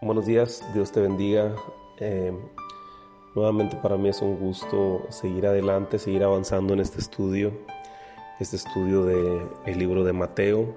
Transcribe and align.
Buenos 0.00 0.26
días, 0.26 0.62
Dios 0.74 0.92
te 0.92 1.00
bendiga. 1.00 1.56
Eh, 1.98 2.32
nuevamente 3.34 3.76
para 3.82 3.96
mí 3.96 4.08
es 4.08 4.22
un 4.22 4.38
gusto 4.38 5.04
seguir 5.08 5.44
adelante, 5.44 5.98
seguir 5.98 6.22
avanzando 6.22 6.72
en 6.72 6.78
este 6.78 7.00
estudio, 7.00 7.52
este 8.38 8.54
estudio 8.54 9.04
del 9.04 9.48
el 9.66 9.76
libro 9.76 10.04
de 10.04 10.12
Mateo. 10.12 10.72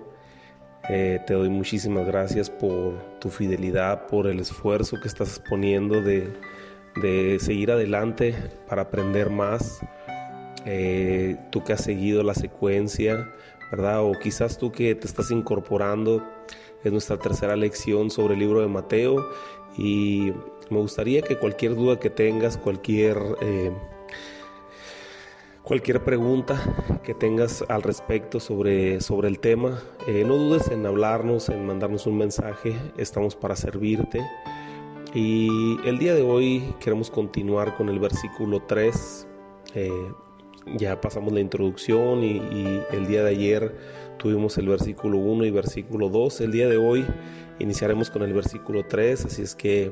Eh, 0.89 1.19
te 1.27 1.35
doy 1.35 1.49
muchísimas 1.49 2.07
gracias 2.07 2.49
por 2.49 2.97
tu 3.19 3.29
fidelidad, 3.29 4.07
por 4.07 4.25
el 4.25 4.39
esfuerzo 4.39 4.99
que 4.99 5.07
estás 5.07 5.39
poniendo 5.47 6.01
de, 6.01 6.33
de 7.03 7.37
seguir 7.39 7.69
adelante 7.69 8.33
para 8.67 8.81
aprender 8.81 9.29
más. 9.29 9.81
Eh, 10.65 11.37
tú 11.51 11.63
que 11.63 11.73
has 11.73 11.83
seguido 11.83 12.23
la 12.23 12.33
secuencia, 12.33 13.31
¿verdad? 13.69 14.03
O 14.03 14.13
quizás 14.13 14.57
tú 14.57 14.71
que 14.71 14.95
te 14.95 15.05
estás 15.05 15.29
incorporando 15.29 16.27
es 16.83 16.91
nuestra 16.91 17.17
tercera 17.17 17.55
lección 17.55 18.09
sobre 18.09 18.33
el 18.33 18.39
libro 18.39 18.61
de 18.61 18.67
Mateo 18.67 19.25
y 19.77 20.31
me 20.69 20.79
gustaría 20.79 21.21
que 21.21 21.37
cualquier 21.37 21.75
duda 21.75 21.99
que 21.99 22.09
tengas, 22.09 22.57
cualquier, 22.57 23.17
eh, 23.41 23.71
cualquier 25.63 26.03
pregunta 26.03 26.99
que 27.03 27.13
tengas 27.13 27.63
al 27.67 27.83
respecto 27.83 28.39
sobre, 28.39 29.01
sobre 29.01 29.27
el 29.27 29.39
tema, 29.39 29.81
eh, 30.07 30.23
no 30.25 30.35
dudes 30.37 30.69
en 30.69 30.85
hablarnos, 30.85 31.49
en 31.49 31.65
mandarnos 31.65 32.07
un 32.07 32.17
mensaje, 32.17 32.75
estamos 32.97 33.35
para 33.35 33.55
servirte. 33.55 34.21
Y 35.13 35.77
el 35.85 35.97
día 35.99 36.15
de 36.15 36.21
hoy 36.21 36.73
queremos 36.79 37.11
continuar 37.11 37.75
con 37.75 37.89
el 37.89 37.99
versículo 37.99 38.61
3. 38.61 39.27
Eh, 39.75 39.91
ya 40.77 41.01
pasamos 41.01 41.33
la 41.33 41.41
introducción 41.41 42.23
y, 42.23 42.37
y 42.37 42.81
el 42.91 43.07
día 43.07 43.23
de 43.23 43.31
ayer 43.31 43.75
Tuvimos 44.21 44.55
el 44.59 44.67
versículo 44.67 45.17
1 45.17 45.45
y 45.45 45.49
versículo 45.49 46.07
2. 46.07 46.41
El 46.41 46.51
día 46.51 46.69
de 46.69 46.77
hoy 46.77 47.07
iniciaremos 47.57 48.11
con 48.11 48.21
el 48.21 48.33
versículo 48.33 48.85
3, 48.85 49.25
así 49.25 49.41
es 49.41 49.55
que 49.55 49.91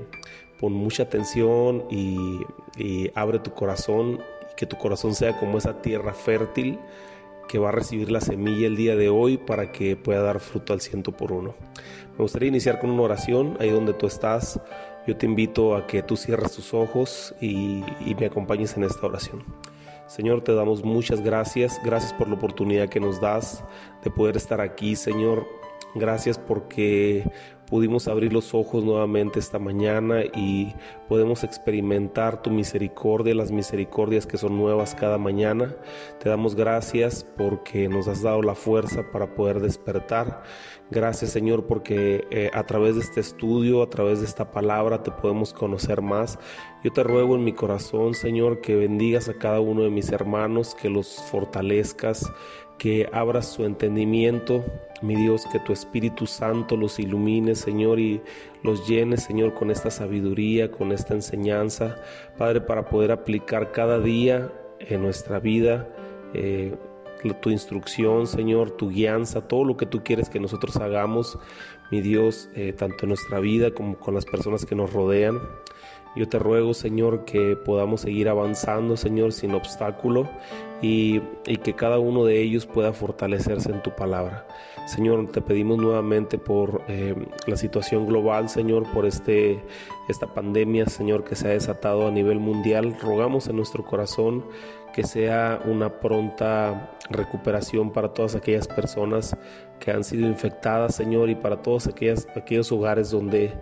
pon 0.60 0.72
mucha 0.72 1.02
atención 1.02 1.84
y, 1.90 3.10
abre 3.16 3.40
tu 3.40 3.56
corazón 3.56 4.20
y 4.52 4.56
que 4.56 4.68
tu 4.68 4.78
corazón 4.78 5.16
sea 5.16 5.36
como 5.40 5.58
esa 5.58 5.82
tierra 5.82 6.14
fértil 6.14 6.78
que 7.48 7.58
va 7.58 7.70
a 7.70 7.72
recibir 7.72 8.12
la 8.12 8.22
semilla 8.22 8.68
el 8.68 8.76
día 8.76 8.96
de 8.96 9.10
hoy 9.10 9.38
para 9.38 9.72
que 9.72 9.96
pueda 9.96 10.22
dar 10.22 10.40
fruto 10.40 10.74
al 10.74 10.82
ciento 10.82 11.12
por 11.12 11.32
uno. 11.32 11.56
Me 12.16 12.22
gustaría 12.22 12.50
iniciar 12.50 12.78
con 12.78 12.92
una 12.92 13.02
oración 13.02 13.58
ahí 13.60 13.72
donde 13.72 13.96
tú 13.96 14.06
estás. 14.06 14.62
Yo 15.08 15.18
te 15.18 15.26
invito 15.26 15.76
a 15.76 15.88
que 15.88 16.04
tú 16.04 16.16
cierres 16.16 16.52
tus 16.52 16.76
ojos 16.76 17.34
y 17.42 17.82
me 18.20 18.28
acompañes 18.28 18.78
en 18.78 18.84
esta 18.84 19.08
oración. 19.08 19.44
Señor, 20.10 20.44
te 20.44 20.56
damos 20.56 20.84
muchas 20.84 21.22
gracias. 21.22 21.80
Gracias 21.84 22.14
por 22.14 22.28
la 22.28 22.34
oportunidad 22.34 22.90
que 22.90 23.00
nos 23.00 23.22
das 23.22 23.64
de 24.04 24.10
poder 24.10 24.38
estar 24.38 24.60
aquí, 24.60 24.96
Señor. 24.96 25.46
Gracias 25.94 26.40
porque 26.40 27.24
pudimos 27.70 28.08
abrir 28.08 28.34
los 28.34 28.54
ojos 28.54 28.84
nuevamente 28.84 29.40
esta 29.40 29.60
mañana 29.60 30.24
y 30.24 30.74
podemos 31.08 31.44
experimentar 31.44 32.42
tu 32.42 32.50
misericordia, 32.50 33.36
las 33.36 33.52
misericordias 33.52 34.26
que 34.26 34.38
son 34.38 34.58
nuevas 34.58 34.96
cada 34.96 35.18
mañana. 35.18 35.76
Te 36.20 36.30
damos 36.30 36.56
gracias 36.56 37.26
porque 37.38 37.88
nos 37.88 38.08
has 38.08 38.22
dado 38.22 38.42
la 38.42 38.56
fuerza 38.56 39.04
para 39.12 39.34
poder 39.36 39.60
despertar. 39.60 40.44
Gracias 40.92 41.32
Señor 41.32 41.68
porque 41.68 42.28
eh, 42.32 42.50
a 42.54 42.66
través 42.66 42.96
de 42.96 43.02
este 43.02 43.20
estudio, 43.20 43.84
a 43.84 43.90
través 43.90 44.20
de 44.20 44.26
esta 44.26 44.52
palabra 44.52 45.04
te 45.04 45.12
podemos 45.12 45.54
conocer 45.54 46.02
más. 46.02 46.40
Yo 46.84 46.92
te 46.92 47.04
ruego 47.04 47.36
en 47.36 47.44
mi 47.44 47.54
corazón 47.54 48.14
Señor 48.14 48.62
que 48.62 48.76
bendigas 48.76 49.30
a 49.30 49.36
cada 49.36 49.60
uno 49.60 49.84
de 49.84 49.92
mis 49.92 50.12
hermanos, 50.12 50.76
que 50.76 50.90
los 50.90 51.22
fortalezcas, 51.30 52.32
que 52.80 53.08
abras 53.12 53.52
su 53.52 53.66
entendimiento, 53.66 54.66
mi 55.02 55.16
Dios, 55.16 55.46
que 55.52 55.60
tu 55.60 55.74
Espíritu 55.74 56.26
Santo 56.26 56.76
los 56.76 56.98
ilumine, 56.98 57.54
Señor, 57.54 58.00
y 58.00 58.22
los 58.64 58.88
llene, 58.88 59.18
Señor, 59.18 59.54
con 59.54 59.70
esta 59.70 59.92
sabiduría, 59.92 60.72
con 60.72 60.92
esta 60.92 61.14
enseñanza, 61.14 61.98
Padre, 62.38 62.62
para 62.62 62.90
poder 62.90 63.12
aplicar 63.12 63.72
cada 63.72 64.00
día 64.00 64.52
en 64.80 65.04
nuestra 65.04 65.40
vida. 65.40 65.88
Eh, 66.34 66.74
tu 67.42 67.50
instrucción, 67.50 68.28
Señor, 68.28 68.72
tu 68.72 68.90
guianza, 68.90 69.46
todo 69.48 69.66
lo 69.66 69.76
que 69.76 69.86
tú 69.86 70.04
quieres 70.04 70.30
que 70.30 70.40
nosotros 70.40 70.78
hagamos, 70.78 71.38
mi 71.92 72.00
Dios, 72.00 72.50
eh, 72.56 72.72
tanto 72.72 73.04
en 73.04 73.10
nuestra 73.10 73.40
vida 73.40 73.72
como 73.72 74.00
con 74.00 74.16
las 74.16 74.26
personas 74.26 74.66
que 74.66 74.76
nos 74.76 74.94
rodean. 74.94 75.40
Yo 76.20 76.28
te 76.28 76.38
ruego, 76.38 76.74
Señor, 76.74 77.24
que 77.24 77.56
podamos 77.56 78.02
seguir 78.02 78.28
avanzando, 78.28 78.98
Señor, 78.98 79.32
sin 79.32 79.54
obstáculo 79.54 80.28
y, 80.82 81.22
que 81.64 81.74
cada 81.76 81.98
uno 81.98 82.26
de 82.26 82.42
ellos 82.42 82.66
pueda 82.66 82.92
fortalecerse 82.92 83.72
en 83.72 83.82
tu 83.82 83.96
palabra. 83.96 84.46
Señor, 84.86 85.32
te 85.32 85.40
pedimos 85.40 85.78
nuevamente 85.78 86.38
por 86.38 86.82
eh, 86.90 87.16
la 87.48 87.56
situación 87.56 88.06
global, 88.06 88.50
Señor, 88.50 88.84
por 88.92 89.06
este, 89.06 89.64
esta 90.10 90.28
pandemia, 90.28 90.88
Señor, 90.88 91.24
que 91.24 91.38
se 91.38 91.48
ha 91.48 91.52
desatado 91.52 92.06
a 92.06 92.12
nivel 92.12 92.42
mundial. 92.42 92.98
Rogamos 93.02 93.48
en 93.48 93.56
nuestro 93.56 93.86
corazón 93.86 94.44
que 94.94 95.04
sea 95.04 95.62
una 95.64 96.02
pronta 96.02 96.98
recuperación 97.10 97.94
para 97.94 98.10
todas 98.10 98.36
aquellas 98.36 98.68
personas 98.68 99.38
que 99.80 99.92
han 99.92 100.04
sido 100.04 100.28
infectadas, 100.28 100.96
Señor, 100.96 101.30
y 101.30 101.36
para 101.36 101.62
todos 101.62 101.88
aquellos 101.88 102.72
hogares 102.72 103.12
donde, 103.12 103.54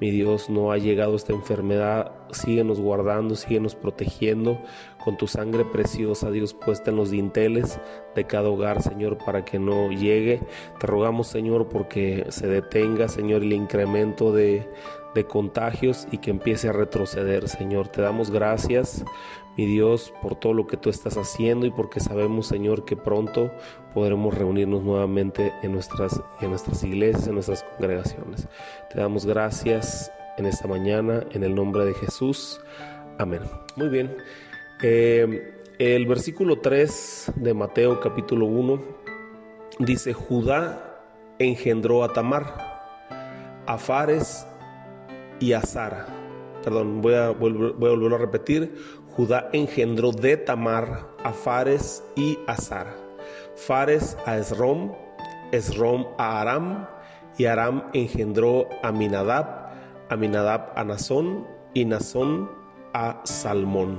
mi 0.00 0.10
Dios, 0.10 0.48
no 0.48 0.72
ha 0.72 0.78
llegado 0.78 1.16
esta 1.16 1.32
enfermedad. 1.32 2.12
Síguenos 2.30 2.80
guardando, 2.80 3.34
síguenos 3.34 3.74
protegiendo 3.74 4.60
con 5.04 5.16
tu 5.16 5.26
sangre 5.26 5.64
preciosa, 5.64 6.30
Dios, 6.30 6.54
puesta 6.54 6.90
en 6.90 6.96
los 6.96 7.10
dinteles 7.10 7.78
de 8.14 8.24
cada 8.24 8.48
hogar, 8.48 8.82
Señor, 8.82 9.18
para 9.18 9.44
que 9.44 9.58
no 9.58 9.90
llegue. 9.90 10.40
Te 10.78 10.86
rogamos, 10.86 11.26
Señor, 11.26 11.68
porque 11.68 12.26
se 12.28 12.46
detenga, 12.46 13.08
Señor, 13.08 13.42
el 13.42 13.52
incremento 13.52 14.32
de, 14.32 14.68
de 15.14 15.24
contagios 15.24 16.06
y 16.10 16.18
que 16.18 16.30
empiece 16.30 16.68
a 16.68 16.72
retroceder, 16.72 17.48
Señor. 17.48 17.88
Te 17.88 18.00
damos 18.02 18.30
gracias 18.30 19.04
mi 19.56 19.66
Dios, 19.66 20.12
por 20.20 20.34
todo 20.34 20.52
lo 20.52 20.66
que 20.66 20.76
tú 20.76 20.90
estás 20.90 21.16
haciendo 21.16 21.66
y 21.66 21.70
porque 21.70 22.00
sabemos, 22.00 22.46
Señor, 22.46 22.84
que 22.84 22.96
pronto 22.96 23.50
podremos 23.94 24.34
reunirnos 24.34 24.82
nuevamente 24.82 25.52
en 25.62 25.72
nuestras, 25.72 26.20
en 26.40 26.50
nuestras 26.50 26.82
iglesias, 26.82 27.28
en 27.28 27.34
nuestras 27.34 27.62
congregaciones. 27.62 28.48
Te 28.92 29.00
damos 29.00 29.24
gracias 29.24 30.12
en 30.36 30.46
esta 30.46 30.66
mañana, 30.66 31.24
en 31.30 31.44
el 31.44 31.54
nombre 31.54 31.84
de 31.84 31.94
Jesús. 31.94 32.60
Amén. 33.18 33.40
Muy 33.76 33.88
bien. 33.88 34.16
Eh, 34.82 35.54
el 35.78 36.06
versículo 36.06 36.60
3 36.60 37.32
de 37.36 37.54
Mateo 37.54 38.00
capítulo 38.00 38.46
1 38.46 38.82
dice, 39.78 40.12
Judá 40.12 41.00
engendró 41.38 42.04
a 42.04 42.12
Tamar, 42.12 42.44
a 43.66 43.78
Fares 43.78 44.46
y 45.38 45.52
a 45.52 45.62
Sara. 45.62 46.06
Perdón, 46.64 47.00
voy 47.00 47.14
a, 47.14 47.30
volver, 47.30 47.72
voy 47.72 47.88
a 47.88 47.92
volverlo 47.92 48.16
a 48.16 48.18
repetir. 48.18 48.74
Judá 49.10 49.48
engendró 49.52 50.10
de 50.10 50.36
Tamar 50.36 51.06
a 51.22 51.32
Fares 51.32 52.02
y 52.16 52.38
a 52.46 52.56
Sara. 52.56 53.03
Fares 53.56 54.16
a 54.26 54.38
Esrom, 54.38 54.92
Esrom 55.52 56.06
a 56.18 56.40
Aram, 56.40 56.86
y 57.38 57.46
Aram 57.46 57.84
engendró 57.92 58.68
a 58.82 58.92
Minadab, 58.92 59.70
Aminadab 60.08 60.72
a 60.76 60.84
Nazón, 60.84 61.46
y 61.74 61.84
Nazón 61.84 62.50
a 62.92 63.20
Salmón. 63.24 63.98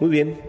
Muy 0.00 0.10
bien, 0.10 0.40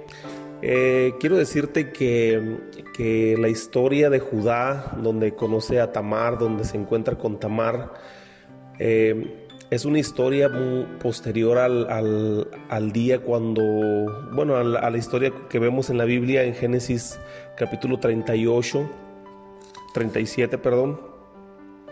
eh, 0.62 1.14
quiero 1.20 1.38
decirte 1.38 1.92
que, 1.92 2.58
que, 2.96 3.36
la 3.38 3.47
historia 3.47 4.09
de 4.09 4.20
Judá, 4.20 4.97
donde 5.02 5.36
conoce 5.36 5.80
a 5.80 5.92
Tamar, 5.92 6.40
donde 6.40 6.64
se 6.64 6.78
encuentra 6.78 7.16
con 7.16 7.40
Tamar, 7.40 7.94
eh, 8.80 9.46
es 9.70 9.86
una 9.86 10.00
historia 10.00 10.47
muy 10.47 10.86
posterior 11.00 11.58
al, 11.58 12.92
día 12.94 13.20
cuando, 13.20 13.62
bueno, 14.34 14.56
a 14.56 14.64
la, 14.64 14.97
historia 14.97 15.34
que 15.50 15.59
vemos 15.59 15.90
en 15.90 15.97
la 15.97 16.06
Biblia 16.06 16.44
en 16.44 16.53
Génesis 16.53 17.20
capítulo 17.57 18.00
38, 18.00 18.90
37, 19.94 20.57
perdón, 20.57 21.01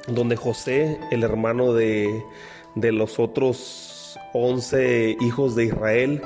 donde 0.07 0.35
José, 0.35 0.99
el 1.11 1.23
hermano 1.23 1.73
de, 1.73 2.23
los 2.75 3.19
otros 3.19 4.17
11 4.33 5.17
hijos 5.19 5.55
de 5.55 5.65
Israel, 5.65 6.21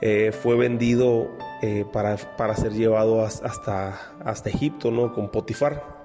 eh, 0.00 0.32
fue 0.32 0.56
vendido 0.56 1.28
eh, 1.62 1.84
para, 1.92 2.16
para, 2.16 2.54
ser 2.54 2.72
llevado 2.72 3.22
hasta, 3.22 4.00
hasta 4.24 4.48
Egipto, 4.48 4.90
¿no? 4.90 5.12
Con 5.12 5.30
Potifar. 5.30 6.00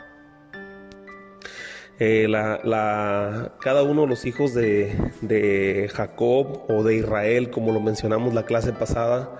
Eh, 1.97 2.27
la, 2.27 3.53
cada 3.61 3.83
uno 3.83 4.01
de 4.01 4.07
los 4.07 4.25
hijos 4.25 4.53
de, 4.53 5.89
Jacob 5.93 6.65
o 6.67 6.83
de 6.83 6.95
Israel, 6.95 7.49
como 7.51 7.71
lo 7.71 7.79
mencionamos 7.79 8.33
la 8.33 8.43
clase 8.43 8.73
pasada, 8.73 9.39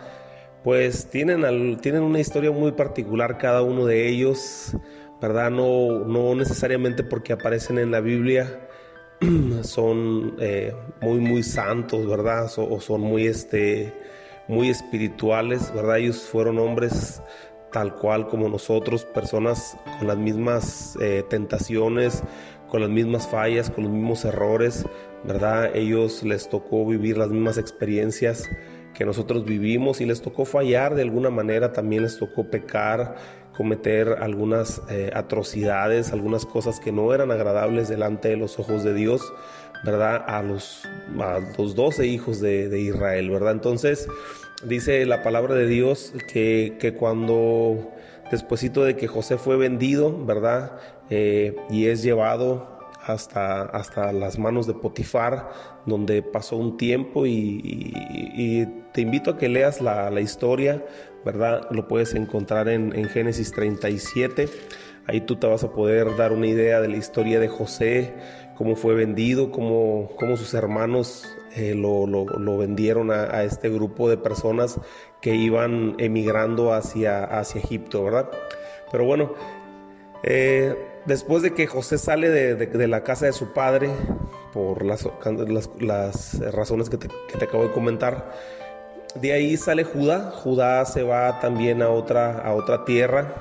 pues 0.66 1.12
tienen, 1.12 1.78
tienen 1.78 2.02
una 2.02 2.20
historia 2.20 2.50
muy 2.50 2.72
particular 2.72 3.38
cada 3.38 3.62
uno 3.62 3.86
de 3.86 4.10
ellos, 4.10 4.76
¿verdad? 5.22 5.52
No, 5.52 6.00
no 6.00 6.34
necesariamente 6.34 7.04
porque 7.04 7.34
aparecen 7.34 7.78
en 7.78 7.92
la 7.92 8.00
Biblia 8.00 8.68
son 9.62 10.36
eh, 10.40 10.74
muy, 11.02 11.20
muy 11.20 11.44
santos, 11.44 12.08
¿verdad? 12.08 12.52
O, 12.58 12.82
son 12.82 13.02
muy, 13.02 13.28
este, 13.28 13.94
muy 14.48 14.70
espirituales, 14.70 15.72
¿verdad? 15.72 16.00
Ellos 16.00 16.22
fueron 16.22 16.58
hombres 16.58 17.22
tal 17.72 17.94
cual 17.94 18.28
como 18.28 18.50
nosotros, 18.50 19.06
personas 19.06 19.78
con 20.00 20.08
las 20.08 20.18
mismas 20.18 20.98
eh, 21.00 21.24
tentaciones, 21.30 22.24
con 22.72 22.82
las 22.82 22.90
mismas 22.90 23.28
fallas, 23.28 23.70
con 23.70 23.84
los 23.84 23.94
mismos 23.94 24.26
errores, 24.26 24.84
¿verdad? 25.26 25.76
Ellos 25.76 26.24
les 26.24 26.50
tocó 26.50 26.88
vivir 26.88 27.20
las 27.20 27.30
mismas 27.30 27.60
experiencias 27.60 28.50
que 28.96 29.06
nosotros 29.06 29.46
vivimos 29.46 30.02
y 30.02 30.06
les 30.06 30.22
tocó 30.22 30.46
fallar 30.46 30.96
de 30.96 31.04
alguna 31.04 31.30
manera, 31.30 31.74
también 31.74 32.04
les 32.04 32.18
tocó 32.18 32.50
pecar, 32.50 33.16
cometer 33.56 34.18
algunas 34.22 34.82
eh, 34.90 35.12
atrocidades, 35.14 36.12
algunas 36.12 36.46
cosas 36.46 36.80
que 36.80 36.92
no 36.92 37.14
eran 37.14 37.32
agradables 37.32 37.90
delante 37.90 38.30
de 38.30 38.38
los 38.38 38.58
ojos 38.58 38.84
de 38.84 38.94
Dios, 38.94 39.22
¿verdad? 39.84 40.24
A 40.28 40.42
los, 40.42 40.88
a 41.20 41.40
los 41.58 41.76
12 41.76 42.08
hijos 42.08 42.40
de, 42.42 42.80
Israel, 42.80 43.30
¿verdad? 43.30 43.52
Entonces 43.52 44.08
dice 44.66 45.06
la 45.06 45.22
palabra 45.22 45.56
de 45.56 45.68
Dios 45.68 46.14
que, 46.32 46.78
que 46.80 46.94
cuando 46.94 47.92
despuesito 48.32 48.84
de 48.84 48.96
que 48.96 49.08
José 49.08 49.38
fue 49.38 49.58
vendido, 49.58 50.26
¿verdad? 50.26 50.80
Eh, 51.10 51.56
y 51.70 51.88
es 51.88 52.02
llevado 52.02 52.80
hasta, 53.04 53.62
hasta 53.62 54.12
las 54.12 54.40
manos 54.40 54.68
de 54.68 54.74
Potifar, 54.74 55.50
donde 55.86 56.22
pasó 56.22 56.58
un 56.58 56.78
tiempo 56.78 57.26
y, 57.26 58.68
te 58.94 59.02
invito 59.02 59.32
a 59.32 59.38
que 59.38 59.50
leas 59.50 59.82
la, 59.82 60.22
historia, 60.22 60.84
¿verdad? 61.26 61.68
Lo 61.72 61.88
puedes 61.88 62.14
encontrar 62.16 62.70
en, 62.70 62.92
Génesis 63.10 63.52
37. 63.52 64.48
Ahí 65.08 65.22
tú 65.22 65.36
te 65.36 65.48
vas 65.48 65.64
a 65.64 65.72
poder 65.72 66.16
dar 66.16 66.32
una 66.32 66.48
idea 66.48 66.82
de 66.82 66.88
la 66.88 66.98
historia 66.98 67.40
de 67.40 67.48
José, 67.48 68.14
cómo 68.56 68.76
fue 68.76 68.96
vendido, 68.96 69.52
cómo, 69.52 70.10
cómo 70.18 70.38
sus 70.38 70.54
hermanos 70.54 71.28
eh, 71.56 71.76
lo, 71.76 72.08
lo, 72.08 72.58
vendieron 72.58 73.12
a, 73.12 73.44
este 73.44 73.70
grupo 73.70 74.10
de 74.10 74.18
personas 74.18 74.80
que 75.22 75.36
iban 75.36 75.96
emigrando 76.00 76.74
hacia, 76.74 77.24
hacia 77.24 77.62
Egipto, 77.62 78.04
¿verdad? 78.04 78.30
Pero 78.92 79.06
bueno, 79.06 79.34
eh, 80.24 80.76
después 81.06 81.44
de 81.44 81.54
que 81.54 81.68
José 81.68 81.98
sale 81.98 82.30
de, 82.30 82.88
la 82.88 83.04
casa 83.04 83.28
de 83.28 83.34
su 83.34 83.54
padre, 83.54 83.90
por 84.56 84.86
las, 84.86 85.06
las, 85.82 86.40
razones 86.54 86.90
que 86.90 86.98
te, 86.98 87.10
acabo 87.44 87.64
de 87.64 87.72
comentar, 87.72 88.32
de 89.20 89.34
ahí 89.34 89.58
sale 89.58 89.84
Judá. 89.84 90.32
Judá 90.32 90.86
se 90.86 91.04
va 91.04 91.42
también 91.42 91.82
a 91.82 91.90
otra, 91.90 92.40
a 92.40 92.54
otra 92.54 92.86
tierra, 92.86 93.36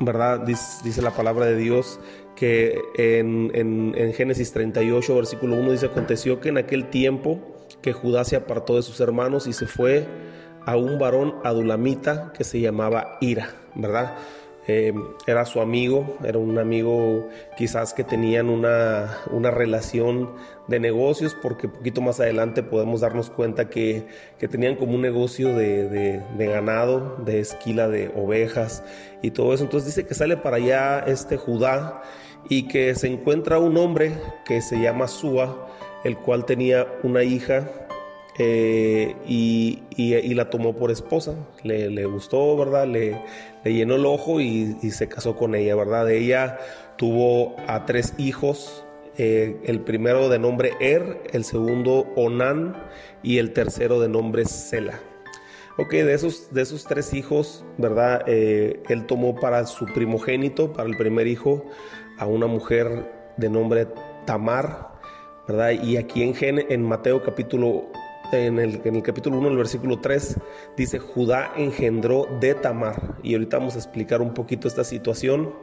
¿verdad? 0.00 0.40
Dice, 0.40 1.02
la 1.02 1.10
palabra 1.10 1.44
de 1.44 1.56
Dios 1.56 2.00
que 2.34 2.80
en, 2.96 3.52
en, 3.54 4.14
Génesis 4.14 4.52
38, 4.52 5.14
versículo 5.14 5.54
1 5.56 5.72
dice, 5.72 5.86
aconteció 5.86 6.40
que 6.40 6.48
en 6.48 6.56
aquel 6.56 6.88
tiempo 6.88 7.38
que 7.82 7.92
Judá 7.92 8.24
se 8.24 8.34
apartó 8.34 8.76
de 8.76 8.82
sus 8.82 9.00
hermanos 9.00 9.46
y 9.46 9.52
se 9.52 9.66
fue 9.66 10.06
a 10.64 10.76
un 10.76 10.98
varón 10.98 11.34
adulamita 11.44 12.32
que 12.32 12.44
se 12.44 12.58
llamaba 12.58 13.18
Ira, 13.20 13.50
¿verdad? 13.74 14.16
Eh, 14.68 14.94
era 15.26 15.44
su 15.44 15.60
amigo, 15.60 16.16
era 16.22 16.38
un 16.38 16.56
amigo 16.56 17.28
quizás 17.56 17.92
que 17.92 18.04
tenían 18.04 18.48
una, 18.48 19.18
una, 19.32 19.50
relación 19.50 20.30
de 20.68 20.78
negocios, 20.78 21.36
porque 21.42 21.66
poquito 21.66 22.00
más 22.00 22.20
adelante 22.20 22.62
podemos 22.62 23.00
darnos 23.00 23.28
cuenta 23.28 23.68
que, 23.68 24.06
que 24.38 24.46
tenían 24.46 24.76
como 24.76 24.94
un 24.94 25.02
negocio 25.02 25.56
de, 25.56 25.88
de, 25.88 26.46
ganado, 26.46 27.16
de 27.24 27.40
esquila 27.40 27.88
de 27.88 28.12
ovejas 28.14 28.84
y 29.20 29.32
todo 29.32 29.52
eso. 29.52 29.64
Entonces 29.64 29.96
dice 29.96 30.06
que 30.06 30.14
sale 30.14 30.36
para 30.36 30.58
allá 30.58 31.00
este 31.08 31.36
Judá 31.36 32.02
y 32.48 32.68
que 32.68 32.94
se 32.94 33.08
encuentra 33.08 33.58
un 33.58 33.76
hombre 33.76 34.12
que 34.44 34.60
se 34.60 34.80
llama 34.80 35.08
Sua, 35.08 35.68
el 36.04 36.16
cual 36.18 36.44
tenía 36.44 36.86
una 37.02 37.24
hija 37.24 37.68
eh, 38.38 39.14
y, 39.26 40.34
la 40.34 40.48
tomó 40.50 40.74
por 40.74 40.90
esposa. 40.90 41.34
Le, 41.62 42.04
gustó, 42.06 42.56
¿verdad? 42.56 42.86
Le, 42.86 43.20
le, 43.64 43.74
llenó 43.74 43.96
el 43.96 44.06
ojo 44.06 44.40
y, 44.40 44.74
se 44.90 45.08
casó 45.08 45.36
con 45.36 45.54
ella, 45.54 45.76
¿verdad? 45.76 46.10
Ella 46.10 46.58
tuvo 46.96 47.56
a 47.66 47.84
tres 47.84 48.14
hijos, 48.18 48.84
eh, 49.18 49.60
el 49.64 49.80
primero 49.80 50.28
de 50.28 50.38
nombre 50.38 50.72
Er, 50.80 51.22
el 51.32 51.44
segundo 51.44 52.06
Onan 52.16 52.76
y 53.22 53.38
el 53.38 53.52
tercero 53.52 54.00
de 54.00 54.08
nombre 54.08 54.44
Sela. 54.46 55.00
Ok, 55.78 55.92
de 55.92 56.12
esos, 56.12 56.52
de 56.52 56.62
esos 56.62 56.84
tres 56.84 57.14
hijos, 57.14 57.64
¿verdad? 57.78 58.24
Eh, 58.26 58.82
él 58.88 59.06
tomó 59.06 59.34
para 59.34 59.66
su 59.66 59.86
primogénito, 59.86 60.72
para 60.72 60.88
el 60.88 60.96
primer 60.96 61.26
hijo, 61.26 61.64
a 62.18 62.26
una 62.26 62.46
mujer 62.46 63.10
de 63.38 63.48
nombre 63.48 63.88
Tamar, 64.26 64.90
¿verdad? 65.48 65.70
Y 65.70 65.96
aquí 65.96 66.22
en, 66.22 66.66
en 66.70 66.82
Mateo 66.82 67.22
capítulo 67.22 67.86
en 68.32 68.58
el, 68.58 69.02
capítulo 69.02 69.38
1, 69.38 69.48
el 69.48 69.56
versículo 69.56 70.00
3, 70.00 70.38
dice, 70.76 70.98
Judá 70.98 71.52
engendró 71.56 72.26
de 72.40 72.54
Tamar. 72.54 73.16
Y 73.22 73.34
ahorita 73.34 73.58
vamos 73.58 73.74
a 73.74 73.78
explicar 73.78 74.22
un 74.22 74.32
poquito 74.34 74.68
esta 74.68 74.84
situación. 74.84 75.54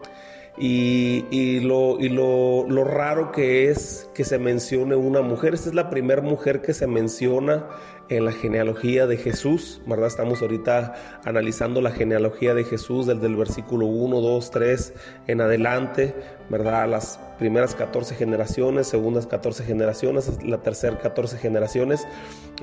Y, 0.61 1.61
lo, 1.61 1.97
y 2.01 2.09
lo, 2.09 2.65
lo, 2.67 2.83
raro 2.83 3.31
que 3.31 3.69
es 3.69 4.09
que 4.13 4.25
se 4.25 4.37
mencione 4.37 4.97
una 4.97 5.21
mujer. 5.21 5.53
Esta 5.53 5.69
es 5.69 5.75
la 5.75 5.89
primera 5.89 6.21
mujer 6.21 6.61
que 6.61 6.73
se 6.73 6.85
menciona 6.85 7.65
en 8.09 8.25
la 8.25 8.31
genealogía 8.31 9.05
de 9.07 9.17
Jesús, 9.17 9.81
¿verdad? 9.85 10.07
Estamos 10.07 10.41
ahorita 10.41 11.21
analizando 11.23 11.79
la 11.79 11.91
genealogía 11.91 12.53
de 12.55 12.63
Jesús 12.63 13.05
desde 13.05 13.27
el 13.27 13.35
versículo 13.35 13.85
1, 13.85 14.19
2, 14.19 14.51
3 14.51 14.93
en 15.27 15.41
adelante, 15.41 16.15
¿verdad? 16.49 16.89
Las 16.89 17.19
primeras 17.37 17.75
14 17.75 18.15
generaciones, 18.15 18.87
segundas 18.87 19.27
14 19.27 19.63
generaciones, 19.63 20.43
la 20.43 20.61
tercera 20.61 20.97
14 20.97 21.37
generaciones, 21.37 22.07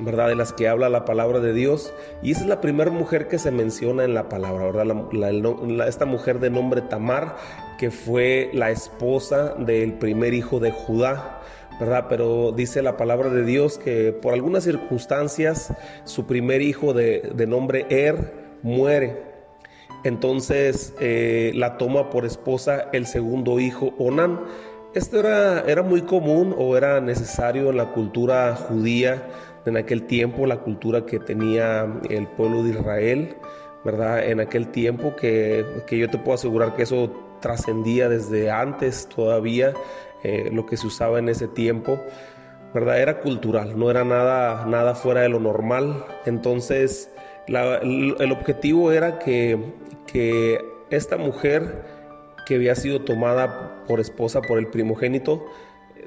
¿verdad? 0.00 0.28
De 0.28 0.34
las 0.34 0.52
que 0.52 0.68
habla 0.68 0.88
la 0.88 1.04
palabra 1.04 1.38
de 1.38 1.52
Dios. 1.52 1.94
Y 2.22 2.32
esa 2.32 2.40
es 2.40 2.46
la 2.48 2.60
primera 2.60 2.90
mujer 2.90 3.28
que 3.28 3.38
se 3.38 3.52
menciona 3.52 4.04
en 4.04 4.14
la 4.14 4.28
palabra, 4.28 4.70
¿verdad? 4.70 5.88
esta 5.88 6.06
mujer 6.06 6.40
de 6.40 6.50
nombre 6.50 6.82
Tamar, 6.82 7.36
que 7.78 7.90
fue 7.90 8.50
la 8.52 8.70
esposa 8.70 9.54
del 9.54 9.94
primer 9.94 10.34
hijo 10.34 10.60
de 10.60 10.70
Judá. 10.70 11.40
¿verdad? 11.78 12.06
Pero 12.08 12.52
dice 12.52 12.82
la 12.82 12.96
palabra 12.96 13.28
de 13.28 13.44
Dios 13.44 13.78
que 13.78 14.12
por 14.12 14.32
algunas 14.32 14.64
circunstancias 14.64 15.74
su 16.04 16.26
primer 16.26 16.62
hijo 16.62 16.94
de, 16.94 17.46
nombre 17.46 17.86
Er 17.90 18.32
muere. 18.62 19.22
Entonces 20.04 20.94
eh, 21.00 21.52
la 21.54 21.76
toma 21.76 22.10
por 22.10 22.24
esposa 22.24 22.88
el 22.92 23.06
segundo 23.06 23.60
hijo 23.60 23.94
Onan. 23.98 24.40
Esto 24.94 25.20
era, 25.20 25.60
era 25.66 25.82
muy 25.82 26.02
común 26.02 26.54
o 26.56 26.76
era 26.76 27.00
necesario 27.00 27.70
en 27.70 27.76
la 27.76 27.92
cultura 27.92 28.56
judía 28.56 29.22
en 29.66 29.76
aquel 29.76 30.04
tiempo, 30.04 30.46
la 30.46 30.58
cultura 30.60 31.04
que 31.04 31.18
tenía 31.18 31.86
el 32.08 32.26
pueblo 32.28 32.62
de 32.62 32.70
Israel, 32.70 33.36
¿verdad? 33.84 34.24
En 34.24 34.40
aquel 34.40 34.68
tiempo 34.68 35.14
que, 35.16 35.64
que 35.86 35.98
yo 35.98 36.08
te 36.08 36.18
puedo 36.18 36.34
asegurar 36.36 36.74
que 36.74 36.84
eso 36.84 37.25
trascendía 37.40 38.08
desde 38.08 38.50
antes 38.50 39.08
todavía 39.08 39.74
eh, 40.22 40.50
lo 40.52 40.66
que 40.66 40.76
se 40.76 40.86
usaba 40.86 41.18
en 41.18 41.28
ese 41.28 41.48
tiempo, 41.48 42.00
¿verdad? 42.74 43.00
Era 43.00 43.20
cultural, 43.20 43.78
no 43.78 43.90
era 43.90 44.04
nada, 44.04 44.66
nada 44.66 44.94
fuera 44.94 45.20
de 45.22 45.28
lo 45.28 45.40
normal. 45.40 46.04
Entonces, 46.24 47.10
el, 47.46 48.32
objetivo 48.32 48.92
era 48.92 49.18
que, 49.18 49.58
que 50.06 50.58
esta 50.90 51.16
mujer 51.16 51.84
que 52.46 52.56
había 52.56 52.74
sido 52.74 53.02
tomada 53.02 53.84
por 53.86 54.00
esposa 54.00 54.40
por 54.42 54.58
el 54.58 54.68
primogénito, 54.68 55.44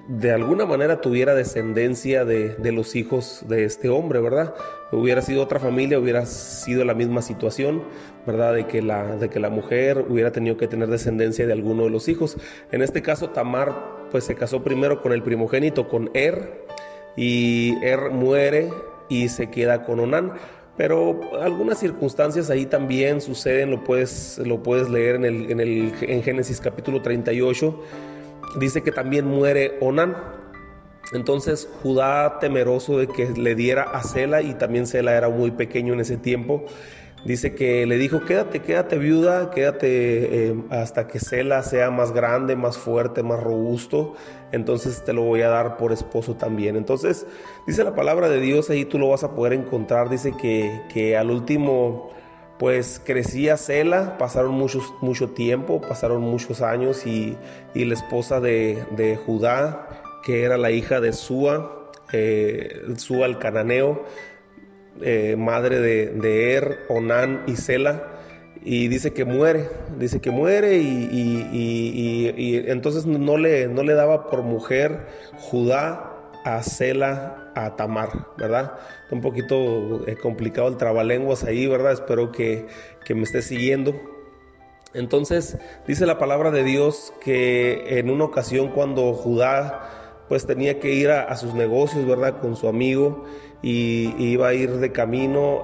de 0.10 0.32
alguna 0.32 0.66
manera 0.66 1.02
tuviera 1.02 1.36
descendencia 1.36 2.26
de, 2.26 2.56
de, 2.56 2.72
los 2.72 2.96
hijos 2.96 3.44
de 3.48 3.64
este 3.64 3.90
hombre, 3.90 4.20
¿verdad? 4.20 4.56
Hubiera 4.92 5.22
sido 5.22 5.44
otra 5.44 5.60
familia, 5.60 6.00
hubiera 6.00 6.26
sido 6.26 6.84
la 6.84 6.96
misma 6.96 7.22
situación, 7.22 7.84
¿verdad? 8.26 8.56
De 8.56 8.66
que, 8.66 8.82
la, 8.82 9.18
de 9.18 9.30
que 9.30 9.40
la 9.40 9.52
mujer 9.52 10.04
hubiera 10.10 10.32
tenido 10.32 10.58
que 10.58 10.68
tener 10.68 10.90
descendencia 10.90 11.46
de 11.46 11.54
alguno 11.54 11.84
de 11.84 11.92
los 11.92 12.08
hijos. 12.08 12.38
En 12.72 12.82
este 12.82 13.04
caso, 13.04 13.30
Tamar 13.30 14.08
pues 14.10 14.24
se 14.24 14.34
casó 14.34 14.64
primero 14.64 15.04
con 15.04 15.14
el 15.14 15.22
primogénito, 15.22 15.88
con 15.88 16.10
Er, 16.16 16.66
y 17.16 17.76
Er 17.84 18.10
muere 18.10 18.72
y 19.10 19.30
se 19.30 19.52
queda 19.52 19.86
con 19.86 20.00
Onán. 20.00 20.34
Pero 20.76 21.20
algunas 21.40 21.78
circunstancias 21.78 22.50
ahí 22.50 22.66
también 22.66 23.22
suceden, 23.22 23.70
lo 23.70 23.84
puedes, 23.84 24.40
lo 24.40 24.64
puedes 24.64 24.90
leer 24.90 25.18
en, 25.18 25.26
el, 25.26 25.52
en, 25.52 25.60
el, 25.60 25.94
en 26.02 26.24
Génesis 26.24 26.60
capítulo 26.60 27.04
38 27.04 27.80
dice 28.58 28.82
que 28.82 28.92
también 28.92 29.26
muere 29.26 29.78
Onán. 29.82 30.16
Entonces 31.12 31.68
Judá, 31.82 32.38
temeroso 32.40 33.00
de 33.00 33.08
que 33.08 33.28
le 33.32 33.56
diera 33.56 33.84
a 33.84 34.04
Sela, 34.04 34.42
y 34.42 34.54
también 34.54 34.86
Sela 34.86 35.16
era 35.16 35.30
muy 35.30 35.52
pequeño 35.52 35.94
en 35.94 36.02
ese 36.02 36.18
tiempo, 36.18 36.66
dice 37.26 37.56
que 37.56 37.86
le 37.88 37.98
dijo, 37.98 38.24
quédate, 38.26 38.60
quédate 38.60 38.98
viuda, 38.98 39.50
quédate 39.50 40.50
eh, 40.50 40.56
hasta 40.70 41.08
que 41.08 41.20
Sela 41.20 41.64
sea 41.64 41.90
más 41.90 42.14
grande, 42.14 42.56
más 42.56 42.78
fuerte, 42.78 43.24
más 43.24 43.42
robusto, 43.42 44.14
entonces 44.52 45.04
te 45.04 45.14
lo 45.14 45.24
voy 45.24 45.42
a 45.42 45.50
dar 45.50 45.78
por 45.78 45.92
esposo 45.92 46.36
también. 46.36 46.76
Entonces 46.76 47.26
dice 47.66 47.84
la 47.84 47.96
palabra 47.96 48.30
de 48.30 48.40
Dios, 48.40 48.70
ahí 48.70 48.86
tú 48.86 49.00
lo 49.00 49.10
vas 49.10 49.24
a 49.24 49.34
poder 49.34 49.54
encontrar, 49.54 50.10
dice 50.10 50.34
que, 50.40 50.82
que 50.94 51.18
al 51.18 51.32
último 51.32 52.12
pues 52.60 53.02
crecía 53.04 53.56
Cela, 53.56 54.18
pasaron 54.18 54.52
muchos, 54.52 54.94
mucho 55.02 55.30
tiempo, 55.30 55.80
pasaron 55.80 56.22
muchos 56.22 56.62
años 56.62 57.08
y, 57.08 57.38
la 57.74 57.94
esposa 57.94 58.42
de, 58.42 59.18
Judá, 59.26 59.88
que 60.24 60.44
era 60.44 60.58
la 60.58 60.70
hija 60.70 61.00
de 61.00 61.14
Sua, 61.14 61.90
eh, 62.12 62.82
Sua 62.98 63.28
el 63.28 63.38
cananeo, 63.40 64.04
eh, 65.02 65.38
madre 65.38 65.80
de, 65.80 66.08
de, 66.08 66.54
Er, 66.56 66.80
Onán 66.90 67.44
y 67.48 67.56
Sela, 67.56 68.04
y 68.62 68.90
dice 68.90 69.14
que 69.14 69.24
muere, 69.24 69.70
dice 69.98 70.20
que 70.20 70.32
muere 70.32 70.80
y, 70.80 71.46
entonces 72.68 73.06
no 73.06 73.38
le, 73.38 73.70
no 73.70 73.84
le 73.84 73.94
daba 73.94 74.30
por 74.30 74.44
mujer 74.44 75.08
Judá 75.38 76.12
a 76.44 76.62
Sela 76.62 77.39
a 77.56 77.76
Tamar, 77.76 78.28
¿verdad? 78.38 78.74
Está 79.04 79.16
un 79.16 79.22
poquito 79.22 80.08
eh, 80.08 80.16
complicado 80.16 80.68
el 80.68 80.78
trabalenguas 80.78 81.44
ahí, 81.44 81.68
¿verdad? 81.68 81.94
Espero 81.94 82.32
que, 82.32 82.68
que 83.06 83.16
me 83.16 83.24
esté 83.24 83.42
siguiendo. 83.42 83.96
Entonces 84.94 85.58
dice 85.88 86.06
la 86.06 86.18
palabra 86.18 86.50
de 86.52 86.64
Dios 86.64 87.14
que 87.22 88.00
en 88.00 88.10
una 88.10 88.26
ocasión 88.26 88.70
cuando 88.70 89.14
Judá 89.14 90.00
pues 90.30 90.46
tenía 90.46 90.80
que 90.80 90.94
ir 90.94 91.10
a, 91.10 91.36
sus 91.36 91.56
negocios, 91.56 92.06
¿verdad? 92.06 92.40
Con 92.40 92.56
su 92.56 92.68
amigo 92.68 93.26
y, 93.64 94.14
iba 94.20 94.48
a 94.48 94.54
ir 94.54 94.78
de 94.78 94.92
camino. 94.92 95.64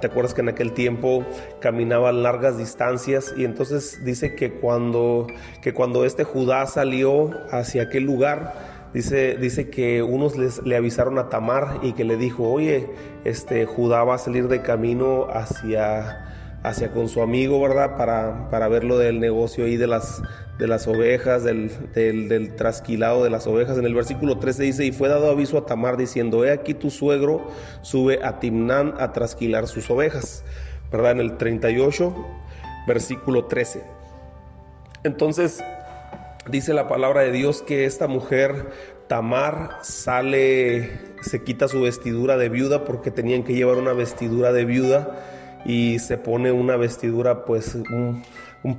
¿Te 0.00 0.08
acuerdas 0.08 0.34
que 0.34 0.40
en 0.40 0.48
aquel 0.48 0.72
tiempo 0.72 1.24
caminaba 1.60 2.10
largas 2.10 2.58
distancias? 2.58 3.32
Y 3.36 3.44
entonces 3.44 4.04
dice 4.04 4.34
que 4.34 4.54
cuando, 4.54 5.28
que 5.62 5.72
cuando 5.72 6.04
este 6.04 6.24
Judá 6.24 6.66
salió 6.66 7.30
hacia 7.52 7.82
aquel 7.82 8.02
lugar, 8.02 8.79
dice, 8.94 9.36
dice 9.36 9.70
que 9.70 10.02
unos 10.02 10.36
les, 10.36 10.62
le 10.64 10.76
avisaron 10.76 11.18
a 11.18 11.28
Tamar 11.28 11.80
y 11.82 11.92
que 11.92 12.04
le 12.04 12.16
dijo, 12.16 12.50
oye, 12.50 12.88
este 13.24 13.66
Judá 13.66 14.04
va 14.04 14.14
a 14.14 14.18
salir 14.18 14.48
de 14.48 14.62
camino 14.62 15.26
hacia 15.30 16.26
hacia 16.62 16.92
con 16.92 17.08
su 17.08 17.22
amigo, 17.22 17.60
¿verdad? 17.60 17.96
Para, 17.96 18.50
para 18.50 18.68
ver 18.68 18.84
lo 18.84 18.98
del 18.98 19.18
negocio 19.18 19.64
ahí 19.64 19.76
de 19.76 19.86
las, 19.86 20.22
de 20.58 20.66
las 20.66 20.86
ovejas, 20.86 21.42
del, 21.42 21.70
del, 21.94 22.54
trasquilado 22.54 23.24
de 23.24 23.30
las 23.30 23.46
ovejas. 23.46 23.78
En 23.78 23.86
el 23.86 23.94
versículo 23.94 24.38
13 24.38 24.62
dice, 24.64 24.84
y 24.84 24.92
fue 24.92 25.08
dado 25.08 25.30
aviso 25.30 25.56
a 25.56 25.66
Tamar 25.66 25.96
diciendo, 25.96 26.44
he 26.44 26.52
aquí 26.52 26.74
tu 26.74 26.90
suegro 26.90 27.48
sube 27.80 28.20
a 28.22 28.40
Timnán 28.40 28.94
a 28.98 29.12
trasquilar 29.12 29.68
sus 29.68 29.90
ovejas, 29.90 30.44
¿verdad? 30.92 31.12
En 31.12 31.20
el 31.20 31.36
38, 31.38 32.14
versículo 32.86 33.46
13. 33.46 33.82
Entonces, 35.02 35.64
dice 36.48 36.74
la 36.74 36.88
palabra 36.88 37.22
de 37.22 37.32
Dios 37.32 37.62
que 37.62 37.84
esta 37.84 38.06
mujer, 38.06 38.70
Tamar, 39.08 39.78
sale, 39.82 40.90
se 41.20 41.42
quita 41.42 41.68
su 41.68 41.82
vestidura 41.82 42.36
de 42.36 42.48
viuda 42.48 42.84
porque 42.84 43.10
tenían 43.10 43.42
que 43.42 43.54
llevar 43.54 43.76
una 43.76 43.92
vestidura 43.92 44.52
de 44.52 44.64
viuda 44.64 45.18
y 45.64 45.98
se 45.98 46.16
pone 46.16 46.52
una 46.52 46.76
vestidura 46.76 47.44
pues 47.44 47.74
un, 47.74 48.22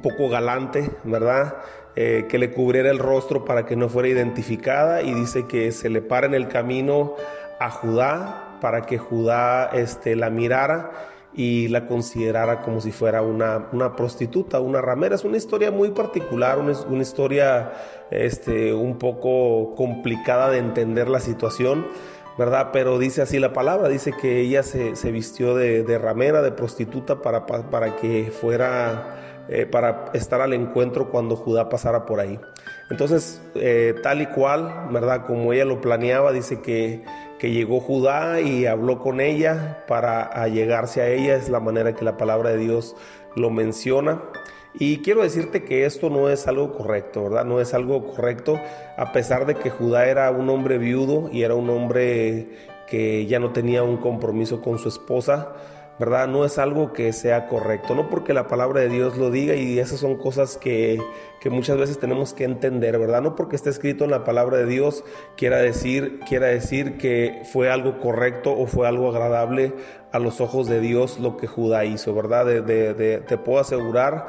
poco 0.02 0.30
galante, 0.30 0.90
¿verdad? 1.04 1.58
Eh, 1.96 2.26
que 2.30 2.38
le 2.38 2.52
cubriera 2.52 2.90
el 2.90 3.00
rostro 3.00 3.44
para 3.44 3.66
que 3.66 3.76
no 3.76 3.90
fuera 3.90 4.08
identificada 4.08 5.02
y 5.02 5.14
dice 5.14 5.46
que 5.48 5.72
se 5.72 5.90
le 5.90 6.02
para 6.02 6.28
en 6.28 6.34
el 6.34 6.48
camino 6.48 7.16
a 7.60 7.70
Judá 7.70 8.58
para 8.62 8.84
que 8.84 8.98
Judá 8.98 9.70
este, 9.74 10.16
la 10.16 10.30
mirara 10.30 10.92
y 11.34 11.68
la 11.70 11.88
considerara 11.88 12.62
como 12.62 12.82
si 12.82 12.92
fuera 12.92 13.22
una, 13.22 13.70
una 13.72 13.96
prostituta, 13.96 14.60
una 14.60 14.82
ramera. 14.82 15.16
Es 15.16 15.24
una 15.24 15.38
historia 15.38 15.72
muy 15.72 15.92
particular, 15.92 16.60
una, 16.60 16.74
una 16.88 17.02
historia 17.02 17.72
este, 18.10 18.74
un 18.74 18.98
poco 18.98 19.76
complicada 19.76 20.50
de 20.50 20.58
entender 20.58 21.08
la 21.10 21.20
situación 21.20 21.86
¿verdad? 22.38 22.70
Pero 22.72 22.98
dice 22.98 23.22
así 23.22 23.40
la 23.40 23.54
palabra, 23.54 23.88
dice 23.90 24.14
que 24.20 24.40
ella 24.40 24.64
se, 24.64 25.12
vistió 25.12 25.56
de, 25.56 25.98
ramera, 26.00 26.42
de 26.42 26.52
prostituta 26.52 27.22
para, 27.22 27.46
para 27.46 27.96
que 27.98 28.32
fuera, 28.32 29.44
eh, 29.50 29.66
para 29.66 30.06
estar 30.14 30.42
al 30.42 30.54
encuentro 30.54 31.10
cuando 31.10 31.36
Judá 31.36 31.70
pasara 31.70 32.06
por 32.06 32.20
ahí. 32.20 32.40
Entonces, 32.90 33.42
eh, 33.56 33.96
tal 34.02 34.22
y 34.22 34.26
cual, 34.28 34.88
¿verdad? 34.92 35.26
Como 35.26 35.54
ella 35.54 35.66
lo 35.66 35.82
planeaba, 35.82 36.32
dice 36.32 36.62
que, 36.62 37.04
que 37.42 37.50
llegó 37.50 37.80
Judá 37.80 38.40
y 38.40 38.68
habló 38.68 39.00
con 39.00 39.20
ella 39.20 39.84
para 39.88 40.22
allegarse 40.22 41.02
a 41.02 41.10
ella, 41.10 41.36
es 41.36 41.50
la 41.50 41.60
manera 41.60 41.96
que 41.96 42.06
la 42.06 42.16
palabra 42.16 42.52
de 42.52 42.58
Dios 42.58 42.96
lo 43.36 43.50
menciona. 43.50 44.22
Y 44.76 45.00
quiero 45.00 45.24
decirte 45.24 45.64
que 45.64 45.86
esto 45.86 46.12
no 46.12 46.30
es 46.30 46.46
algo 46.46 46.72
correcto, 46.78 47.24
¿verdad? 47.24 47.44
No 47.44 47.60
es 47.60 47.74
algo 47.74 48.12
correcto, 48.12 48.60
a 48.96 49.12
pesar 49.12 49.48
de 49.48 49.56
que 49.56 49.72
Judá 49.72 50.06
era 50.06 50.30
un 50.30 50.52
hombre 50.52 50.78
viudo 50.78 51.32
y 51.34 51.42
era 51.42 51.56
un 51.56 51.68
hombre 51.72 52.50
que 52.88 53.26
ya 53.26 53.40
no 53.40 53.52
tenía 53.52 53.82
un 53.82 53.98
compromiso 53.98 54.62
con 54.62 54.78
su 54.78 54.90
esposa, 54.90 55.54
¿verdad? 56.02 56.28
No 56.28 56.46
es 56.46 56.58
algo 56.58 56.94
que 56.94 57.14
sea 57.14 57.48
correcto, 57.48 57.94
no 57.94 58.10
porque 58.10 58.34
la 58.34 58.48
palabra 58.48 58.82
de 58.82 58.90
Dios 58.90 59.18
lo 59.18 59.30
diga 59.30 59.54
y 59.54 59.78
esas 59.78 60.00
son 60.00 60.18
cosas 60.18 60.58
que, 60.58 61.00
que 61.40 61.52
muchas 61.52 61.78
veces 61.78 62.00
tenemos 62.00 62.34
que 62.34 62.44
entender, 62.44 62.98
¿verdad? 62.98 63.22
No 63.22 63.36
porque 63.36 63.56
esté 63.56 63.70
escrito 63.70 64.04
en 64.04 64.10
la 64.10 64.24
palabra 64.24 64.58
de 64.58 64.66
Dios 64.66 65.04
quiera 65.38 65.58
decir, 65.58 66.20
quiera 66.28 66.48
decir 66.48 66.98
que 66.98 67.44
fue 67.54 67.70
algo 67.70 68.00
correcto 68.00 68.52
o 68.52 68.66
fue 68.66 68.88
algo 68.88 69.10
agradable 69.10 69.74
a 70.12 70.18
los 70.18 70.42
ojos 70.42 70.68
de 70.68 70.80
Dios 70.80 71.20
lo 71.20 71.38
que 71.38 71.46
Judá 71.46 71.86
hizo, 71.86 72.16
¿verdad? 72.16 72.48
te 72.66 73.38
puedo 73.38 73.60
asegurar 73.60 74.26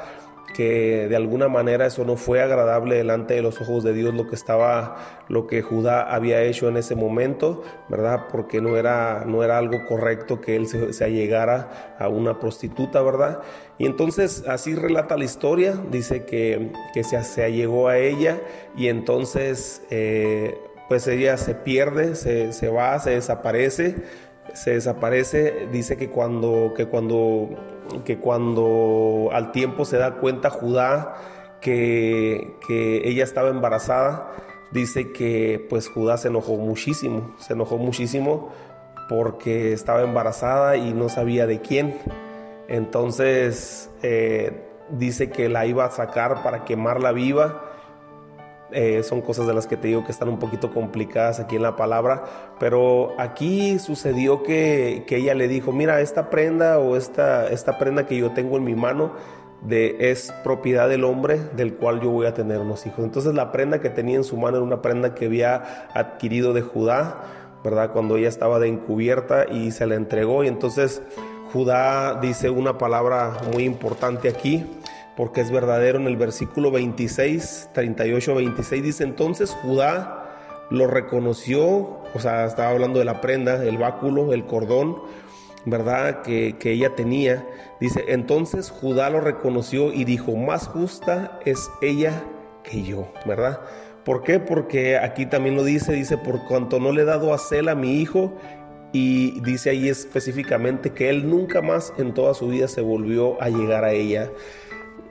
que 0.54 1.08
de 1.08 1.16
alguna 1.16 1.48
manera 1.48 1.86
eso 1.86 2.04
no 2.04 2.16
fue 2.16 2.42
agradable 2.42 2.96
delante 2.96 3.34
de 3.34 3.42
los 3.42 3.60
ojos 3.60 3.84
de 3.84 3.94
Dios 3.94 4.14
lo 4.14 4.26
que 4.28 4.34
estaba 4.34 5.24
lo 5.28 5.46
que 5.46 5.62
Judá 5.62 6.02
había 6.02 6.42
hecho 6.42 6.68
en 6.68 6.76
ese 6.76 6.94
momento, 6.94 7.62
¿verdad? 7.88 8.26
Porque 8.30 8.60
no 8.60 8.76
era 8.76 9.24
no 9.26 9.42
era 9.42 9.58
algo 9.58 9.78
correcto 9.88 10.40
que 10.40 10.56
él 10.56 10.66
se, 10.66 11.04
allegara 11.04 11.96
a 11.98 12.08
una 12.08 12.38
prostituta, 12.38 13.02
¿verdad? 13.02 13.40
Y 13.78 13.86
entonces 13.86 14.44
así 14.46 14.74
relata 14.74 15.16
la 15.16 15.24
historia, 15.24 15.74
dice 15.90 16.24
que, 16.24 16.70
que 16.92 17.02
se, 17.02 17.22
se 17.24 17.44
allegó 17.44 17.88
a 17.88 17.98
ella 17.98 18.40
y 18.76 18.88
entonces 18.88 19.82
eh, 19.90 20.58
pues 20.88 21.06
ella 21.06 21.38
se 21.38 21.54
pierde, 21.54 22.14
se, 22.14 22.52
se 22.52 22.68
va, 22.68 22.98
se 22.98 23.10
desaparece, 23.10 23.96
se 24.54 24.72
desaparece, 24.72 25.68
dice 25.72 25.96
que 25.96 26.10
cuando, 26.10 26.74
que 26.76 26.86
cuando, 26.86 27.48
que 28.04 28.18
cuando 28.18 29.30
al 29.32 29.52
tiempo 29.52 29.84
se 29.84 29.96
da 29.96 30.14
cuenta 30.14 30.50
Judá 30.50 31.16
que, 31.60 32.56
que 32.66 33.08
ella 33.08 33.24
estaba 33.24 33.48
embarazada, 33.48 34.32
dice 34.72 35.12
que 35.12 35.64
pues 35.70 35.88
Judá 35.88 36.16
se 36.16 36.28
enojó 36.28 36.56
muchísimo, 36.56 37.34
se 37.38 37.54
enojó 37.54 37.78
muchísimo 37.78 38.50
porque 39.08 39.72
estaba 39.72 40.02
embarazada 40.02 40.76
y 40.76 40.92
no 40.92 41.08
sabía 41.08 41.46
de 41.46 41.60
quién. 41.60 41.98
Entonces 42.68 43.90
eh, 44.02 44.62
dice 44.90 45.30
que 45.30 45.48
la 45.48 45.66
iba 45.66 45.84
a 45.84 45.90
sacar 45.90 46.42
para 46.42 46.64
quemarla 46.64 47.12
viva 47.12 47.71
eh, 48.72 49.02
son 49.02 49.20
cosas 49.20 49.46
de 49.46 49.54
las 49.54 49.66
que 49.66 49.76
te 49.76 49.88
digo 49.88 50.04
que 50.04 50.12
están 50.12 50.28
un 50.28 50.38
poquito 50.38 50.72
complicadas 50.72 51.40
aquí 51.40 51.56
en 51.56 51.62
la 51.62 51.76
palabra, 51.76 52.24
pero 52.58 53.12
aquí 53.18 53.78
sucedió 53.78 54.42
que, 54.42 55.04
ella 55.08 55.34
le 55.34 55.48
dijo, 55.48 55.72
mira, 55.72 56.00
esta 56.00 56.30
prenda 56.30 56.78
o 56.78 56.96
esta, 56.96 57.48
esta 57.48 57.78
prenda 57.78 58.06
que 58.06 58.16
yo 58.16 58.32
tengo 58.32 58.56
en 58.56 58.64
mi 58.64 58.74
mano 58.74 59.12
de, 59.60 60.10
es 60.10 60.32
propiedad 60.42 60.88
del 60.88 61.04
hombre 61.04 61.38
del 61.56 61.74
cual 61.74 62.00
yo 62.00 62.10
voy 62.10 62.26
a 62.26 62.34
tener 62.34 62.58
unos 62.58 62.86
hijos. 62.86 63.04
Entonces 63.04 63.34
la 63.34 63.52
prenda 63.52 63.80
que 63.80 63.90
tenía 63.90 64.16
en 64.16 64.24
su 64.24 64.36
mano 64.36 64.56
era 64.56 64.64
una 64.64 64.82
prenda 64.82 65.14
que 65.14 65.26
había 65.26 65.88
adquirido 65.94 66.52
de 66.52 66.62
Judá, 66.62 67.20
¿verdad? 67.62 67.92
Cuando 67.92 68.16
ella 68.16 68.28
estaba 68.28 68.58
de 68.58 68.68
encubierta 68.68 69.46
y 69.50 69.70
se 69.70 69.86
la 69.86 69.94
entregó 69.94 70.44
y 70.44 70.48
entonces 70.48 71.02
Judá 71.52 72.18
dice 72.20 72.48
una 72.50 72.78
palabra 72.78 73.36
muy 73.52 73.64
importante 73.64 74.28
aquí 74.28 74.66
porque 75.16 75.40
es 75.40 75.50
verdadero 75.50 75.98
en 75.98 76.06
el 76.06 76.16
versículo 76.16 76.70
26, 76.70 77.70
38, 77.72 78.34
26 78.34 78.82
dice 78.82 79.04
entonces 79.04 79.56
Judá 79.62 80.18
lo 80.70 80.86
reconoció, 80.86 81.66
o 82.14 82.18
sea, 82.18 82.46
estaba 82.46 82.70
hablando 82.70 82.98
de 82.98 83.04
la 83.04 83.20
prenda, 83.20 83.62
el 83.62 83.76
báculo, 83.76 84.32
el 84.32 84.46
cordón, 84.46 84.96
¿verdad? 85.66 86.22
Que, 86.22 86.56
que 86.58 86.72
ella 86.72 86.94
tenía. 86.94 87.46
Dice, 87.78 88.04
entonces 88.08 88.70
Judá 88.70 89.10
lo 89.10 89.20
reconoció 89.20 89.92
y 89.92 90.04
dijo, 90.04 90.34
más 90.34 90.68
justa 90.68 91.38
es 91.44 91.70
ella 91.82 92.24
que 92.62 92.82
yo, 92.82 93.06
¿verdad? 93.26 93.60
¿Por 94.04 94.22
qué? 94.22 94.40
Porque 94.40 94.96
aquí 94.96 95.26
también 95.26 95.56
lo 95.56 95.62
dice, 95.62 95.92
dice, 95.92 96.16
por 96.16 96.44
cuanto 96.46 96.80
no 96.80 96.90
le 96.90 97.02
he 97.02 97.04
dado 97.04 97.34
a 97.34 97.38
Sela 97.38 97.72
a 97.72 97.76
mi 97.76 98.00
hijo, 98.00 98.32
y 98.92 99.40
dice 99.40 99.70
ahí 99.70 99.88
específicamente 99.88 100.90
que 100.90 101.08
él 101.08 101.28
nunca 101.28 101.62
más 101.62 101.92
en 101.96 102.12
toda 102.12 102.34
su 102.34 102.48
vida 102.48 102.68
se 102.68 102.82
volvió 102.82 103.40
a 103.42 103.48
llegar 103.48 103.84
a 103.84 103.92
ella. 103.92 104.30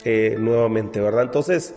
Eh, 0.04 0.36
nuevamente, 0.40 1.00
¿verdad? 1.00 1.24
Entonces, 1.24 1.76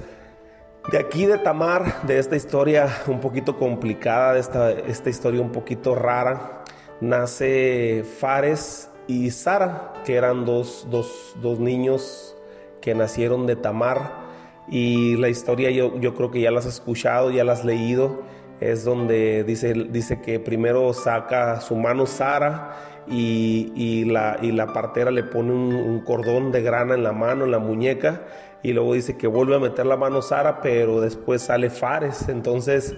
de 0.91 0.99
aquí 0.99 1.27
de 1.27 1.39
Tamar, 1.39 2.03
de 2.03 2.19
esta 2.19 2.37
historia 2.37 2.89
un 3.07 3.21
poquito 3.21 3.59
complicada, 3.59 4.35
de 4.35 4.41
esta, 4.41 4.71
esta 4.71 5.11
historia 5.11 5.41
un 5.41 5.53
poquito 5.53 5.95
rara, 5.95 6.63
nace 7.01 8.05
Fares 8.19 8.91
y 9.07 9.31
Sara, 9.31 9.93
que 10.07 10.15
eran 10.15 10.47
dos, 10.47 10.87
dos, 10.91 11.37
dos 11.43 11.59
niños 11.59 12.35
que 12.81 12.95
nacieron 12.95 13.47
de 13.47 13.57
Tamar. 13.57 14.25
Y 14.69 15.17
la 15.17 15.29
historia 15.29 15.71
yo, 15.71 15.99
yo 16.01 16.15
creo 16.15 16.31
que 16.31 16.41
ya 16.41 16.51
la 16.51 16.61
has 16.61 16.67
escuchado, 16.67 17.31
ya 17.31 17.45
la 17.45 17.53
has 17.53 17.65
leído. 17.65 18.23
Es 18.61 18.85
donde 18.85 19.45
dice, 19.45 19.75
dice 19.75 20.23
que 20.23 20.41
primero 20.41 20.95
saca 20.95 21.61
su 21.61 21.77
mano 21.77 22.07
Sara 22.07 22.77
y, 23.07 24.05
la, 24.05 24.39
y 24.41 24.53
la 24.53 24.73
partera 24.73 25.11
le 25.11 25.25
pone 25.25 25.53
un, 25.53 26.01
cordón 26.01 26.53
de 26.53 26.63
grana 26.63 26.95
en 26.95 27.03
la 27.03 27.13
mano, 27.13 27.45
en 27.45 27.51
la 27.51 27.59
muñeca, 27.59 28.23
y 28.63 28.73
luego 28.73 28.95
dice 28.95 29.17
que 29.17 29.27
vuelve 29.27 29.57
a 29.57 29.59
meter 29.59 29.87
la 29.87 29.97
mano 29.97 30.23
Sara, 30.23 30.61
pero 30.61 31.01
después 31.01 31.43
sale 31.43 31.71
Fares. 31.71 32.29
Entonces 32.29 32.95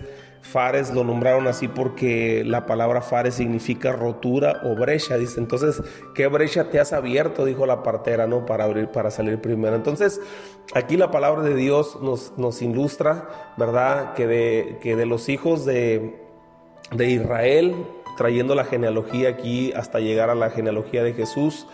Fares 0.47 0.95
lo 0.95 1.03
nombraron 1.03 1.49
así 1.49 1.67
porque 1.67 2.45
la 2.47 2.67
palabra 2.67 3.03
Fares 3.03 3.35
significa 3.35 3.91
rotura 3.93 4.61
o 4.65 4.77
brecha, 4.77 5.17
dice. 5.19 5.41
Entonces, 5.41 5.83
¿qué 6.15 6.29
brecha 6.29 6.71
te 6.71 6.79
has 6.79 6.93
abierto? 6.93 7.45
Dijo 7.45 7.67
la 7.67 7.83
partera, 7.83 8.29
¿no? 8.29 8.47
Para 8.47 8.65
abrir, 8.65 8.89
para 8.89 9.11
salir 9.11 9.41
primero. 9.41 9.75
Entonces, 9.75 10.21
aquí 10.75 10.97
la 10.97 11.11
palabra 11.11 11.43
de 11.43 11.55
Dios 11.55 11.99
nos, 12.01 12.33
nos 12.39 12.63
ilustra, 12.63 13.55
¿verdad? 13.57 14.15
Que 14.15 14.27
de, 14.29 14.79
que 14.81 14.95
de 14.95 15.07
los 15.07 15.29
hijos 15.29 15.65
de, 15.65 16.17
de 16.93 17.11
Israel, 17.11 17.75
trayendo 18.17 18.55
la 18.55 18.65
genealogía 18.65 19.29
aquí 19.29 19.73
hasta 19.73 20.01
llegar 20.01 20.31
a 20.31 20.35
la 20.35 20.51
genealogía 20.51 21.03
de 21.03 21.13
Jesús, 21.13 21.67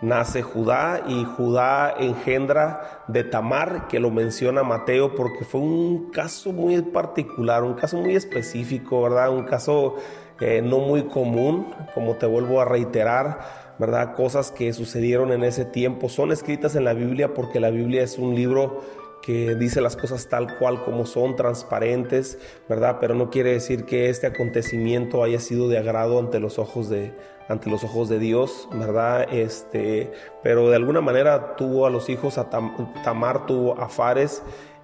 nace 0.00 0.42
Judá 0.42 1.02
y 1.08 1.24
Judá 1.24 1.94
engendra 1.98 3.02
de 3.08 3.24
Tamar, 3.24 3.88
que 3.88 4.00
lo 4.00 4.10
menciona 4.10 4.62
Mateo 4.62 5.14
porque 5.14 5.44
fue 5.44 5.60
un 5.60 6.10
caso 6.10 6.52
muy 6.52 6.80
particular, 6.82 7.64
un 7.64 7.74
caso 7.74 7.96
muy 7.96 8.14
específico, 8.14 9.02
¿verdad? 9.02 9.30
Un 9.30 9.44
caso 9.44 9.96
eh, 10.40 10.62
no 10.62 10.78
muy 10.78 11.04
común, 11.04 11.74
como 11.94 12.14
te 12.14 12.26
vuelvo 12.26 12.60
a 12.60 12.64
reiterar, 12.64 13.40
¿verdad? 13.78 14.14
Cosas 14.14 14.52
que 14.52 14.72
sucedieron 14.72 15.32
en 15.32 15.42
ese 15.42 15.64
tiempo 15.64 16.08
son 16.08 16.32
escritas 16.32 16.76
en 16.76 16.84
la 16.84 16.92
Biblia 16.92 17.34
porque 17.34 17.60
la 17.60 17.70
Biblia 17.70 18.02
es 18.02 18.18
un 18.18 18.34
libro 18.34 18.82
que 19.28 19.56
dice 19.56 19.82
las 19.82 19.94
cosas 19.94 20.26
tal 20.28 20.56
cual 20.56 20.82
como 20.86 21.04
son, 21.04 21.36
transparentes, 21.36 22.38
¿verdad? 22.66 22.96
Pero 22.98 23.14
no 23.14 23.28
quiere 23.28 23.52
decir 23.52 23.84
que 23.84 24.08
este 24.08 24.26
acontecimiento 24.26 25.22
haya 25.22 25.38
sido 25.38 25.68
de 25.68 25.76
agrado 25.76 26.18
ante 26.18 26.40
los 26.40 26.58
ojos 26.58 26.88
de, 26.88 27.12
ante 27.46 27.68
los 27.68 27.84
ojos 27.84 28.08
de 28.08 28.18
Dios, 28.18 28.70
¿verdad? 28.72 29.30
Este, 29.30 30.10
pero 30.42 30.70
de 30.70 30.76
alguna 30.76 31.02
manera 31.02 31.56
tuvo 31.56 31.84
a 31.84 31.90
los 31.90 32.08
hijos, 32.08 32.38
a 32.38 32.48
Tamar 32.48 33.44
tuvo 33.44 33.78
a 33.78 33.90
Fares 33.90 34.42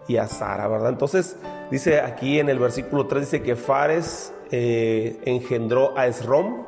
y 0.08 0.18
a 0.18 0.26
Sara, 0.26 0.68
¿verdad? 0.68 0.90
Entonces 0.90 1.38
dice 1.70 2.02
aquí 2.02 2.38
en 2.38 2.50
el 2.50 2.58
versículo 2.58 3.06
3, 3.06 3.22
dice 3.22 3.42
que 3.42 3.56
Fares 3.56 4.34
eh, 4.50 5.22
engendró 5.24 5.96
a 5.96 6.06
Esrom 6.06 6.66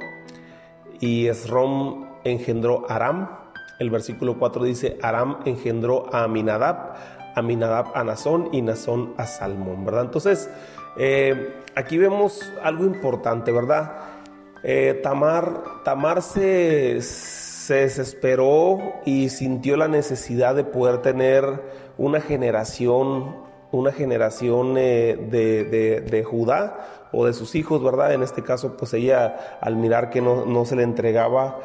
y 0.98 1.26
Esrom 1.26 2.08
engendró 2.24 2.90
a 2.90 2.96
Aram. 2.96 3.28
El 3.78 3.90
versículo 3.90 4.38
4 4.38 4.64
dice, 4.64 4.96
Aram 5.02 5.40
engendró 5.44 6.06
a 6.10 6.24
Aminadab, 6.24 6.94
Aminadab 7.36 7.92
a 7.94 8.02
Nazón 8.02 8.48
y 8.50 8.62
Nazón 8.62 9.14
a 9.16 9.26
Salmón, 9.26 9.84
¿verdad? 9.84 10.04
Entonces, 10.04 10.50
eh, 10.98 11.54
aquí 11.76 11.98
vemos 11.98 12.52
algo 12.62 12.84
importante, 12.84 13.52
¿verdad? 13.52 13.92
Eh, 14.62 15.00
Tamar, 15.02 16.22
se, 16.22 16.98
desesperó 17.68 18.94
y 19.04 19.28
sintió 19.28 19.76
la 19.76 19.86
necesidad 19.86 20.54
de 20.54 20.64
poder 20.64 21.02
tener 21.02 21.62
una 21.98 22.20
generación, 22.20 23.36
una 23.70 23.92
generación 23.92 24.76
eh, 24.78 25.16
de, 25.30 26.24
Judá 26.24 27.08
o 27.12 27.26
de 27.26 27.34
sus 27.34 27.54
hijos, 27.54 27.82
¿verdad? 27.82 28.14
En 28.14 28.22
este 28.22 28.42
caso, 28.42 28.76
pues 28.76 28.94
ella 28.94 29.58
al 29.60 29.76
mirar 29.76 30.10
que 30.10 30.20
no, 30.20 30.64
se 30.64 30.76
le 30.76 30.82
entregaba 30.82 31.58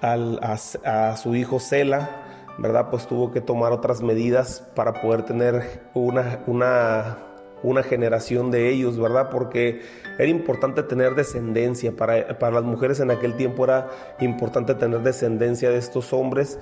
a, 0.00 1.16
su 1.16 1.34
hijo 1.36 1.60
Sela, 1.60 2.21
¿verdad? 2.58 2.88
Pues 2.90 3.06
tuvo 3.06 3.30
que 3.30 3.40
tomar 3.40 3.72
otras 3.72 4.02
medidas 4.02 4.68
para 4.74 5.00
poder 5.00 5.22
tener 5.22 5.82
una, 5.94 6.40
una 6.46 7.18
una 7.62 7.82
generación 7.82 8.50
de 8.50 8.70
ellos, 8.70 8.98
¿verdad? 8.98 9.30
Porque 9.30 9.82
era 10.18 10.28
importante 10.28 10.82
tener 10.82 11.14
descendencia. 11.14 11.94
Para, 11.96 12.38
para 12.38 12.54
las 12.54 12.64
mujeres 12.64 13.00
en 13.00 13.10
aquel 13.10 13.36
tiempo 13.36 13.64
era 13.64 13.88
importante 14.20 14.74
tener 14.74 15.00
descendencia 15.00 15.70
de 15.70 15.78
estos 15.78 16.12
hombres 16.12 16.58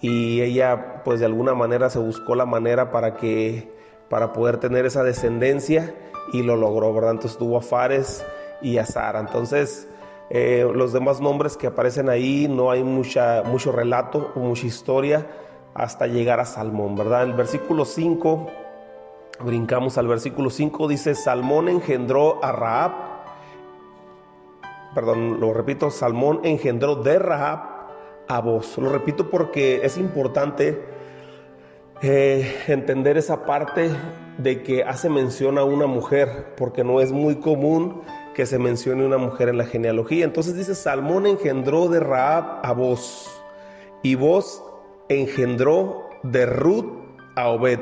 y 0.00 0.40
ella 0.40 1.02
pues 1.04 1.20
de 1.20 1.26
alguna 1.26 1.54
manera 1.54 1.90
se 1.90 1.98
buscó 1.98 2.34
la 2.34 2.46
manera 2.46 2.90
para 2.90 3.16
que 3.16 3.72
para 4.08 4.32
poder 4.32 4.58
tener 4.58 4.86
esa 4.86 5.02
descendencia 5.02 5.94
y 6.32 6.42
lo 6.42 6.56
logró, 6.56 6.92
¿verdad? 6.94 7.12
Entonces 7.12 7.38
tuvo 7.38 7.58
a 7.58 7.62
Fares 7.62 8.24
y 8.62 8.78
a 8.78 8.86
Sara. 8.86 9.20
Entonces 9.20 9.87
eh, 10.30 10.68
los 10.74 10.92
demás 10.92 11.20
nombres 11.20 11.56
que 11.56 11.66
aparecen 11.66 12.08
ahí 12.08 12.48
no 12.48 12.70
hay 12.70 12.82
mucha, 12.84 13.42
mucho 13.44 13.72
relato 13.72 14.32
o 14.34 14.40
mucha 14.40 14.66
historia 14.66 15.26
hasta 15.74 16.06
llegar 16.06 16.40
a 16.40 16.44
Salmón, 16.44 16.96
¿verdad? 16.96 17.22
El 17.22 17.34
versículo 17.34 17.84
5 17.84 18.46
Brincamos 19.40 19.96
al 19.98 20.08
versículo 20.08 20.50
5, 20.50 20.88
dice, 20.88 21.14
Salmón 21.14 21.68
engendró 21.68 22.44
a 22.44 22.50
Raab, 22.50 22.92
perdón, 24.96 25.38
lo 25.38 25.54
repito, 25.54 25.92
Salmón 25.92 26.40
engendró 26.42 26.96
de 26.96 27.20
Raab 27.20 27.60
a 28.26 28.40
vos. 28.40 28.76
Lo 28.78 28.90
repito 28.90 29.30
porque 29.30 29.80
es 29.84 29.96
importante 29.96 30.82
eh, 32.02 32.52
entender 32.66 33.16
esa 33.16 33.46
parte 33.46 33.90
de 34.38 34.64
que 34.64 34.82
hace 34.82 35.08
mención 35.08 35.56
a 35.56 35.62
una 35.62 35.86
mujer, 35.86 36.54
porque 36.56 36.82
no 36.82 37.00
es 37.00 37.12
muy 37.12 37.36
común 37.36 38.02
que 38.38 38.46
se 38.46 38.60
mencione 38.60 39.04
una 39.04 39.18
mujer 39.18 39.48
en 39.48 39.58
la 39.58 39.64
genealogía. 39.64 40.24
Entonces 40.24 40.54
dice, 40.54 40.76
Salmón 40.76 41.26
engendró 41.26 41.88
de 41.88 41.98
Raab 41.98 42.60
a 42.62 42.70
vos, 42.70 43.28
y 44.04 44.14
vos 44.14 44.62
engendró 45.08 46.08
de 46.22 46.46
Ruth 46.46 46.86
a 47.34 47.48
Obed 47.48 47.80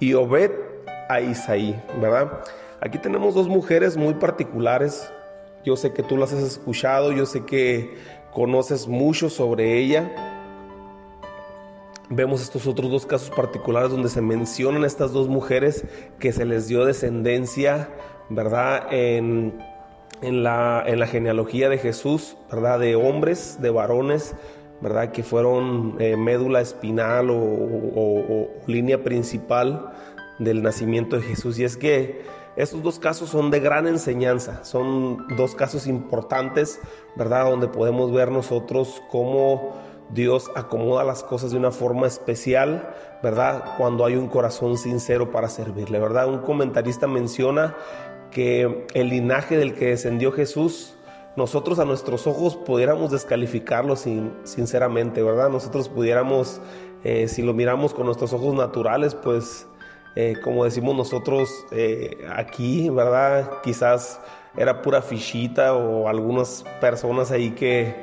y 0.00 0.14
Obed 0.14 0.50
a 1.08 1.20
Isaí, 1.20 1.80
¿verdad? 2.00 2.40
Aquí 2.80 2.98
tenemos 2.98 3.34
dos 3.34 3.46
mujeres 3.46 3.96
muy 3.96 4.14
particulares. 4.14 5.08
Yo 5.64 5.76
sé 5.76 5.92
que 5.92 6.02
tú 6.02 6.16
las 6.16 6.32
has 6.32 6.42
escuchado, 6.42 7.12
yo 7.12 7.24
sé 7.24 7.44
que 7.44 7.94
conoces 8.32 8.88
mucho 8.88 9.30
sobre 9.30 9.78
ella. 9.78 10.10
Vemos 12.08 12.42
estos 12.42 12.66
otros 12.66 12.90
dos 12.90 13.06
casos 13.06 13.30
particulares 13.30 13.92
donde 13.92 14.08
se 14.08 14.20
mencionan 14.20 14.84
estas 14.84 15.12
dos 15.12 15.28
mujeres 15.28 15.84
que 16.18 16.32
se 16.32 16.44
les 16.44 16.66
dio 16.66 16.84
descendencia, 16.84 17.88
¿verdad? 18.30 18.86
En, 18.90 19.58
la, 20.22 20.82
en 20.86 20.98
la 20.98 21.06
genealogía 21.06 21.68
de 21.68 21.78
Jesús, 21.78 22.36
¿verdad? 22.50 22.78
De 22.78 22.96
hombres, 22.96 23.58
de 23.60 23.70
varones, 23.70 24.34
¿verdad? 24.80 25.12
Que 25.12 25.22
fueron 25.22 25.96
eh, 25.98 26.16
médula 26.16 26.60
espinal 26.60 27.28
o, 27.30 28.48
línea 28.66 29.02
principal 29.02 29.92
del 30.38 30.62
nacimiento 30.62 31.16
de 31.16 31.22
Jesús. 31.22 31.58
Y 31.58 31.64
es 31.64 31.76
que 31.76 32.22
estos 32.56 32.82
dos 32.82 32.98
casos 32.98 33.30
son 33.30 33.50
de 33.50 33.60
gran 33.60 33.86
enseñanza, 33.86 34.64
son 34.64 35.26
dos 35.36 35.54
casos 35.54 35.86
importantes, 35.86 36.80
¿verdad? 37.16 37.44
Donde 37.50 37.68
podemos 37.68 38.12
ver 38.12 38.30
nosotros 38.30 39.02
cómo 39.10 39.74
Dios 40.10 40.50
acomoda 40.56 41.04
las 41.04 41.22
cosas 41.22 41.52
de 41.52 41.58
una 41.58 41.70
forma 41.70 42.06
especial, 42.06 42.94
¿verdad? 43.22 43.76
Cuando 43.76 44.04
hay 44.04 44.16
un 44.16 44.28
corazón 44.28 44.76
sincero 44.76 45.30
para 45.30 45.48
servirle, 45.48 46.00
¿verdad? 46.00 46.26
Un 46.26 46.38
comentarista 46.38 47.06
menciona 47.06 47.76
que 48.30 48.86
el 48.94 49.08
linaje 49.08 49.56
del 49.56 49.74
que 49.74 49.86
descendió 49.86 50.32
Jesús 50.32 50.94
nosotros 51.36 51.78
a 51.78 51.84
nuestros 51.84 52.26
ojos 52.26 52.56
pudiéramos 52.56 53.10
descalificarlo 53.10 53.94
sin, 53.96 54.32
sinceramente, 54.42 55.22
¿verdad? 55.22 55.48
Nosotros 55.48 55.88
pudiéramos, 55.88 56.60
eh, 57.04 57.28
si 57.28 57.42
lo 57.42 57.54
miramos 57.54 57.94
con 57.94 58.06
nuestros 58.06 58.32
ojos 58.32 58.54
naturales, 58.54 59.14
pues 59.14 59.66
eh, 60.16 60.34
como 60.42 60.64
decimos 60.64 60.96
nosotros 60.96 61.48
eh, 61.70 62.18
aquí, 62.34 62.90
¿verdad? 62.90 63.62
Quizás 63.62 64.20
era 64.56 64.82
pura 64.82 65.02
fichita 65.02 65.74
o 65.74 66.08
algunas 66.08 66.64
personas 66.80 67.30
ahí 67.30 67.52
que, 67.52 67.94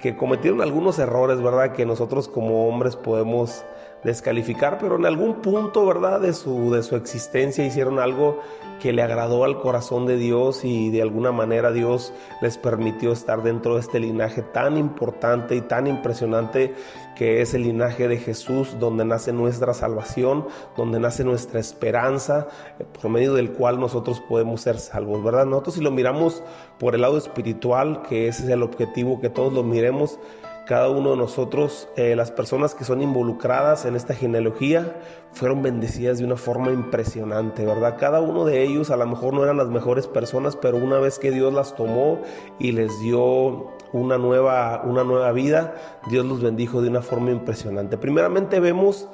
que 0.00 0.16
cometieron 0.16 0.62
algunos 0.62 1.00
errores, 1.00 1.42
¿verdad? 1.42 1.72
Que 1.72 1.84
nosotros 1.84 2.28
como 2.28 2.68
hombres 2.68 2.94
podemos 2.94 3.64
descalificar, 4.04 4.78
pero 4.78 4.96
en 4.96 5.06
algún 5.06 5.36
punto, 5.36 5.84
¿verdad? 5.86 6.20
De 6.20 6.32
su, 6.32 6.70
de 6.70 6.82
su 6.82 6.96
existencia 6.96 7.64
hicieron 7.64 7.98
algo 7.98 8.40
que 8.80 8.92
le 8.92 9.02
agradó 9.02 9.44
al 9.44 9.60
corazón 9.60 10.06
de 10.06 10.16
Dios 10.16 10.64
y 10.64 10.90
de 10.90 11.02
alguna 11.02 11.32
manera 11.32 11.72
Dios 11.72 12.12
les 12.42 12.58
permitió 12.58 13.12
estar 13.12 13.42
dentro 13.42 13.74
de 13.74 13.80
este 13.80 13.98
linaje 13.98 14.42
tan 14.42 14.76
importante 14.76 15.56
y 15.56 15.60
tan 15.62 15.86
impresionante 15.86 16.74
que 17.16 17.40
es 17.40 17.54
el 17.54 17.62
linaje 17.62 18.08
de 18.08 18.18
Jesús, 18.18 18.76
donde 18.78 19.04
nace 19.04 19.32
nuestra 19.32 19.72
salvación, 19.72 20.46
donde 20.76 21.00
nace 21.00 21.24
nuestra 21.24 21.58
esperanza, 21.58 22.48
eh, 22.78 22.84
por 23.00 23.10
medio 23.10 23.34
del 23.34 23.52
cual 23.52 23.80
nosotros 23.80 24.20
podemos 24.20 24.60
ser 24.60 24.78
salvos, 24.78 25.24
¿verdad? 25.24 25.46
Nosotros 25.46 25.76
si 25.76 25.80
lo 25.80 25.90
miramos 25.90 26.42
por 26.78 26.94
el 26.94 27.00
lado 27.00 27.16
espiritual, 27.16 28.02
que 28.02 28.28
ese 28.28 28.44
es 28.44 28.50
el 28.50 28.62
objetivo, 28.62 29.20
que 29.20 29.30
todos 29.30 29.52
lo 29.52 29.62
miremos, 29.62 30.18
cada 30.66 30.88
uno 30.90 31.12
de 31.12 31.16
nosotros, 31.16 31.88
eh, 31.96 32.16
las 32.16 32.32
personas 32.32 32.74
que 32.74 32.84
son 32.84 33.00
involucradas 33.00 33.84
en 33.84 33.94
esta 33.94 34.14
genealogía, 34.14 34.96
fueron 35.32 35.62
bendecidas 35.62 36.18
de 36.18 36.24
una 36.24 36.36
forma 36.36 36.72
impresionante, 36.72 37.64
¿verdad? 37.64 37.96
Cada 37.98 38.20
uno 38.20 38.44
de 38.44 38.62
ellos 38.64 38.90
a 38.90 38.96
lo 38.96 39.06
mejor 39.06 39.32
no 39.32 39.44
eran 39.44 39.58
las 39.58 39.68
mejores 39.68 40.08
personas, 40.08 40.56
pero 40.56 40.76
una 40.76 40.98
vez 40.98 41.20
que 41.20 41.30
Dios 41.30 41.54
las 41.54 41.76
tomó 41.76 42.20
y 42.58 42.72
les 42.72 42.98
dio 43.00 43.68
una 43.92 44.18
nueva, 44.18 44.82
una 44.84 45.04
nueva 45.04 45.30
vida, 45.30 45.74
Dios 46.10 46.26
los 46.26 46.42
bendijo 46.42 46.82
de 46.82 46.88
una 46.88 47.02
forma 47.02 47.30
impresionante. 47.30 47.96
Primeramente 47.96 48.58
vemos 48.58 49.08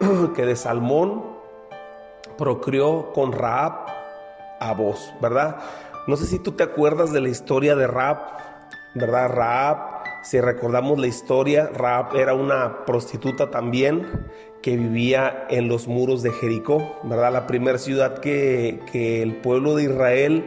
que 0.34 0.46
de 0.46 0.56
Salmón 0.56 1.22
procreó 2.38 3.12
con 3.12 3.32
Raab 3.32 3.86
a 4.58 4.72
vos, 4.72 5.12
¿verdad? 5.20 5.58
No 6.06 6.16
sé 6.16 6.24
si 6.24 6.38
tú 6.38 6.52
te 6.52 6.62
acuerdas 6.62 7.12
de 7.12 7.20
la 7.20 7.28
historia 7.28 7.76
de 7.76 7.86
Raab, 7.86 8.18
¿verdad? 8.94 9.28
Raab 9.28 9.93
si 10.24 10.40
recordamos 10.40 10.98
la 10.98 11.06
historia, 11.06 11.70
Raab 11.72 12.16
era 12.16 12.34
una 12.34 12.84
prostituta 12.86 13.50
también 13.50 14.06
que 14.62 14.76
vivía 14.78 15.46
en 15.50 15.68
los 15.68 15.86
muros 15.86 16.22
de 16.22 16.32
Jericó, 16.32 16.98
¿verdad? 17.02 17.30
La 17.30 17.46
primera 17.46 17.76
ciudad 17.76 18.18
que, 18.18 18.80
que 18.90 19.20
el 19.20 19.36
pueblo 19.36 19.76
de 19.76 19.84
Israel 19.84 20.44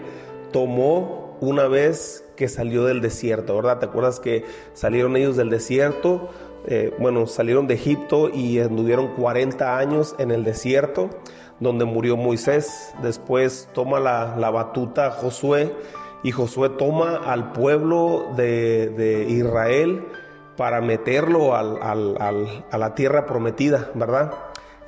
tomó 0.52 1.38
una 1.42 1.68
vez 1.68 2.26
que 2.36 2.48
salió 2.48 2.86
del 2.86 3.02
desierto, 3.02 3.56
¿verdad? 3.56 3.78
¿Te 3.78 3.86
acuerdas 3.86 4.20
que 4.20 4.44
salieron 4.74 5.16
ellos 5.16 5.38
del 5.38 5.52
desierto? 5.52 6.30
Eh, 6.66 6.92
bueno, 6.98 7.28
salieron 7.28 7.68
de 7.68 7.76
Egipto 7.76 8.30
y 8.30 8.60
anduvieron 8.60 9.10
40 9.16 9.78
años 9.78 10.16
en 10.18 10.32
el 10.32 10.44
desierto, 10.44 11.12
donde 11.60 11.86
murió 11.86 12.18
Moisés. 12.18 12.94
Después 13.04 13.70
toma 13.74 14.00
la, 14.00 14.36
la 14.38 14.50
batuta 14.50 15.12
Josué 15.12 15.72
y 16.28 16.32
Josué 16.34 16.68
toma 16.68 17.16
al 17.16 17.54
pueblo 17.54 18.34
de, 18.36 19.26
Israel 19.30 20.04
para 20.58 20.82
meterlo 20.82 21.56
a 21.56 21.64
la 21.64 22.96
tierra 22.96 23.26
prometida, 23.26 23.92
¿verdad? 23.94 24.34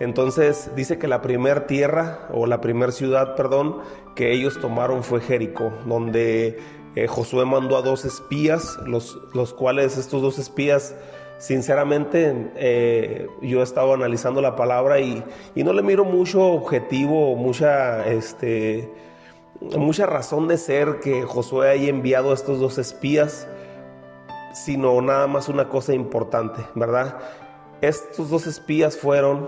Entonces 0.01 0.69
dice 0.75 0.99
que 0.99 1.07
la 1.07 1.21
primera 1.21 1.65
tierra 1.65 2.27
o 2.33 2.45
la 2.45 2.59
primera 2.59 2.91
ciudad, 2.91 3.37
perdón, 3.37 3.77
que 4.17 4.33
ellos 4.33 4.59
tomaron 4.59 5.01
fue 5.01 5.21
Jericó, 5.21 5.71
donde 5.85 6.59
eh, 6.95 7.07
Josué 7.07 7.45
mandó 7.45 7.77
a 7.77 7.83
dos 7.83 8.03
espías, 8.03 8.77
los, 8.85 9.17
los 9.33 9.53
cuales 9.53 9.97
estos 9.97 10.21
dos 10.21 10.39
espías 10.39 10.93
sinceramente 11.37 12.51
eh, 12.57 13.27
yo 13.41 13.61
he 13.61 13.63
estado 13.63 13.93
analizando 13.93 14.41
la 14.41 14.57
palabra 14.57 14.99
y, 14.99 15.23
y, 15.55 15.63
no 15.63 15.71
le 15.71 15.83
miro 15.83 16.03
mucho 16.03 16.43
objetivo, 16.43 17.37
mucha, 17.37 18.05
este, 18.07 18.91
mucha 19.61 20.05
razón 20.05 20.47
de 20.47 20.57
ser 20.57 20.99
que 20.99 21.23
Josué 21.23 21.69
haya 21.69 21.89
enviado 21.89 22.31
a 22.31 22.33
estos 22.33 22.59
dos 22.59 22.77
espías, 22.77 23.47
sino 24.53 25.01
nada 25.01 25.27
más 25.27 25.49
una 25.49 25.69
cosa 25.69 25.93
importante, 25.93 26.61
¿verdad? 26.75 27.17
Estos 27.81 28.29
dos 28.29 28.47
espías 28.47 28.97
fueron 28.97 29.47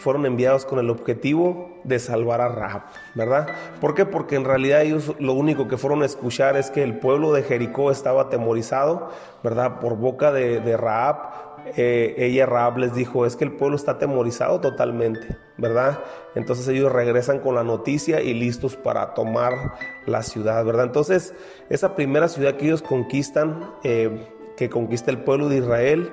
fueron 0.00 0.24
enviados 0.24 0.64
con 0.64 0.78
el 0.78 0.88
objetivo 0.88 1.68
de 1.84 1.98
salvar 1.98 2.40
a 2.40 2.48
Rahab, 2.48 2.82
¿verdad? 3.14 3.48
¿Por 3.82 3.94
qué? 3.94 4.06
Porque 4.06 4.34
en 4.34 4.44
realidad 4.44 4.80
ellos 4.80 5.14
lo 5.18 5.34
único 5.34 5.68
que 5.68 5.76
fueron 5.76 6.02
a 6.02 6.06
escuchar 6.06 6.56
es 6.56 6.70
que 6.70 6.82
el 6.82 6.98
pueblo 6.98 7.32
de 7.32 7.42
Jericó 7.42 7.90
estaba 7.90 8.22
atemorizado, 8.22 9.10
¿verdad? 9.44 9.78
Por 9.78 9.96
boca 9.96 10.32
de, 10.32 10.60
de 10.60 10.76
Rahab. 10.78 11.49
Eh, 11.76 12.14
ella, 12.18 12.46
Rahab, 12.46 12.78
les 12.78 12.94
dijo, 12.94 13.26
es 13.26 13.36
que 13.36 13.44
el 13.44 13.52
pueblo 13.52 13.76
está 13.76 13.92
atemorizado 13.92 14.60
totalmente, 14.60 15.36
¿verdad? 15.56 16.00
Entonces 16.34 16.66
ellos 16.68 16.92
regresan 16.92 17.40
con 17.40 17.54
la 17.54 17.64
noticia 17.64 18.20
y 18.20 18.34
listos 18.34 18.76
para 18.76 19.14
tomar 19.14 19.74
la 20.06 20.22
ciudad, 20.22 20.64
¿verdad? 20.64 20.86
Entonces, 20.86 21.34
esa 21.68 21.94
primera 21.94 22.28
ciudad 22.28 22.56
que 22.56 22.66
ellos 22.66 22.82
conquistan, 22.82 23.72
eh, 23.84 24.28
que 24.56 24.68
conquista 24.68 25.10
el 25.10 25.18
pueblo 25.18 25.48
de 25.48 25.58
Israel, 25.58 26.10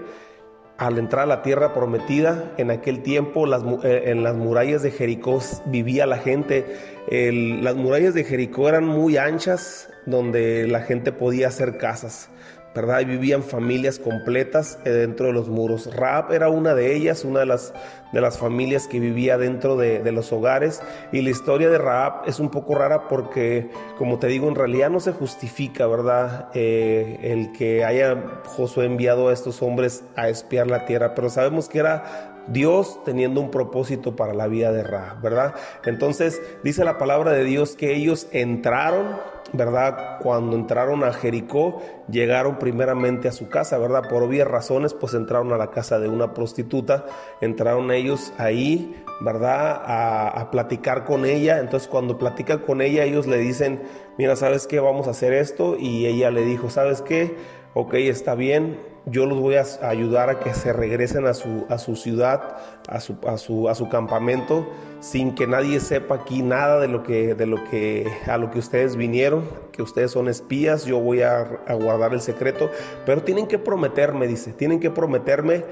al 0.77 0.99
entrar 0.99 1.23
a 1.23 1.27
la 1.27 1.41
tierra 1.41 1.73
prometida, 1.73 2.53
en 2.57 2.69
aquel 2.69 3.01
tiempo 3.01 3.47
eh, 3.83 4.03
en 4.05 4.23
las 4.23 4.35
murallas 4.35 4.83
de 4.83 4.91
Jericó 4.91 5.39
vivía 5.65 6.05
la 6.05 6.17
gente. 6.17 6.65
las 7.09 7.75
murallas 7.75 8.13
de 8.13 8.23
Jericó 8.23 8.69
eran 8.69 8.85
muy 8.85 9.17
anchas, 9.17 9.89
donde 10.05 10.67
la 10.67 10.81
gente 10.81 11.11
podía 11.11 11.47
hacer 11.47 11.77
casas. 11.77 12.29
¿Verdad? 12.77 13.03
Vivían 13.05 13.41
familias 13.41 13.97
completas 13.97 14.77
eh, 14.85 14.91
dentro 14.91 15.25
de 15.25 15.33
los 15.33 15.49
muros. 15.49 15.93
Raab 15.95 16.31
era 16.31 16.49
una 16.49 16.75
de 16.75 16.95
ellas, 16.95 17.25
una 17.25 17.39
de 17.39 17.47
las, 17.47 17.73
de 18.13 18.21
las 18.21 18.37
familias 18.37 18.87
que 18.87 18.99
vivía 18.99 19.39
dentro 19.39 19.75
de, 19.75 20.11
los 20.11 20.31
hogares. 20.31 20.83
Y 21.11 21.21
la 21.21 21.31
historia 21.31 21.69
de 21.69 21.79
Raab 21.79 22.27
es 22.27 22.39
un 22.39 22.49
poco 22.49 22.75
rara 22.75 23.07
porque, 23.07 23.71
como 23.97 24.19
te 24.19 24.27
digo, 24.27 24.47
en 24.47 24.55
realidad 24.55 24.91
no 24.91 24.99
se 24.99 25.11
justifica, 25.11 25.87
¿verdad? 25.87 26.49
Eh, 26.53 27.17
el 27.23 27.51
que 27.51 27.83
haya 27.83 28.41
Josué 28.45 28.85
enviado 28.85 29.29
a 29.29 29.33
estos 29.33 29.63
hombres 29.63 30.03
a 30.15 30.29
espiar 30.29 30.67
la 30.67 30.85
tierra, 30.85 31.15
pero 31.15 31.31
sabemos 31.31 31.67
que 31.67 31.79
era 31.79 32.35
Dios 32.47 33.03
teniendo 33.03 33.41
un 33.41 33.51
propósito 33.51 34.15
para 34.15 34.33
la 34.33 34.47
vida 34.47 34.71
de 34.71 34.83
Ra, 34.83 35.17
¿verdad? 35.21 35.55
Entonces 35.85 36.41
dice 36.63 36.85
la 36.85 36.97
palabra 36.97 37.31
de 37.31 37.43
Dios 37.43 37.75
que 37.75 37.95
ellos 37.95 38.27
entraron, 38.31 39.17
¿verdad? 39.53 40.19
Cuando 40.21 40.55
entraron 40.55 41.03
a 41.03 41.13
Jericó, 41.13 41.81
llegaron 42.09 42.59
primeramente 42.59 43.27
a 43.27 43.31
su 43.31 43.49
casa, 43.49 43.77
¿verdad? 43.77 44.09
Por 44.09 44.23
obvias 44.23 44.47
razones, 44.47 44.93
pues 44.93 45.13
entraron 45.13 45.51
a 45.53 45.57
la 45.57 45.71
casa 45.71 45.99
de 45.99 46.09
una 46.09 46.33
prostituta, 46.33 47.05
entraron 47.41 47.91
ellos 47.91 48.33
ahí, 48.37 49.03
¿verdad? 49.21 49.81
A, 49.85 50.49
platicar 50.51 51.05
con 51.05 51.25
ella. 51.25 51.59
Entonces 51.59 51.87
cuando 51.87 52.17
platican 52.17 52.59
con 52.59 52.81
ella, 52.81 53.03
ellos 53.03 53.27
le 53.27 53.37
dicen, 53.37 53.83
mira, 54.17 54.35
¿sabes 54.35 54.67
qué? 54.67 54.79
Vamos 54.79 55.07
a 55.07 55.11
hacer 55.11 55.33
esto. 55.33 55.75
Y 55.77 56.05
ella 56.05 56.31
le 56.31 56.45
dijo, 56.45 56.69
¿sabes 56.69 57.01
qué? 57.01 57.35
Ok, 57.73 57.93
está 57.95 58.35
bien 58.35 58.96
yo 59.09 59.25
los 59.25 59.39
voy 59.39 59.55
a 59.55 59.65
ayudar 59.83 60.29
a 60.29 60.39
que 60.39 60.53
se 60.53 60.73
regresen 60.73 61.25
a 61.27 61.33
su, 61.33 61.65
a 61.69 61.77
su 61.77 61.95
ciudad, 61.95 62.57
a 62.89 62.99
su, 62.99 63.15
a, 63.25 63.37
su, 63.37 63.69
a 63.69 63.75
su 63.75 63.89
campamento, 63.89 64.67
sin 64.99 65.33
que 65.33 65.47
nadie 65.47 65.79
sepa 65.79 66.15
aquí 66.15 66.41
nada 66.41 66.79
de 66.79 66.87
lo 66.87 67.03
que, 67.03 67.33
de 67.33 67.45
lo 67.45 67.63
que, 67.69 68.11
a 68.27 68.37
lo 68.37 68.51
que 68.51 68.59
ustedes 68.59 68.95
vinieron, 68.95 69.47
que 69.71 69.81
ustedes 69.81 70.11
son 70.11 70.27
espías, 70.27 70.85
yo 70.85 70.99
voy 70.99 71.21
a, 71.21 71.41
a 71.67 71.73
guardar 71.73 72.13
el 72.13 72.21
secreto, 72.21 72.69
pero 73.05 73.23
tienen 73.23 73.47
que 73.47 73.57
prometerme, 73.57 74.27
dice, 74.27 74.51
tienen 74.51 74.79
que 74.79 74.91
prometerme 74.91 75.63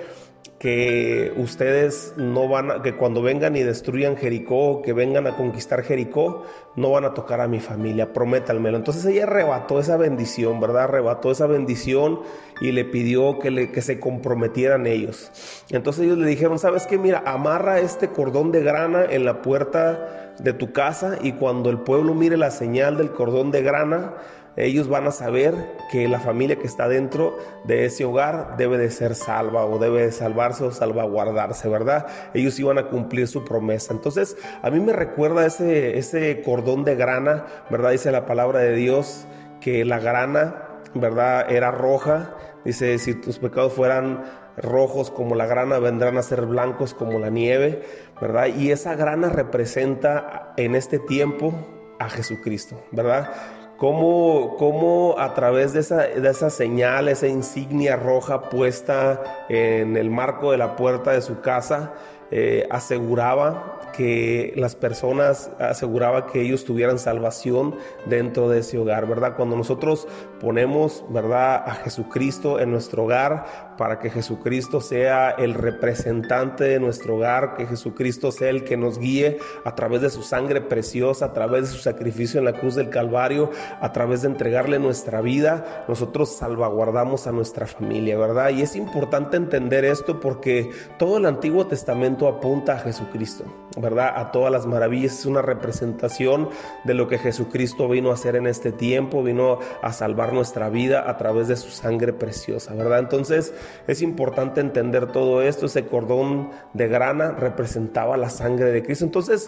que 0.60 1.34
ustedes 1.38 2.14
no 2.18 2.48
van 2.48 2.72
a, 2.72 2.82
que 2.82 2.96
cuando 2.96 3.22
vengan 3.22 3.56
y 3.56 3.64
destruyan 3.64 4.18
Jericó, 4.18 4.82
que 4.82 4.94
vengan 4.94 5.28
a 5.28 5.36
conquistar 5.36 5.84
Jericó, 5.84 6.44
no 6.76 6.92
van 6.92 7.06
a 7.06 7.14
tocar 7.14 7.42
a 7.42 7.48
mi 7.48 7.60
familia, 7.60 8.14
prométanmelo. 8.14 8.78
Entonces 8.78 9.06
ella 9.06 9.24
arrebató 9.24 9.80
esa 9.80 9.98
bendición, 9.98 10.60
¿verdad? 10.60 10.84
Arrebató 10.84 11.32
esa 11.32 11.48
bendición 11.48 12.22
y 12.62 12.72
le 12.72 12.86
pidió 12.86 13.40
que, 13.40 13.52
le, 13.52 13.72
que 13.72 13.82
se 13.82 14.00
comprometieran 14.00 14.88
ellos. 14.88 15.32
Entonces 15.70 16.06
ellos 16.06 16.18
le 16.18 16.28
dijeron, 16.28 16.60
¿sabes 16.60 16.86
qué? 16.88 16.98
Mira, 16.98 17.24
amarra 17.26 17.80
este 17.80 18.10
cordón 18.10 18.52
de 18.52 18.64
grana 18.64 19.06
en 19.10 19.26
la 19.26 19.42
puerta 19.42 20.34
de 20.40 20.54
tu 20.54 20.72
casa 20.74 21.18
y 21.22 21.34
cuando 21.34 21.70
el 21.70 21.80
pueblo 21.80 22.14
mire 22.14 22.38
la 22.38 22.52
señal 22.52 22.98
del 22.98 23.12
cordón 23.12 23.52
de 23.52 23.62
grana, 23.62 24.14
ellos 24.58 24.88
van 24.88 25.08
a 25.08 25.12
saber 25.12 25.54
que 25.92 26.08
la 26.08 26.20
familia 26.20 26.56
que 26.56 26.68
está 26.68 26.88
dentro 26.88 27.38
de 27.66 27.86
ese 27.86 28.06
hogar 28.06 28.56
debe 28.58 28.78
de 28.78 28.90
ser 28.90 29.16
salva 29.16 29.66
o 29.66 29.80
debe 29.80 30.06
de 30.06 30.12
salvarse 30.12 30.64
o 30.64 30.72
salvaguardarse, 30.72 31.68
¿verdad? 31.68 32.08
Ellos 32.34 32.58
iban 32.60 32.78
a 32.78 32.88
cumplir 32.88 33.28
su 33.28 33.44
promesa. 33.44 33.94
Entonces, 33.94 34.38
a 34.62 34.70
mí 34.70 34.80
me 34.80 34.94
recuerda 34.94 35.46
ese, 35.46 35.98
ese 35.98 36.42
cordón 36.42 36.84
de 36.86 36.96
grana, 36.96 37.46
¿verdad? 37.70 37.92
Dice 37.92 38.12
la 38.12 38.26
palabra 38.26 38.60
de 38.60 38.74
Dios 38.76 39.26
que 39.60 39.84
la 39.84 40.00
grana, 40.00 40.56
¿verdad? 40.94 41.52
Era 41.52 41.72
roja. 41.72 42.36
Dice, 42.64 42.98
si 42.98 43.14
tus 43.14 43.40
pecados 43.40 43.74
fueran 43.74 44.24
rojos 44.58 45.12
como 45.12 45.36
la 45.36 45.46
grana, 45.46 45.80
vendrán 45.80 46.18
a 46.18 46.24
ser 46.24 46.46
blancos 46.46 46.94
como 46.94 47.20
la 47.20 47.30
nieve, 47.30 47.84
¿verdad? 48.22 48.48
Y 48.48 48.72
esa 48.72 48.96
grana 48.96 49.30
representa 49.30 50.54
en 50.58 50.76
este 50.76 51.00
tiempo 51.00 51.54
a 52.00 52.10
Jesucristo, 52.10 52.82
¿verdad? 52.92 53.32
Cómo, 53.78 54.56
cómo, 54.58 55.16
a 55.18 55.34
través 55.34 55.74
de 55.74 55.82
esa, 55.82 55.98
de 55.98 56.30
esa 56.30 56.50
señal, 56.50 57.10
esa 57.10 57.28
insignia 57.28 57.98
roja 57.98 58.50
puesta 58.50 59.22
en 59.50 59.98
el 59.98 60.10
marco 60.10 60.52
de 60.52 60.58
la 60.58 60.78
puerta 60.78 61.12
de 61.12 61.22
su 61.22 61.42
casa, 61.42 61.94
eh, 62.32 62.68
aseguraba 62.72 63.82
que 63.96 64.54
las 64.56 64.76
personas, 64.76 65.52
aseguraba 65.60 66.28
que 66.28 66.42
ellos 66.42 66.66
tuvieran 66.66 67.00
salvación 67.00 67.76
dentro 68.06 68.50
de 68.50 68.60
ese 68.60 68.78
hogar, 68.78 69.08
¿verdad? 69.08 69.36
Cuando 69.36 69.56
nosotros 69.56 70.08
ponemos, 70.40 71.06
¿verdad?, 71.10 71.64
a 71.66 71.76
Jesucristo 71.76 72.60
en 72.60 72.72
nuestro 72.72 73.04
hogar, 73.04 73.75
para 73.78 74.00
que 74.00 74.10
Jesucristo 74.10 74.82
sea 74.82 75.32
el 75.32 75.54
representante 75.54 76.64
de 76.64 76.80
nuestro 76.80 77.16
hogar, 77.16 77.56
que 77.56 77.66
Jesucristo 77.66 78.32
sea 78.32 78.50
el 78.50 78.64
que 78.64 78.78
nos 78.78 79.00
guíe 79.00 79.40
a 79.64 79.76
través 79.76 80.02
de 80.02 80.10
su 80.10 80.24
sangre 80.24 80.62
preciosa, 80.62 81.26
a 81.26 81.34
través 81.34 81.64
de 81.64 81.68
su 81.70 81.80
sacrificio 81.80 82.40
en 82.40 82.46
la 82.46 82.54
cruz 82.54 82.76
del 82.76 82.90
Calvario, 82.90 83.52
a 83.82 83.92
través 83.92 84.22
de 84.22 84.30
entregarle 84.30 84.80
nuestra 84.80 85.22
vida, 85.22 85.86
nosotros 85.88 86.36
salvaguardamos 86.36 87.28
a 87.28 87.32
nuestra 87.32 87.68
familia, 87.68 88.18
¿verdad? 88.18 88.50
Y 88.50 88.62
es 88.62 88.76
importante 88.76 89.38
entender 89.38 89.86
esto 89.86 90.20
porque 90.20 90.72
todo 90.98 91.18
el 91.18 91.26
Antiguo 91.26 91.68
Testamento 91.68 92.28
apunta 92.28 92.74
a 92.74 92.80
Jesucristo, 92.80 93.46
¿verdad? 93.78 94.14
A 94.16 94.32
todas 94.32 94.52
las 94.52 94.66
maravillas. 94.66 95.20
Es 95.20 95.26
una 95.26 95.42
representación 95.42 96.50
de 96.84 96.94
lo 96.94 97.08
que 97.08 97.18
Jesucristo 97.18 97.88
vino 97.88 98.12
a 98.12 98.14
hacer 98.14 98.36
en 98.36 98.48
este 98.48 98.72
tiempo, 98.72 99.24
vino 99.24 99.60
a 99.82 99.94
salvar 99.94 100.34
nuestra 100.34 100.70
vida 100.70 101.10
a 101.10 101.18
través 101.18 101.48
de 101.48 101.56
su 101.56 101.70
sangre 101.70 102.14
preciosa, 102.14 102.74
¿verdad? 102.74 103.00
Entonces 103.00 103.54
es 103.88 104.02
importante 104.02 104.62
entender 104.62 105.12
todo 105.12 105.42
esto. 105.42 105.66
Ese 105.66 105.86
cordón 105.86 106.50
de 106.74 106.88
grana 106.88 107.32
representaba 107.32 108.18
la 108.18 108.30
sangre 108.30 108.72
de 108.72 108.84
Cristo. 108.84 109.06
Entonces, 109.06 109.48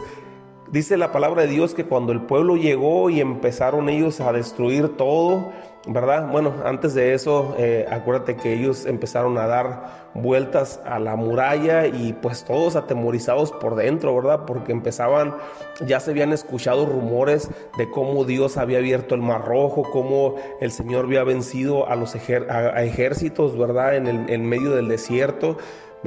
dice 0.71 0.97
la 0.97 1.11
palabra 1.11 1.43
de 1.43 1.49
Dios 1.49 1.73
que 1.73 1.85
cuando 1.85 2.11
el 2.11 2.21
pueblo 2.21 2.55
llegó 2.55 3.09
y 3.09 3.21
empezaron 3.21 3.89
ellos 3.89 4.19
a 4.19 4.31
destruir 4.33 4.97
todo, 4.97 5.51
¿verdad? 5.87 6.29
Bueno, 6.29 6.53
antes 6.65 6.93
de 6.93 7.13
eso, 7.13 7.55
eh, 7.57 7.85
acuérdate 7.89 8.35
que 8.35 8.53
ellos 8.53 8.85
empezaron 8.85 9.37
a 9.37 9.47
dar 9.47 10.09
vueltas 10.13 10.81
a 10.85 10.99
la 10.99 11.15
muralla 11.15 11.87
y 11.87 12.13
pues 12.13 12.43
todos 12.43 12.75
atemorizados 12.75 13.51
por 13.51 13.75
dentro, 13.75 14.15
¿verdad? 14.15 14.45
Porque 14.45 14.71
empezaban, 14.71 15.35
ya 15.85 15.99
se 15.99 16.11
habían 16.11 16.33
escuchado 16.33 16.85
rumores 16.85 17.49
de 17.77 17.89
cómo 17.89 18.25
Dios 18.25 18.57
había 18.57 18.79
abierto 18.79 19.15
el 19.15 19.21
mar 19.21 19.45
rojo, 19.45 19.83
cómo 19.91 20.35
el 20.59 20.71
Señor 20.71 21.05
había 21.05 21.23
vencido 21.23 21.87
a 21.87 21.95
los 21.95 22.15
ejércitos, 22.15 23.57
¿verdad? 23.57 23.95
En, 23.95 24.07
el, 24.07 24.29
en 24.29 24.45
medio 24.45 24.71
del 24.71 24.87
desierto. 24.89 25.57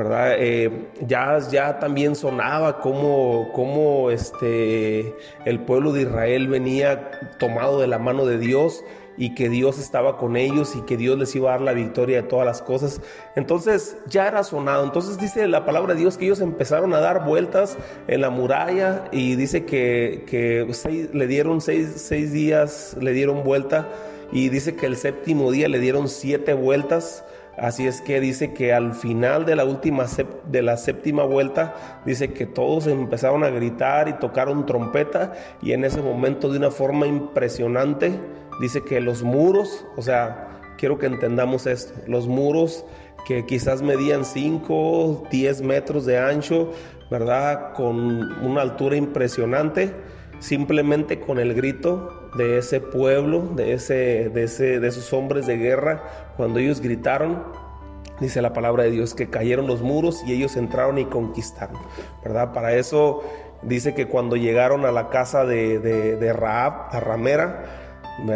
¿Verdad? 0.00 0.36
Eh, 0.38 0.88
ya, 1.06 1.38
ya 1.50 1.78
también 1.78 2.14
sonaba 2.16 2.80
como, 2.80 3.52
como 3.52 4.10
este, 4.10 5.14
el 5.44 5.60
pueblo 5.60 5.92
de 5.92 6.02
Israel 6.02 6.48
venía 6.48 7.10
tomado 7.38 7.80
de 7.80 7.86
la 7.86 7.98
mano 7.98 8.24
de 8.24 8.38
Dios 8.38 8.82
y 9.18 9.34
que 9.34 9.50
Dios 9.50 9.78
estaba 9.78 10.16
con 10.16 10.36
ellos 10.36 10.74
y 10.74 10.80
que 10.86 10.96
Dios 10.96 11.18
les 11.18 11.36
iba 11.36 11.50
a 11.50 11.52
dar 11.52 11.60
la 11.60 11.74
victoria 11.74 12.22
de 12.22 12.28
todas 12.28 12.46
las 12.46 12.62
cosas. 12.62 13.02
Entonces 13.36 13.98
ya 14.06 14.26
era 14.26 14.42
sonado. 14.42 14.84
Entonces 14.84 15.18
dice 15.18 15.46
la 15.48 15.66
palabra 15.66 15.92
de 15.92 16.00
Dios 16.00 16.16
que 16.16 16.24
ellos 16.24 16.40
empezaron 16.40 16.94
a 16.94 17.00
dar 17.00 17.26
vueltas 17.26 17.76
en 18.08 18.22
la 18.22 18.30
muralla 18.30 19.04
y 19.12 19.36
dice 19.36 19.66
que, 19.66 20.24
que 20.26 20.66
le 21.12 21.26
dieron 21.26 21.60
seis, 21.60 21.92
seis 21.96 22.32
días, 22.32 22.96
le 22.98 23.12
dieron 23.12 23.44
vuelta 23.44 23.86
y 24.32 24.48
dice 24.48 24.76
que 24.76 24.86
el 24.86 24.96
séptimo 24.96 25.50
día 25.50 25.68
le 25.68 25.78
dieron 25.78 26.08
siete 26.08 26.54
vueltas 26.54 27.22
Así 27.60 27.86
es 27.86 28.00
que 28.00 28.20
dice 28.20 28.54
que 28.54 28.72
al 28.72 28.94
final 28.94 29.44
de 29.44 29.54
la 29.54 29.64
última 29.66 30.06
de 30.46 30.62
la 30.62 30.78
séptima 30.78 31.24
vuelta 31.24 32.00
dice 32.06 32.32
que 32.32 32.46
todos 32.46 32.86
empezaron 32.86 33.44
a 33.44 33.50
gritar 33.50 34.08
y 34.08 34.14
tocaron 34.14 34.64
trompeta 34.64 35.34
y 35.60 35.72
en 35.72 35.84
ese 35.84 36.00
momento 36.00 36.50
de 36.50 36.56
una 36.56 36.70
forma 36.70 37.06
impresionante 37.06 38.18
dice 38.62 38.82
que 38.82 39.00
los 39.00 39.22
muros, 39.22 39.84
o 39.96 40.00
sea, 40.00 40.48
quiero 40.78 40.98
que 40.98 41.04
entendamos 41.04 41.66
esto, 41.66 41.92
los 42.06 42.26
muros 42.26 42.86
que 43.26 43.44
quizás 43.44 43.82
medían 43.82 44.24
5, 44.24 45.24
10 45.30 45.62
metros 45.62 46.06
de 46.06 46.18
ancho, 46.18 46.72
¿verdad? 47.10 47.74
Con 47.74 48.32
una 48.42 48.62
altura 48.62 48.96
impresionante, 48.96 49.92
simplemente 50.38 51.20
con 51.20 51.38
el 51.38 51.52
grito 51.52 52.30
de 52.36 52.58
ese 52.58 52.80
pueblo, 52.80 53.42
de, 53.54 53.74
ese, 53.74 54.30
de, 54.32 54.44
ese, 54.44 54.80
de 54.80 54.88
esos 54.88 55.12
hombres 55.12 55.46
de 55.46 55.56
guerra, 55.56 56.29
cuando 56.40 56.58
ellos 56.58 56.80
gritaron, 56.80 57.42
dice 58.18 58.40
la 58.40 58.54
palabra 58.54 58.84
de 58.84 58.90
Dios, 58.92 59.12
que 59.12 59.28
cayeron 59.28 59.66
los 59.66 59.82
muros 59.82 60.22
y 60.26 60.32
ellos 60.32 60.56
entraron 60.56 60.96
y 60.96 61.04
conquistaron, 61.04 61.76
¿verdad? 62.24 62.54
Para 62.54 62.72
eso 62.72 63.22
dice 63.60 63.92
que 63.92 64.06
cuando 64.06 64.36
llegaron 64.36 64.86
a 64.86 64.90
la 64.90 65.10
casa 65.10 65.44
de, 65.44 66.32
Raab, 66.34 66.96
a 66.96 67.00
Ramera, 67.00 67.66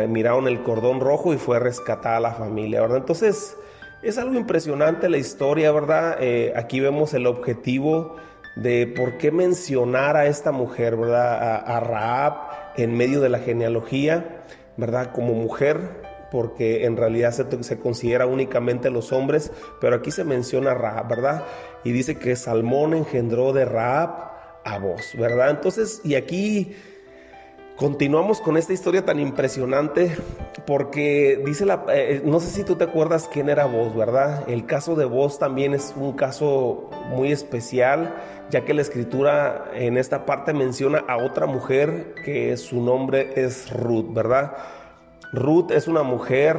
miraron 0.07 0.49
el 0.49 0.63
cordón 0.63 1.01
rojo 1.01 1.33
y 1.33 1.39
fue 1.39 1.59
rescatada 1.61 2.21
la 2.21 2.33
familia, 2.33 2.83
¿verdad? 2.83 2.99
Entonces, 2.99 3.57
es 4.03 4.19
algo 4.19 4.35
impresionante 4.35 5.09
la 5.09 5.17
historia, 5.17 5.73
¿verdad? 5.73 6.19
Eh, 6.21 6.53
aquí 6.57 6.81
vemos 6.81 7.15
el 7.15 7.27
objetivo 7.27 8.17
de 8.55 8.87
por 8.87 9.17
qué 9.17 9.33
mencionar 9.33 10.19
a 10.19 10.27
esta 10.27 10.53
mujer, 10.53 10.97
¿verdad? 10.97 11.65
A 11.67 11.81
Raab 11.81 12.35
en 12.77 12.99
medio 12.99 13.23
de 13.23 13.31
la 13.31 13.39
genealogía, 13.39 14.43
¿verdad? 14.77 15.11
Como 15.13 15.33
mujer, 15.33 16.05
porque 16.35 16.85
en 16.85 16.97
realidad 16.97 17.31
se, 17.31 17.79
considera 17.79 18.27
únicamente 18.27 18.91
los 18.91 19.13
hombres, 19.13 19.53
pero 19.81 19.95
aquí 19.95 20.11
se 20.11 20.25
menciona 20.25 20.75
Raab, 20.75 21.07
¿verdad? 21.07 21.45
Y 21.85 21.93
dice 21.93 22.17
que 22.17 22.35
Salmón 22.35 22.93
engendró 22.93 23.53
de 23.53 23.65
Raab 23.65 24.33
a 24.65 24.79
vos, 24.79 25.13
¿verdad? 25.17 25.51
Entonces, 25.51 26.01
y 26.03 26.17
aquí 26.17 26.75
continuamos 27.77 28.41
con 28.41 28.57
esta 28.57 28.73
historia 28.73 29.05
tan 29.05 29.21
impresionante, 29.21 30.17
porque 30.67 31.41
dice 31.47 31.67
la, 31.67 31.85
eh, 31.93 32.21
no 32.25 32.41
sé 32.41 32.51
si 32.51 32.65
tú 32.65 32.75
te 32.75 32.83
acuerdas 32.83 33.31
quién 33.33 33.49
era 33.49 33.67
vos, 33.67 33.95
¿verdad? 33.95 34.43
El 34.49 34.67
caso 34.67 34.97
de 34.97 35.05
vos 35.05 35.39
también 35.39 35.73
es 35.73 35.95
un 35.97 36.15
caso 36.15 36.91
muy 37.11 37.31
especial 37.31 38.13
ya 38.51 38.65
que 38.65 38.75
la 38.75 38.83
escritura 38.83 39.71
en 39.73 39.97
esta 39.97 40.27
parte 40.27 40.53
menciona 40.53 41.05
a 41.09 41.17
otra 41.17 41.47
mujer 41.47 42.15
que 42.25 42.57
su 42.57 42.83
nombre 42.83 43.33
es 43.37 43.71
Ruth, 43.73 44.13
¿verdad? 44.13 44.53
Ruth 45.35 45.73
es 45.73 45.89
una 45.89 46.05
mujer 46.05 46.57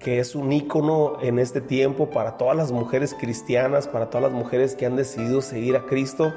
que 0.00 0.18
es 0.18 0.34
un 0.34 0.50
ícono 0.52 1.18
en 1.22 1.38
este 1.38 1.60
tiempo 1.60 2.10
para 2.10 2.36
todas 2.38 2.56
las 2.56 2.72
mujeres 2.72 3.14
cristianas, 3.14 3.86
para 3.86 4.10
todas 4.10 4.24
las 4.24 4.32
mujeres 4.32 4.74
que 4.74 4.84
han 4.84 4.96
decidido 4.96 5.40
seguir 5.40 5.76
a 5.76 5.86
Cristo. 5.86 6.32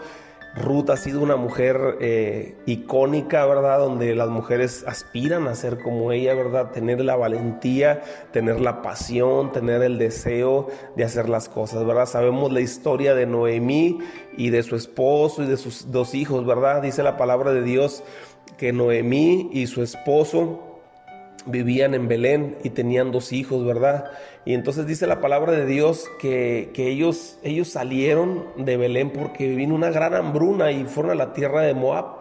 Ruth 0.56 0.92
ha 0.92 0.98
sido 0.98 1.24
una 1.24 1.36
mujer 1.36 1.98
eh, 2.00 2.56
icónica, 2.68 3.44
¿verdad? 3.48 3.80
Donde 3.80 4.14
las 4.14 4.30
mujeres 4.30 4.86
aspiran 4.86 5.48
a 5.48 5.56
ser 5.56 5.80
como 5.80 6.12
ella, 6.12 6.36
¿verdad? 6.36 6.70
Tener 6.70 7.04
la 7.04 7.16
valentía, 7.16 8.04
tener 8.32 8.62
la 8.62 8.84
pasión, 8.84 9.52
tener 9.52 9.82
el 9.82 9.98
deseo 9.98 10.68
de 10.96 11.06
hacer 11.06 11.28
las 11.28 11.50
cosas, 11.50 11.84
¿verdad? 11.88 12.06
Sabemos 12.06 12.52
la 12.52 12.62
historia 12.62 13.16
de 13.16 13.26
Noemí 13.26 13.98
y 14.38 14.52
de 14.52 14.62
su 14.62 14.76
esposo 14.76 15.42
y 15.42 15.48
de 15.48 15.58
sus 15.58 15.90
dos 15.90 16.14
hijos, 16.14 16.46
¿verdad? 16.46 16.84
Dice 16.84 17.02
la 17.02 17.18
palabra 17.18 17.52
de 17.52 17.64
Dios 17.64 18.04
que 18.60 18.72
Noemí 18.74 19.50
y 19.52 19.66
su 19.66 19.82
esposo 19.82 20.73
vivían 21.46 21.94
en 21.94 22.08
Belén 22.08 22.58
y 22.64 22.70
tenían 22.70 23.12
dos 23.12 23.34
hijos, 23.34 23.66
¿verdad? 23.66 24.12
Y 24.46 24.54
entonces 24.54 24.86
dice 24.86 25.08
la 25.08 25.22
palabra 25.22 25.52
de 25.54 25.66
Dios 25.66 26.06
que, 26.20 26.72
ellos, 26.76 27.38
ellos 27.44 27.70
salieron 27.70 28.46
de 28.58 28.78
Belén 28.78 29.12
porque 29.12 29.56
vino 29.56 29.76
una 29.76 29.90
gran 29.90 30.14
hambruna 30.14 30.72
y 30.72 30.86
fueron 30.86 31.12
a 31.12 31.16
la 31.16 31.34
tierra 31.34 31.62
de 31.62 31.74
Moab. 31.74 32.18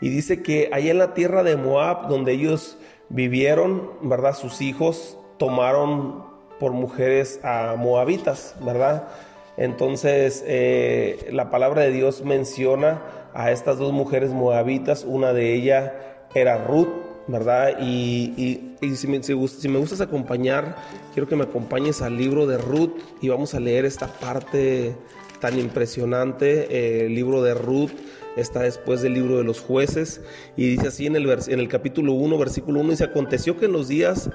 Y 0.00 0.08
dice 0.10 0.42
que 0.42 0.70
allá 0.72 0.90
en 0.90 0.98
la 0.98 1.14
tierra 1.14 1.42
de 1.42 1.56
Moab, 1.56 2.08
donde 2.08 2.32
ellos 2.32 2.76
vivieron, 3.08 3.90
¿verdad? 4.02 4.34
Sus 4.34 4.60
hijos 4.60 5.18
tomaron 5.38 6.24
por 6.58 6.72
mujeres 6.72 7.40
a 7.42 7.76
moabitas, 7.76 8.54
¿verdad? 8.60 9.08
Entonces 9.56 10.44
eh, 10.46 11.28
la 11.32 11.50
palabra 11.50 11.82
de 11.82 11.90
Dios 11.90 12.22
menciona 12.24 13.02
a 13.34 13.50
estas 13.50 13.78
dos 13.78 13.92
mujeres 13.92 14.30
moabitas, 14.30 15.04
una 15.04 15.32
de 15.32 15.54
ellas 15.54 15.92
era 16.34 16.64
Ruth, 16.64 16.88
¿verdad? 17.26 17.78
Y, 17.80 18.76
si, 18.96 19.06
me, 19.06 19.22
si, 19.22 19.68
me 19.68 19.78
gustas 19.78 20.00
acompañar, 20.00 20.76
quiero 21.12 21.28
que 21.28 21.36
me 21.36 21.44
acompañes 21.44 22.02
al 22.02 22.16
libro 22.16 22.46
de 22.46 22.58
Ruth 22.58 22.92
y 23.20 23.28
vamos 23.28 23.54
a 23.54 23.60
leer 23.60 23.84
esta 23.84 24.08
parte 24.08 24.94
tan 25.40 25.58
impresionante. 25.58 27.04
el 27.06 27.14
libro 27.14 27.42
de 27.42 27.54
Ruth 27.54 27.92
está 28.36 28.62
después 28.62 29.02
del 29.02 29.14
libro 29.14 29.38
de 29.38 29.44
los 29.44 29.60
jueces 29.60 30.20
y 30.56 30.68
dice 30.68 30.88
así 30.88 31.06
en 31.06 31.16
el, 31.16 31.28
en 31.30 31.60
el 31.60 31.68
capítulo 31.68 32.12
1, 32.12 32.38
versículo 32.38 32.80
1, 32.80 32.90
dice, 32.90 33.04
aconteció 33.04 33.56
que 33.56 33.66
en 33.66 33.72
los 33.72 33.88
días 33.88 34.30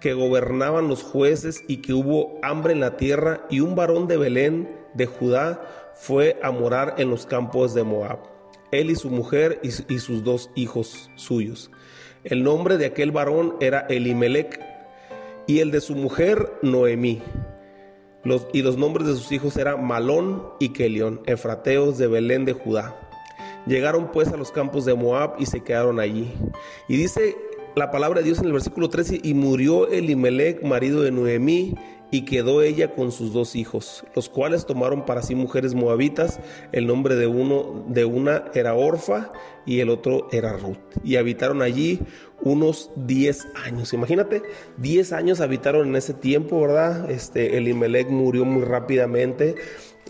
que 0.00 0.12
gobernaban 0.12 0.88
los 0.88 1.02
jueces 1.02 1.62
y 1.66 1.78
que 1.78 1.94
hubo 1.94 2.38
hambre 2.42 2.72
en 2.72 2.80
la 2.80 2.96
tierra 2.96 3.46
y 3.48 3.60
un 3.60 3.74
varón 3.74 4.06
de 4.06 4.16
Belén, 4.16 4.68
de 4.94 5.06
Judá, 5.06 5.92
fue 5.94 6.38
a 6.42 6.50
morar 6.50 6.96
en 6.98 7.08
los 7.08 7.24
campos 7.24 7.72
de 7.72 7.84
Moab, 7.84 8.18
él 8.70 8.90
y 8.90 8.96
su 8.96 9.08
mujer 9.08 9.60
y 9.62 9.98
sus 9.98 10.24
dos 10.24 10.50
hijos 10.56 11.10
suyos. 11.14 11.70
El 12.24 12.42
nombre 12.42 12.78
de 12.78 12.86
aquel 12.86 13.10
varón 13.10 13.56
era 13.60 13.80
Elimelech 13.80 14.58
y 15.46 15.58
el 15.58 15.70
de 15.70 15.82
su 15.82 15.94
mujer 15.94 16.50
Noemí. 16.62 17.20
Y 18.54 18.62
los 18.62 18.78
nombres 18.78 19.06
de 19.06 19.12
sus 19.12 19.30
hijos 19.30 19.58
eran 19.58 19.86
Malón 19.86 20.42
y 20.58 20.70
Kelión, 20.70 21.20
efrateos 21.26 21.98
de 21.98 22.06
Belén 22.06 22.46
de 22.46 22.54
Judá. 22.54 22.98
Llegaron 23.66 24.10
pues 24.10 24.28
a 24.28 24.38
los 24.38 24.50
campos 24.50 24.86
de 24.86 24.94
Moab 24.94 25.34
y 25.38 25.44
se 25.44 25.62
quedaron 25.62 26.00
allí. 26.00 26.32
Y 26.88 26.96
dice 26.96 27.36
la 27.76 27.90
palabra 27.90 28.20
de 28.20 28.26
Dios 28.26 28.38
en 28.38 28.46
el 28.46 28.52
versículo 28.52 28.88
13, 28.88 29.20
y 29.22 29.34
murió 29.34 29.88
Elimelech, 29.88 30.62
marido 30.62 31.02
de 31.02 31.10
Noemí, 31.10 31.74
y 32.10 32.24
quedó 32.24 32.62
ella 32.62 32.92
con 32.92 33.10
sus 33.10 33.32
dos 33.32 33.56
hijos, 33.56 34.04
los 34.14 34.28
cuales 34.28 34.66
tomaron 34.66 35.04
para 35.04 35.22
sí 35.22 35.34
mujeres 35.34 35.74
moabitas, 35.74 36.40
el 36.72 36.86
nombre 36.86 37.16
de 37.16 37.26
uno 37.26 37.84
de 37.88 38.04
una 38.04 38.44
era 38.54 38.74
Orfa 38.74 39.32
y 39.66 39.80
el 39.80 39.90
otro 39.90 40.28
era 40.30 40.56
Ruth, 40.56 40.78
y 41.02 41.16
habitaron 41.16 41.62
allí 41.62 42.00
unos 42.42 42.90
10 42.96 43.48
años. 43.64 43.92
Imagínate, 43.92 44.42
10 44.78 45.12
años 45.12 45.40
habitaron 45.40 45.88
en 45.88 45.96
ese 45.96 46.14
tiempo, 46.14 46.60
¿verdad? 46.60 47.10
Este 47.10 47.56
Elimelech 47.56 48.08
murió 48.08 48.44
muy 48.44 48.62
rápidamente, 48.62 49.56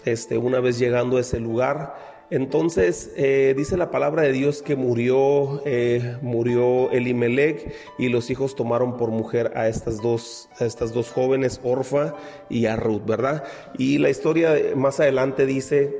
este 0.04 0.36
una 0.36 0.60
vez 0.60 0.78
llegando 0.78 1.16
a 1.16 1.20
ese 1.20 1.40
lugar 1.40 2.13
entonces 2.30 3.12
eh, 3.16 3.54
dice 3.56 3.76
la 3.76 3.90
palabra 3.90 4.22
de 4.22 4.32
Dios 4.32 4.62
que 4.62 4.76
murió, 4.76 5.62
eh, 5.66 6.16
murió 6.22 6.90
Elimelech 6.90 7.74
y 7.98 8.08
los 8.08 8.30
hijos 8.30 8.56
tomaron 8.56 8.96
por 8.96 9.10
mujer 9.10 9.52
a 9.56 9.68
estas 9.68 10.00
dos, 10.00 10.48
a 10.58 10.64
estas 10.64 10.92
dos 10.92 11.10
jóvenes, 11.10 11.60
Orfa 11.62 12.14
y 12.48 12.66
a 12.66 12.76
¿verdad? 12.76 13.44
Y 13.78 13.98
la 13.98 14.10
historia 14.10 14.54
más 14.74 15.00
adelante 15.00 15.46
dice 15.46 15.94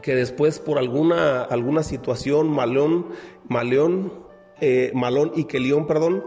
que 0.00 0.14
después 0.14 0.58
por 0.58 0.78
alguna, 0.78 1.42
alguna 1.42 1.82
situación, 1.82 2.48
Malón, 2.48 3.06
eh, 4.60 4.90
Malón 4.94 5.32
y 5.34 5.44
Kelión, 5.44 5.86
perdón, 5.86 6.24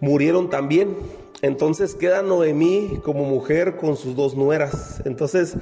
murieron 0.00 0.50
también. 0.50 0.96
Entonces 1.42 1.94
queda 1.94 2.22
Noemí 2.22 3.00
como 3.04 3.24
mujer 3.24 3.76
con 3.76 3.96
sus 3.96 4.16
dos 4.16 4.34
nueras. 4.34 5.02
Entonces 5.04 5.56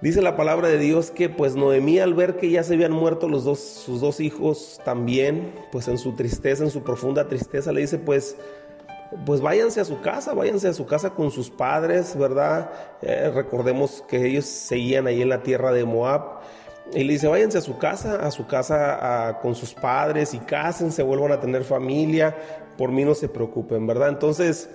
Dice 0.00 0.22
la 0.22 0.36
palabra 0.36 0.68
de 0.68 0.78
Dios 0.78 1.10
que 1.10 1.28
pues 1.28 1.56
Noemí 1.56 1.98
al 1.98 2.14
ver 2.14 2.36
que 2.36 2.48
ya 2.50 2.62
se 2.62 2.74
habían 2.74 2.92
muerto 2.92 3.28
los 3.28 3.42
dos, 3.42 3.58
sus 3.58 4.00
dos 4.00 4.20
hijos 4.20 4.80
también, 4.84 5.52
pues 5.72 5.88
en 5.88 5.98
su 5.98 6.12
tristeza, 6.12 6.62
en 6.62 6.70
su 6.70 6.84
profunda 6.84 7.26
tristeza, 7.26 7.72
le 7.72 7.80
dice 7.80 7.98
pues, 7.98 8.36
pues 9.26 9.40
váyanse 9.40 9.80
a 9.80 9.84
su 9.84 10.00
casa, 10.00 10.34
váyanse 10.34 10.68
a 10.68 10.72
su 10.72 10.86
casa 10.86 11.10
con 11.10 11.32
sus 11.32 11.50
padres, 11.50 12.16
¿verdad? 12.16 12.70
Eh, 13.02 13.32
recordemos 13.34 14.04
que 14.06 14.24
ellos 14.24 14.44
seguían 14.44 15.08
ahí 15.08 15.20
en 15.20 15.30
la 15.30 15.42
tierra 15.42 15.72
de 15.72 15.84
Moab. 15.84 16.42
Y 16.94 17.02
le 17.02 17.14
dice, 17.14 17.26
váyanse 17.26 17.58
a 17.58 17.60
su 17.60 17.76
casa, 17.76 18.24
a 18.24 18.30
su 18.30 18.46
casa 18.46 19.40
con 19.42 19.56
sus 19.56 19.74
padres 19.74 20.32
y 20.32 20.38
cásense, 20.38 21.02
vuelvan 21.02 21.32
a 21.32 21.40
tener 21.40 21.64
familia, 21.64 22.36
por 22.78 22.92
mí 22.92 23.04
no 23.04 23.14
se 23.14 23.28
preocupen, 23.28 23.86
¿verdad? 23.86 24.08
Entonces, 24.10 24.70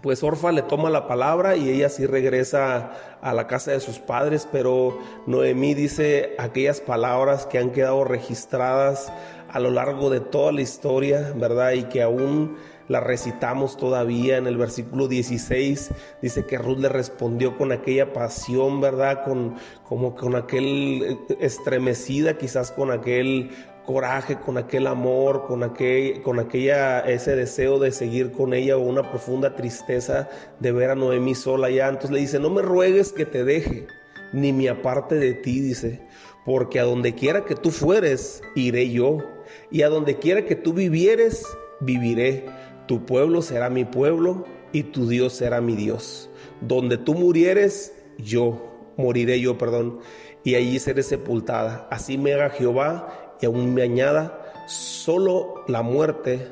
pues 0.00 0.22
Orfa 0.22 0.50
le 0.50 0.62
toma 0.62 0.90
la 0.90 1.06
palabra 1.06 1.56
y 1.56 1.68
ella 1.68 1.88
sí 1.88 2.06
regresa 2.06 2.92
a 3.20 3.32
la 3.32 3.46
casa 3.46 3.70
de 3.70 3.80
sus 3.80 3.98
padres, 3.98 4.48
pero 4.50 4.98
Noemí 5.26 5.74
dice 5.74 6.34
aquellas 6.38 6.80
palabras 6.80 7.46
que 7.46 7.58
han 7.58 7.70
quedado 7.70 8.02
registradas 8.04 9.12
a 9.48 9.60
lo 9.60 9.70
largo 9.70 10.08
de 10.10 10.20
toda 10.20 10.50
la 10.50 10.62
historia, 10.62 11.32
¿verdad? 11.36 11.72
Y 11.72 11.84
que 11.84 12.02
aún 12.02 12.56
la 12.88 13.00
recitamos 13.00 13.76
todavía 13.76 14.38
en 14.38 14.46
el 14.46 14.56
versículo 14.56 15.08
16, 15.08 15.90
dice 16.20 16.46
que 16.46 16.58
Ruth 16.58 16.78
le 16.78 16.88
respondió 16.88 17.56
con 17.56 17.70
aquella 17.70 18.12
pasión, 18.12 18.80
¿verdad? 18.80 19.24
Con 19.24 19.54
como 19.84 20.14
con 20.14 20.34
aquel 20.34 21.18
estremecida, 21.38 22.38
quizás 22.38 22.72
con 22.72 22.90
aquel 22.90 23.50
coraje, 23.84 24.36
con 24.36 24.58
aquel 24.58 24.86
amor, 24.86 25.46
con, 25.46 25.62
aquel, 25.62 26.22
con 26.22 26.38
aquella, 26.38 27.00
ese 27.00 27.36
deseo 27.36 27.78
de 27.78 27.92
seguir 27.92 28.32
con 28.32 28.54
ella 28.54 28.76
o 28.76 28.80
una 28.80 29.08
profunda 29.10 29.54
tristeza 29.54 30.28
de 30.60 30.72
ver 30.72 30.90
a 30.90 30.94
Noemí 30.94 31.34
sola 31.34 31.70
ya. 31.70 31.88
Entonces 31.88 32.10
le 32.10 32.20
dice, 32.20 32.38
no 32.38 32.50
me 32.50 32.62
ruegues 32.62 33.12
que 33.12 33.26
te 33.26 33.44
deje, 33.44 33.86
ni 34.32 34.52
me 34.52 34.68
aparte 34.68 35.16
de 35.16 35.34
ti, 35.34 35.60
dice, 35.60 36.00
porque 36.44 36.80
a 36.80 36.84
donde 36.84 37.14
quiera 37.14 37.44
que 37.44 37.54
tú 37.54 37.70
fueres, 37.70 38.42
iré 38.54 38.90
yo, 38.90 39.18
y 39.70 39.82
a 39.82 39.88
donde 39.88 40.18
quiera 40.18 40.44
que 40.44 40.56
tú 40.56 40.72
vivieres, 40.72 41.44
viviré. 41.80 42.46
Tu 42.86 43.04
pueblo 43.06 43.42
será 43.42 43.70
mi 43.70 43.84
pueblo 43.84 44.44
y 44.72 44.84
tu 44.84 45.08
Dios 45.08 45.34
será 45.34 45.60
mi 45.60 45.76
Dios. 45.76 46.30
Donde 46.60 46.98
tú 46.98 47.14
murieres, 47.14 47.94
yo 48.18 48.72
moriré 48.96 49.40
yo, 49.40 49.58
perdón, 49.58 50.00
y 50.44 50.54
allí 50.56 50.78
seré 50.78 51.02
sepultada. 51.02 51.86
Así 51.90 52.18
me 52.18 52.32
haga 52.32 52.50
Jehová 52.50 53.21
y 53.42 53.46
aún 53.46 53.74
me 53.74 53.82
añada, 53.82 54.38
solo 54.66 55.64
la 55.66 55.82
muerte 55.82 56.48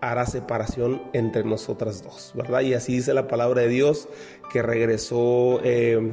hará 0.00 0.26
separación 0.26 1.02
entre 1.14 1.42
nosotras 1.42 2.04
dos, 2.04 2.32
¿verdad? 2.34 2.60
Y 2.60 2.74
así 2.74 2.92
dice 2.96 3.14
la 3.14 3.26
palabra 3.26 3.62
de 3.62 3.68
Dios 3.68 4.08
que 4.52 4.62
regresó, 4.62 5.60
eh, 5.64 6.12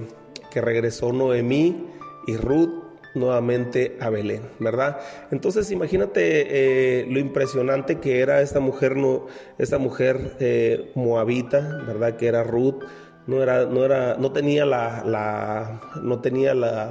que 0.49 0.61
regresó 0.61 1.11
Noemí 1.11 1.85
y 2.25 2.37
Ruth 2.37 2.83
nuevamente 3.13 3.97
a 3.99 4.09
Belén, 4.09 4.41
¿verdad? 4.59 4.99
Entonces 5.31 5.69
imagínate 5.71 7.01
eh, 7.01 7.05
lo 7.09 7.19
impresionante 7.19 7.99
que 7.99 8.21
era 8.21 8.41
esta 8.41 8.59
mujer, 8.59 8.95
no, 8.95 9.27
esta 9.57 9.77
mujer 9.77 10.37
eh, 10.39 10.91
moabita, 10.95 11.59
¿verdad? 11.85 12.15
Que 12.15 12.27
era 12.27 12.43
Ruth, 12.43 12.83
no 13.27 13.43
era, 13.43 13.65
no 13.65 13.83
era, 13.83 14.15
no 14.15 14.31
tenía 14.31 14.65
la, 14.65 15.03
la 15.05 15.81
no 16.01 16.19
tenía 16.21 16.53
la 16.53 16.89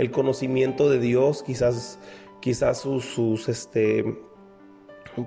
el 0.00 0.10
conocimiento 0.10 0.88
de 0.88 0.98
Dios, 0.98 1.42
quizás, 1.42 1.98
quizás 2.40 2.78
sus, 2.78 3.48
este, 3.48 4.18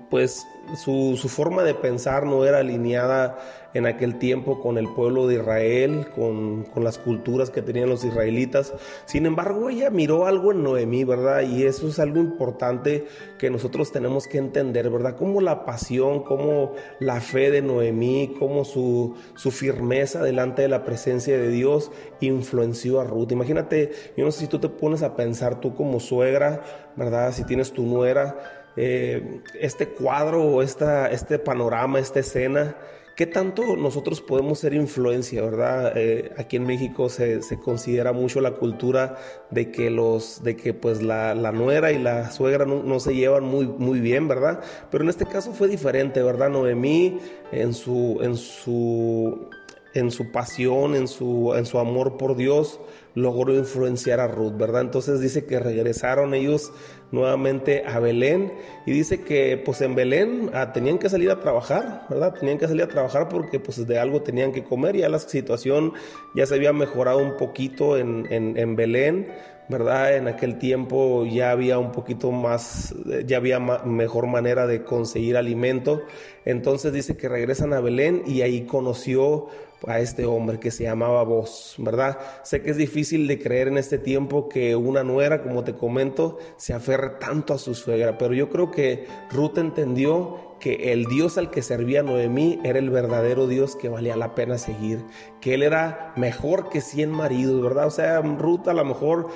pues 0.10 0.48
su, 0.84 1.16
forma 1.30 1.64
de 1.64 1.76
pensar 1.76 2.26
no 2.26 2.44
era 2.44 2.60
alineada 2.60 3.38
en 3.74 3.86
aquel 3.86 4.20
tiempo 4.20 4.60
con 4.60 4.78
el 4.78 4.88
pueblo 4.88 5.28
de 5.28 5.36
Israel, 5.36 6.08
con, 6.16 6.66
las 6.76 6.98
culturas 6.98 7.50
que 7.50 7.62
tenían 7.62 7.90
los 7.90 8.04
israelitas. 8.04 8.74
Sin 9.06 9.26
embargo, 9.26 9.70
ella 9.70 9.90
miró 9.90 10.26
algo 10.26 10.52
en 10.52 10.64
Noemí, 10.64 11.04
¿verdad? 11.04 11.42
Y 11.42 11.64
eso 11.64 11.88
es 11.88 12.00
algo 12.00 12.20
importante 12.20 13.06
que 13.38 13.50
nosotros 13.50 13.92
tenemos 13.92 14.28
que 14.28 14.38
entender, 14.38 14.90
¿verdad? 14.90 15.16
Cómo 15.16 15.42
la 15.42 15.66
pasión, 15.66 16.24
cómo 16.24 16.74
la 17.00 17.22
fe 17.22 17.52
de 17.52 17.62
Noemí, 17.62 18.36
cómo 18.38 18.66
su, 18.66 19.16
su 19.36 19.52
firmeza 19.52 20.22
delante 20.24 20.62
de 20.62 20.68
la 20.68 20.84
presencia 20.84 21.38
de 21.38 21.50
Dios 21.50 21.92
influenció 22.20 23.00
a 23.00 23.06
Ruth. 23.06 23.32
Imagínate, 23.32 23.92
yo 24.18 24.26
no 24.26 24.32
sé 24.32 24.42
si 24.42 24.48
tú 24.48 24.60
te 24.60 24.70
pones 24.70 25.04
a 25.04 25.16
pensar 25.16 25.60
tú 25.62 25.76
como 25.76 26.00
suegra, 26.00 26.62
¿verdad? 26.96 27.32
Si 27.32 27.44
tienes 27.46 27.72
tu 27.72 27.84
nuera 27.84 28.64
eh, 28.76 29.42
este 29.60 29.90
cuadro 29.90 30.44
o 30.44 30.62
este 30.64 31.40
panorama, 31.40 32.00
esta 32.00 32.20
escena, 32.20 32.76
¿qué 33.15 33.28
tanto 33.28 33.76
nosotros 33.76 34.21
podemos 34.21 34.60
ser 34.60 34.73
influencia, 34.73 35.41
verdad? 35.41 35.93
Eh, 35.95 36.32
aquí 36.38 36.56
en 36.56 36.65
México 36.65 37.10
se, 37.10 37.41
considera 37.63 38.12
mucho 38.13 38.41
la 38.41 38.52
cultura 38.52 39.17
de 39.52 39.71
que 39.71 39.89
los, 39.89 40.43
de 40.43 40.56
que 40.56 40.73
pues 40.73 41.02
la, 41.02 41.34
nuera 41.52 41.91
y 41.91 41.99
la 41.99 42.32
suegra 42.32 42.65
no, 42.65 42.99
se 42.99 43.15
llevan 43.15 43.43
muy, 43.43 43.67
muy 43.67 43.99
bien, 43.99 44.28
¿verdad? 44.28 44.62
Pero 44.89 45.04
en 45.04 45.10
este 45.10 45.26
caso 45.26 45.54
fue 45.54 45.67
diferente, 45.67 46.21
¿verdad? 46.23 46.49
Noemí 46.49 47.19
en 47.52 47.73
su, 47.73 48.19
en 48.21 48.36
su, 48.36 49.49
en 49.93 50.10
su 50.10 50.32
pasión, 50.32 50.95
en 50.95 51.08
su, 51.08 51.54
en 51.56 51.65
su 51.65 51.80
amor 51.80 52.17
por 52.17 52.36
Dios, 52.36 52.80
logró 53.15 53.54
influenciar 53.54 54.19
a 54.19 54.28
Ruth, 54.28 54.58
¿verdad? 54.58 54.82
Entonces 54.82 55.19
dice 55.19 55.45
que 55.45 55.60
regresaron 55.60 56.34
ellos 56.34 56.71
nuevamente 57.13 57.84
a 57.86 57.99
Belén 57.99 58.52
y 58.88 58.91
dice 58.91 59.21
que 59.21 59.62
pues 59.63 59.82
en 59.82 59.93
Belén 59.93 60.49
ah, 60.54 60.73
tenían 60.73 60.97
que 60.97 61.10
salir 61.10 61.30
a 61.30 61.39
trabajar, 61.39 62.08
¿verdad? 62.10 62.34
Tenían 62.34 62.58
que 62.58 62.67
salir 62.67 62.82
a 62.82 62.88
trabajar 62.88 63.30
porque 63.30 63.60
pues 63.60 63.86
de 63.88 63.99
algo 63.99 64.23
tenían 64.23 64.52
que 64.52 64.63
comer, 64.63 64.97
ya 64.97 65.08
la 65.10 65.19
situación 65.19 65.93
ya 66.34 66.47
se 66.47 66.56
había 66.56 66.73
mejorado 66.73 67.19
un 67.19 67.38
poquito 67.38 67.97
en, 67.97 68.28
en, 68.32 68.58
en 68.58 68.76
Belén, 68.76 69.28
¿verdad? 69.69 70.17
En 70.17 70.28
aquel 70.28 70.58
tiempo 70.58 71.23
ya 71.26 71.52
había 71.52 71.78
un 71.78 71.91
poquito 71.91 72.32
más, 72.32 72.95
ya 73.28 73.38
había 73.38 73.60
mejor 73.60 74.26
manera 74.26 74.65
de 74.65 74.84
conseguir 74.84 75.38
alimento. 75.38 76.02
Entonces 76.45 76.93
dice 76.93 77.15
que 77.15 77.30
regresan 77.30 77.73
a 77.73 77.80
Belén 77.80 78.23
y 78.26 78.41
ahí 78.41 78.65
conoció 78.65 79.49
a 79.88 80.00
este 80.00 80.26
hombre 80.26 80.60
que 80.60 80.72
se 80.72 80.84
llamaba 80.84 81.24
Vos, 81.24 81.76
¿verdad? 81.78 82.19
Sé 82.43 82.62
que 82.62 82.72
es 82.72 82.78
difícil 82.78 83.28
de 83.28 83.39
creer 83.39 83.67
en 83.67 83.78
este 83.78 83.98
tiempo 83.98 84.50
que 84.50 84.76
una 84.76 85.04
nuera, 85.04 85.43
como 85.43 85.63
te 85.63 85.74
comento, 85.74 86.38
se 86.58 86.74
aferre 86.74 87.12
tanto 87.19 87.54
a 87.54 87.58
su 87.58 87.76
suegra, 87.76 88.17
pero 88.17 88.34
yo 88.34 88.50
creo 88.50 88.72
que 88.72 89.08
Ruth 89.32 89.58
entendió 89.58 90.54
que 90.60 90.93
el 90.93 91.06
Dios 91.06 91.38
al 91.38 91.52
que 91.52 91.62
servía 91.62 92.04
Noemí 92.04 92.62
era 92.63 92.80
el 92.80 92.89
verdadero 92.89 93.48
Dios 93.48 93.76
que 93.76 93.89
valía 93.89 94.15
la 94.15 94.34
pena 94.34 94.58
seguir, 94.58 95.04
que 95.41 95.56
él 95.56 95.63
era 95.63 96.13
mejor 96.15 96.69
que 96.69 96.80
cien 96.80 97.12
maridos, 97.12 97.62
¿verdad? 97.62 97.88
O 97.88 97.91
sea, 97.91 98.22
Ruth 98.22 98.67
a 98.69 98.74
lo 98.74 98.86
mejor, 98.86 99.28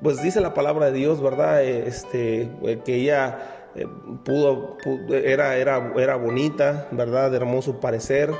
pues 0.00 0.22
dice 0.22 0.40
la 0.40 0.54
palabra 0.54 0.86
de 0.86 0.92
Dios, 0.92 1.20
¿verdad? 1.20 1.62
Este, 1.62 2.50
que 2.86 2.94
ella 2.94 3.68
eh, 3.74 3.86
pudo, 4.24 4.78
era, 5.10 5.56
era, 5.56 5.92
era 5.96 6.16
bonita, 6.16 6.88
¿verdad? 6.90 7.30
De 7.30 7.36
hermoso 7.36 7.78
parecer, 7.78 8.30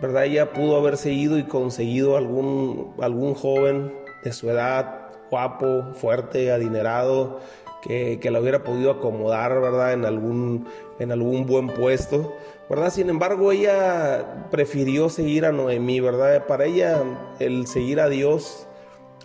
¿verdad? 0.00 0.24
Ella 0.24 0.52
pudo 0.52 0.76
haberse 0.76 1.12
ido 1.12 1.38
y 1.38 1.44
conseguido 1.44 2.16
algún, 2.16 2.94
algún 3.00 3.34
joven 3.34 3.92
de 4.22 4.32
su 4.32 4.50
edad, 4.50 5.10
guapo, 5.30 5.92
fuerte, 5.94 6.52
adinerado, 6.52 7.40
que, 7.82 8.18
que 8.20 8.30
la 8.30 8.40
hubiera 8.40 8.64
podido 8.64 8.90
acomodar, 8.90 9.60
¿verdad? 9.60 9.92
En 9.92 10.04
algún, 10.04 10.66
en 10.98 11.12
algún 11.12 11.46
buen 11.46 11.68
puesto, 11.68 12.32
¿verdad? 12.68 12.90
Sin 12.90 13.10
embargo, 13.10 13.52
ella 13.52 14.46
prefirió 14.50 15.08
seguir 15.10 15.44
a 15.44 15.52
Noemí, 15.52 16.00
¿verdad? 16.00 16.46
Para 16.46 16.64
ella 16.64 17.02
el 17.38 17.66
seguir 17.66 18.00
a 18.00 18.08
Dios, 18.08 18.66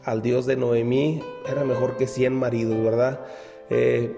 al 0.04 0.22
Dios 0.22 0.46
de 0.46 0.58
Noemí, 0.58 1.24
era 1.50 1.64
mejor 1.64 1.98
que 1.98 2.08
100 2.08 2.34
maridos, 2.34 2.84
¿verdad? 2.84 3.22
Eh, 3.70 4.16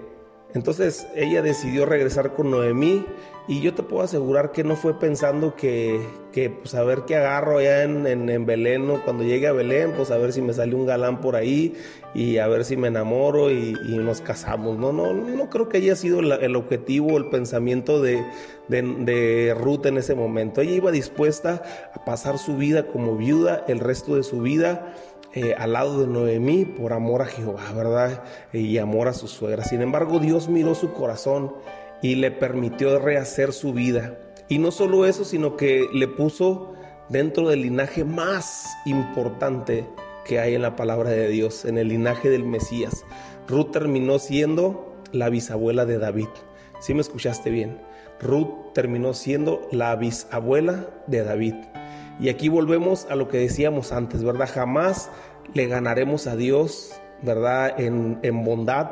entonces 0.54 1.06
ella 1.14 1.40
decidió 1.40 1.86
regresar 1.86 2.34
con 2.34 2.50
Noemí 2.50 3.06
y 3.48 3.60
yo 3.60 3.74
te 3.74 3.82
puedo 3.82 4.04
asegurar 4.04 4.52
que 4.52 4.62
no 4.62 4.76
fue 4.76 4.98
pensando 4.98 5.56
que, 5.56 6.00
que 6.32 6.48
pues 6.48 6.74
a 6.74 6.84
ver 6.84 7.02
qué 7.06 7.16
agarro 7.16 7.58
allá 7.58 7.82
en, 7.82 8.06
en, 8.06 8.46
Belén, 8.46 8.86
cuando 9.04 9.24
llegue 9.24 9.48
a 9.48 9.52
Belén, 9.52 9.92
pues 9.96 10.12
a 10.12 10.18
ver 10.18 10.32
si 10.32 10.40
me 10.40 10.52
sale 10.52 10.74
un 10.76 10.86
galán 10.86 11.20
por 11.20 11.34
ahí 11.34 11.74
y 12.14 12.38
a 12.38 12.46
ver 12.46 12.64
si 12.64 12.76
me 12.76 12.88
enamoro 12.88 13.50
y, 13.50 13.72
nos 13.72 14.20
casamos. 14.20 14.78
No, 14.78 14.92
no, 14.92 15.12
no 15.12 15.50
creo 15.50 15.68
que 15.68 15.78
haya 15.78 15.96
sido 15.96 16.20
el 16.20 16.56
objetivo, 16.56 17.16
el 17.16 17.30
pensamiento 17.30 18.00
de, 18.00 18.24
de, 18.68 18.82
de 18.82 19.54
Ruth 19.54 19.86
en 19.86 19.98
ese 19.98 20.14
momento. 20.14 20.60
Ella 20.60 20.72
iba 20.72 20.90
dispuesta 20.92 21.62
a 21.94 22.04
pasar 22.04 22.38
su 22.38 22.56
vida 22.56 22.86
como 22.86 23.16
viuda, 23.16 23.64
el 23.66 23.80
resto 23.80 24.14
de 24.14 24.22
su 24.22 24.40
vida 24.40 24.94
eh, 25.34 25.54
al 25.56 25.72
lado 25.72 26.00
de 26.00 26.06
Noemí 26.06 26.66
por 26.66 26.92
amor 26.92 27.22
a 27.22 27.26
Jehová, 27.26 27.72
¿verdad? 27.74 28.22
Y 28.52 28.76
amor 28.76 29.08
a 29.08 29.14
su 29.14 29.28
suegra. 29.28 29.64
Sin 29.64 29.80
embargo, 29.80 30.18
Dios 30.18 30.48
miró 30.48 30.74
su 30.74 30.92
corazón 30.92 31.54
y 32.02 32.16
le 32.16 32.30
permitió 32.30 32.98
rehacer 32.98 33.52
su 33.52 33.72
vida. 33.72 34.18
Y 34.48 34.58
no 34.58 34.70
solo 34.70 35.06
eso, 35.06 35.24
sino 35.24 35.56
que 35.56 35.88
le 35.92 36.08
puso 36.08 36.74
dentro 37.08 37.48
del 37.48 37.62
linaje 37.62 38.04
más 38.04 38.66
importante 38.84 39.86
que 40.24 40.38
hay 40.38 40.54
en 40.54 40.62
la 40.62 40.76
palabra 40.76 41.10
de 41.10 41.28
Dios, 41.28 41.64
en 41.64 41.78
el 41.78 41.88
linaje 41.88 42.28
del 42.28 42.44
Mesías. 42.44 43.04
Ruth 43.48 43.70
terminó 43.70 44.18
siendo 44.18 44.94
la 45.12 45.28
bisabuela 45.28 45.84
de 45.84 45.98
David. 45.98 46.28
Si 46.80 46.94
me 46.94 47.00
escuchaste 47.00 47.50
bien. 47.50 47.80
Ruth 48.20 48.72
terminó 48.72 49.14
siendo 49.14 49.68
la 49.72 49.94
bisabuela 49.96 50.86
de 51.06 51.24
David. 51.24 51.54
Y 52.20 52.28
aquí 52.28 52.48
volvemos 52.48 53.06
a 53.10 53.16
lo 53.16 53.28
que 53.28 53.38
decíamos 53.38 53.92
antes, 53.92 54.22
¿verdad? 54.22 54.48
Jamás 54.52 55.10
le 55.54 55.66
ganaremos 55.66 56.26
a 56.26 56.36
Dios, 56.36 56.92
¿verdad? 57.22 57.78
En, 57.80 58.18
en 58.22 58.44
bondad. 58.44 58.90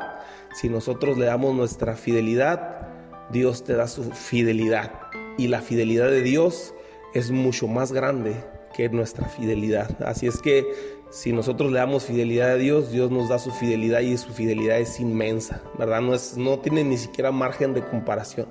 Si 0.54 0.68
nosotros 0.68 1.16
le 1.16 1.26
damos 1.26 1.54
nuestra 1.54 1.94
fidelidad, 1.96 2.79
Dios 3.32 3.64
te 3.64 3.74
da 3.74 3.86
su 3.86 4.04
fidelidad. 4.12 4.92
Y 5.38 5.48
la 5.48 5.60
fidelidad 5.60 6.10
de 6.10 6.22
Dios 6.22 6.74
es 7.14 7.30
mucho 7.30 7.66
más 7.66 7.92
grande 7.92 8.34
que 8.74 8.88
nuestra 8.88 9.26
fidelidad. 9.28 9.90
Así 10.02 10.26
es 10.26 10.40
que 10.40 10.66
si 11.10 11.32
nosotros 11.32 11.72
le 11.72 11.78
damos 11.78 12.04
fidelidad 12.04 12.50
a 12.50 12.56
Dios, 12.56 12.92
Dios 12.92 13.10
nos 13.10 13.28
da 13.28 13.38
su 13.38 13.50
fidelidad 13.50 14.00
y 14.00 14.16
su 14.16 14.32
fidelidad 14.32 14.78
es 14.78 15.00
inmensa, 15.00 15.60
¿verdad? 15.78 16.00
No, 16.00 16.14
es, 16.14 16.36
no 16.36 16.60
tiene 16.60 16.84
ni 16.84 16.96
siquiera 16.96 17.32
margen 17.32 17.74
de 17.74 17.84
comparación. 17.84 18.46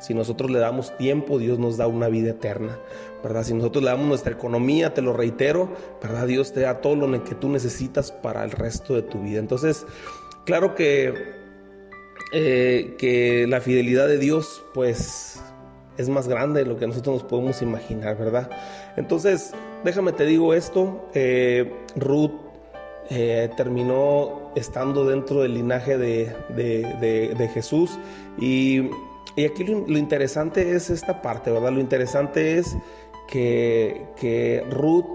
Si 0.00 0.14
nosotros 0.14 0.50
le 0.50 0.58
damos 0.58 0.96
tiempo, 0.96 1.38
Dios 1.38 1.58
nos 1.58 1.76
da 1.76 1.86
una 1.86 2.08
vida 2.08 2.30
eterna, 2.30 2.78
¿verdad? 3.22 3.42
Si 3.42 3.52
nosotros 3.52 3.82
le 3.82 3.90
damos 3.90 4.06
nuestra 4.06 4.32
economía, 4.32 4.94
te 4.94 5.02
lo 5.02 5.12
reitero, 5.12 5.68
¿verdad? 6.00 6.26
Dios 6.26 6.52
te 6.52 6.60
da 6.60 6.80
todo 6.80 6.94
lo 6.94 7.24
que 7.24 7.34
tú 7.34 7.48
necesitas 7.48 8.12
para 8.12 8.44
el 8.44 8.52
resto 8.52 8.94
de 8.94 9.02
tu 9.02 9.20
vida. 9.20 9.40
Entonces, 9.40 9.86
claro 10.44 10.74
que, 10.74 11.37
eh, 12.32 12.94
que 12.98 13.46
la 13.48 13.60
fidelidad 13.60 14.08
de 14.08 14.18
Dios, 14.18 14.64
pues, 14.74 15.40
es 15.96 16.08
más 16.08 16.28
grande 16.28 16.60
de 16.60 16.66
lo 16.66 16.78
que 16.78 16.86
nosotros 16.86 17.22
nos 17.22 17.24
podemos 17.24 17.62
imaginar, 17.62 18.16
¿verdad? 18.16 18.50
Entonces, 18.96 19.52
déjame 19.84 20.12
te 20.12 20.24
digo 20.24 20.54
esto, 20.54 21.08
eh, 21.14 21.72
Ruth 21.96 22.32
eh, 23.10 23.50
terminó 23.56 24.52
estando 24.54 25.04
dentro 25.06 25.42
del 25.42 25.54
linaje 25.54 25.98
de, 25.98 26.34
de 26.54 27.50
Jesús 27.52 27.98
y 28.38 28.90
y 29.38 29.44
aquí 29.44 29.62
lo, 29.62 29.96
interesante 29.96 30.74
es 30.74 30.90
esta 30.90 31.22
parte, 31.22 31.52
¿verdad? 31.52 31.70
Lo 31.70 31.78
interesante 31.78 32.58
es 32.58 32.76
que, 33.28 34.64
Ruth 34.68 35.06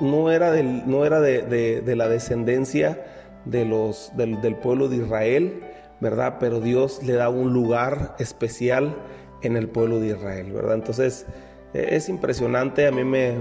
no 0.00 0.32
era, 0.32 0.50
del, 0.50 0.88
no 0.90 1.06
era 1.06 1.20
de, 1.20 1.94
la 1.94 2.08
descendencia 2.08 3.00
de 3.44 3.64
los, 3.64 4.10
del, 4.16 4.56
pueblo 4.56 4.88
de 4.88 4.96
Israel, 4.96 5.62
¿verdad? 6.00 6.36
Pero 6.40 6.60
Dios 6.60 7.02
le 7.02 7.14
da 7.14 7.28
un 7.28 7.52
lugar 7.52 8.14
especial 8.18 8.96
en 9.42 9.56
el 9.56 9.68
pueblo 9.68 10.00
de 10.00 10.08
Israel, 10.08 10.52
¿verdad? 10.52 10.74
Entonces, 10.74 11.26
e, 11.72 11.96
es 11.96 12.08
impresionante, 12.08 12.86
a 12.86 12.90
mí 12.90 13.04
me, 13.04 13.32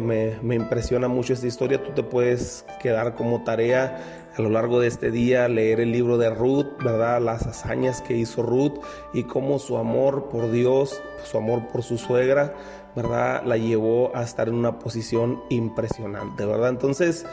me, 0.41 0.55
impresiona 0.55 1.07
mucho 1.07 1.33
esta 1.33 1.47
historia, 1.47 1.83
tú 1.83 1.91
te 1.91 2.03
puedes 2.03 2.65
quedar 2.81 3.15
como 3.15 3.43
tarea 3.43 4.29
a 4.35 4.41
lo 4.41 4.49
largo 4.49 4.79
de 4.79 4.87
este 4.87 5.11
día 5.11 5.47
leer 5.47 5.79
el 5.79 5.91
libro 5.91 6.17
de 6.17 6.29
Ruth, 6.29 6.67
¿verdad? 6.83 7.21
Las 7.21 7.45
hazañas 7.45 8.01
que 8.01 8.15
hizo 8.15 8.43
Ruth 8.43 8.79
y 9.13 9.23
cómo 9.23 9.59
su 9.59 9.77
amor 9.77 10.29
por 10.29 10.51
Dios, 10.51 11.01
su 11.23 11.37
amor 11.37 11.67
por 11.67 11.83
su 11.83 11.97
suegra, 11.97 12.53
¿verdad? 12.95 13.43
La 13.45 13.57
llevó 13.57 14.15
a 14.15 14.23
estar 14.23 14.47
en 14.47 14.55
una 14.55 14.79
posición 14.79 15.41
impresionante, 15.49 16.45
¿verdad? 16.45 16.69
Entonces, 16.69 17.25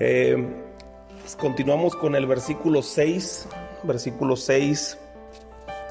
eh, 0.00 0.36
continuamos 1.38 1.94
con 1.94 2.14
el 2.16 2.26
versículo 2.26 2.82
6, 2.82 3.48
versículo 3.84 4.36
6, 4.36 4.98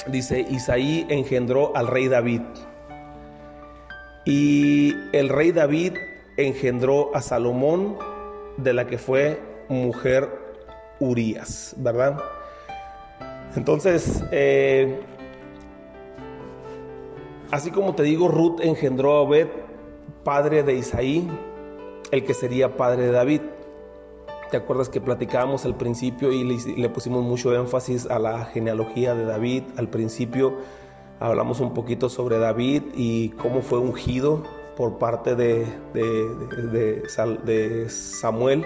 dice, 0.07 0.45
Isaí 0.49 1.05
engendró 1.09 1.75
al 1.75 1.87
rey 1.87 2.07
David. 2.07 2.41
Y 4.25 4.93
el 5.13 5.29
rey 5.29 5.51
David 5.51 5.93
engendró 6.37 7.15
a 7.15 7.21
Salomón, 7.21 7.97
de 8.57 8.73
la 8.73 8.85
que 8.85 8.97
fue 8.97 9.41
mujer 9.69 10.29
Urias, 10.99 11.73
¿verdad? 11.77 12.21
Entonces, 13.55 14.23
eh, 14.31 14.99
así 17.51 17.71
como 17.71 17.95
te 17.95 18.03
digo, 18.03 18.27
Ruth 18.27 18.59
engendró 18.61 19.13
a 19.13 19.21
Obed, 19.21 19.47
padre 20.23 20.63
de 20.63 20.75
Isaí, 20.75 21.27
el 22.11 22.23
que 22.23 22.33
sería 22.33 22.77
padre 22.77 23.03
de 23.03 23.11
David. 23.11 23.41
¿Te 24.51 24.57
acuerdas 24.57 24.89
que 24.89 25.01
platicábamos 25.01 25.65
al 25.65 25.75
principio 25.75 26.31
y 26.31 26.43
le, 26.43 26.89
pusimos 26.89 27.23
mucho 27.23 27.55
énfasis 27.55 28.05
a 28.05 28.19
la 28.19 28.45
genealogía 28.45 29.15
de 29.15 29.25
David? 29.25 29.63
Al 29.77 29.87
principio 29.87 30.57
hablamos 31.19 31.59
un 31.61 31.73
poquito 31.73 32.09
sobre 32.09 32.37
David 32.37 32.83
y 32.93 33.29
cómo 33.29 33.61
fue 33.61 33.79
ungido 33.79 34.43
por 34.75 34.97
parte 34.97 35.35
de, 35.35 35.65
de 35.93 37.89
Samuel 37.89 38.65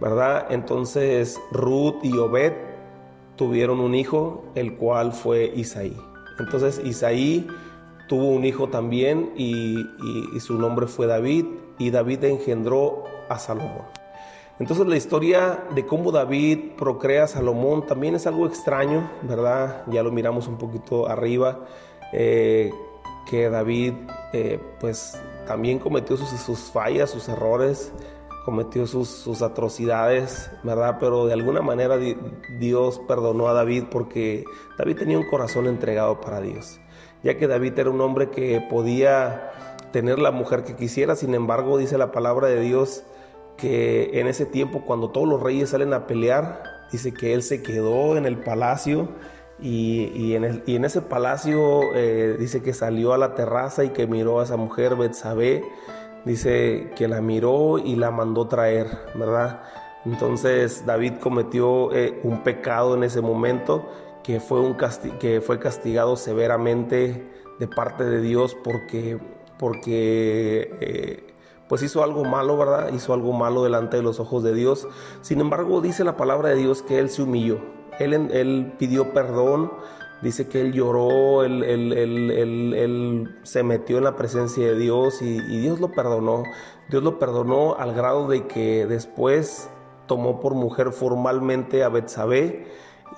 ¿verdad? 0.00 0.46
Entonces 0.50 1.40
Ruth 1.50 1.96
y 2.02 2.16
Obed 2.16 2.52
tuvieron 3.36 3.80
un 3.80 3.94
hijo, 3.94 4.44
el 4.54 4.76
cual 4.76 5.12
fue 5.12 5.52
Isaí. 5.54 5.96
Entonces 6.38 6.80
Isaí 6.84 7.46
tuvo 8.08 8.28
un 8.30 8.44
hijo 8.44 8.68
también 8.68 9.32
y, 9.36 9.84
su 10.40 10.58
nombre 10.58 10.86
fue 10.86 11.06
David 11.06 11.46
y 11.78 11.90
David 11.90 12.24
engendró 12.24 13.04
a 13.28 13.38
Salomón. 13.38 13.82
Entonces 14.58 14.86
la 14.86 14.96
historia 14.96 15.64
de 15.74 15.86
cómo 15.86 16.10
David 16.10 16.72
procrea 16.76 17.24
a 17.24 17.28
Salomón 17.28 17.86
también 17.86 18.16
es 18.16 18.26
algo 18.26 18.46
extraño, 18.46 19.08
¿verdad? 19.22 19.84
Ya 19.86 20.02
lo 20.02 20.10
miramos 20.10 20.48
un 20.48 20.58
poquito 20.58 21.08
arriba, 21.08 21.60
eh, 22.12 22.72
que 23.30 23.50
David 23.50 23.94
eh, 24.32 24.58
pues 24.80 25.20
también 25.46 25.78
cometió 25.78 26.16
sus, 26.16 26.28
sus 26.40 26.58
fallas, 26.72 27.10
sus 27.10 27.28
errores, 27.28 27.92
cometió 28.44 28.86
sus, 28.86 29.42
atrocidades, 29.42 30.50
¿verdad? 30.64 30.96
Pero 30.98 31.26
de 31.26 31.34
alguna 31.34 31.60
manera 31.60 31.98
Dios 32.58 32.98
perdonó 33.06 33.48
a 33.48 33.52
David 33.52 33.84
porque 33.90 34.44
David 34.78 34.96
tenía 34.96 35.18
un 35.18 35.28
corazón 35.28 35.66
entregado 35.66 36.20
para 36.20 36.40
Dios, 36.40 36.80
ya 37.22 37.36
que 37.36 37.46
David 37.46 37.78
era 37.78 37.90
un 37.90 38.00
hombre 38.00 38.30
que 38.30 38.60
podía 38.68 39.52
tener 39.92 40.18
la 40.18 40.30
mujer 40.30 40.64
que 40.64 40.74
quisiera, 40.74 41.14
sin 41.14 41.34
embargo 41.34 41.76
dice 41.76 41.98
la 41.98 42.10
palabra 42.10 42.48
de 42.48 42.60
Dios 42.60 43.04
que 43.58 44.20
en 44.20 44.26
ese 44.26 44.46
tiempo 44.46 44.82
cuando 44.86 45.10
todos 45.10 45.28
los 45.28 45.42
reyes 45.42 45.70
salen 45.70 45.92
a 45.92 46.06
pelear, 46.06 46.62
dice 46.90 47.12
que 47.12 47.34
él 47.34 47.42
se 47.42 47.62
quedó 47.62 48.16
en 48.16 48.24
el 48.24 48.38
palacio 48.38 49.08
y, 49.60 50.34
en, 50.34 50.84
ese 50.84 51.02
palacio 51.02 51.94
eh, 51.94 52.36
dice 52.38 52.62
que 52.62 52.72
salió 52.72 53.12
a 53.12 53.18
la 53.18 53.34
terraza 53.34 53.84
y 53.84 53.88
que 53.90 54.06
miró 54.06 54.40
a 54.40 54.44
esa 54.44 54.56
mujer, 54.56 54.94
Betsabé, 54.94 55.64
dice 56.24 56.90
que 56.96 57.08
la 57.08 57.20
miró 57.20 57.78
y 57.78 57.96
la 57.96 58.10
mandó 58.12 58.46
traer, 58.46 58.86
¿verdad? 59.14 59.62
Entonces 60.04 60.86
David 60.86 61.14
cometió 61.20 61.92
eh, 61.92 62.20
un 62.22 62.44
pecado 62.44 62.94
en 62.94 63.02
ese 63.02 63.20
momento 63.20 63.90
que 64.22 64.38
fue, 64.38 64.60
un 64.60 64.76
que 65.18 65.40
fue 65.40 65.58
castigado 65.58 66.16
severamente 66.16 67.28
de 67.58 67.66
parte 67.66 68.04
de 68.04 68.20
Dios 68.20 68.56
porque, 68.62 69.18
porque 69.58 70.70
eh, 70.80 71.27
pues 71.68 71.82
hizo 71.82 72.02
algo 72.02 72.24
malo, 72.24 72.56
¿verdad? 72.56 72.92
Hizo 72.92 73.12
algo 73.14 73.32
malo 73.32 73.62
delante 73.62 73.98
de 73.98 74.02
los 74.02 74.20
ojos 74.20 74.42
de 74.42 74.54
Dios. 74.54 74.88
Sin 75.20 75.40
embargo, 75.40 75.80
dice 75.80 76.04
la 76.04 76.16
palabra 76.16 76.50
de 76.50 76.56
Dios 76.56 76.82
que 76.82 76.98
él 76.98 77.10
se 77.10 77.22
humilló. 77.22 77.58
Él, 77.98 78.14
él 78.14 78.74
pidió 78.78 79.12
perdón 79.12 79.70
Dice 80.20 80.48
que 80.48 80.60
él 80.60 80.72
lloró, 80.72 81.44
él, 81.44 81.62
se 83.44 83.62
metió 83.62 83.98
en 83.98 84.04
la 84.04 84.16
presencia 84.16 84.66
de 84.66 84.76
Dios 84.76 85.22
y, 85.22 85.40
Dios 85.40 85.78
lo 85.78 85.92
perdonó. 85.92 86.42
Dios 86.90 87.04
lo 87.04 87.20
perdonó 87.20 87.76
al 87.76 87.94
grado 87.94 88.26
de 88.26 88.48
que 88.48 88.86
después 88.86 89.70
tomó 90.06 90.40
por 90.40 90.54
mujer 90.54 90.90
formalmente 90.90 91.84
a 91.84 91.88
Betsabé 91.88 92.66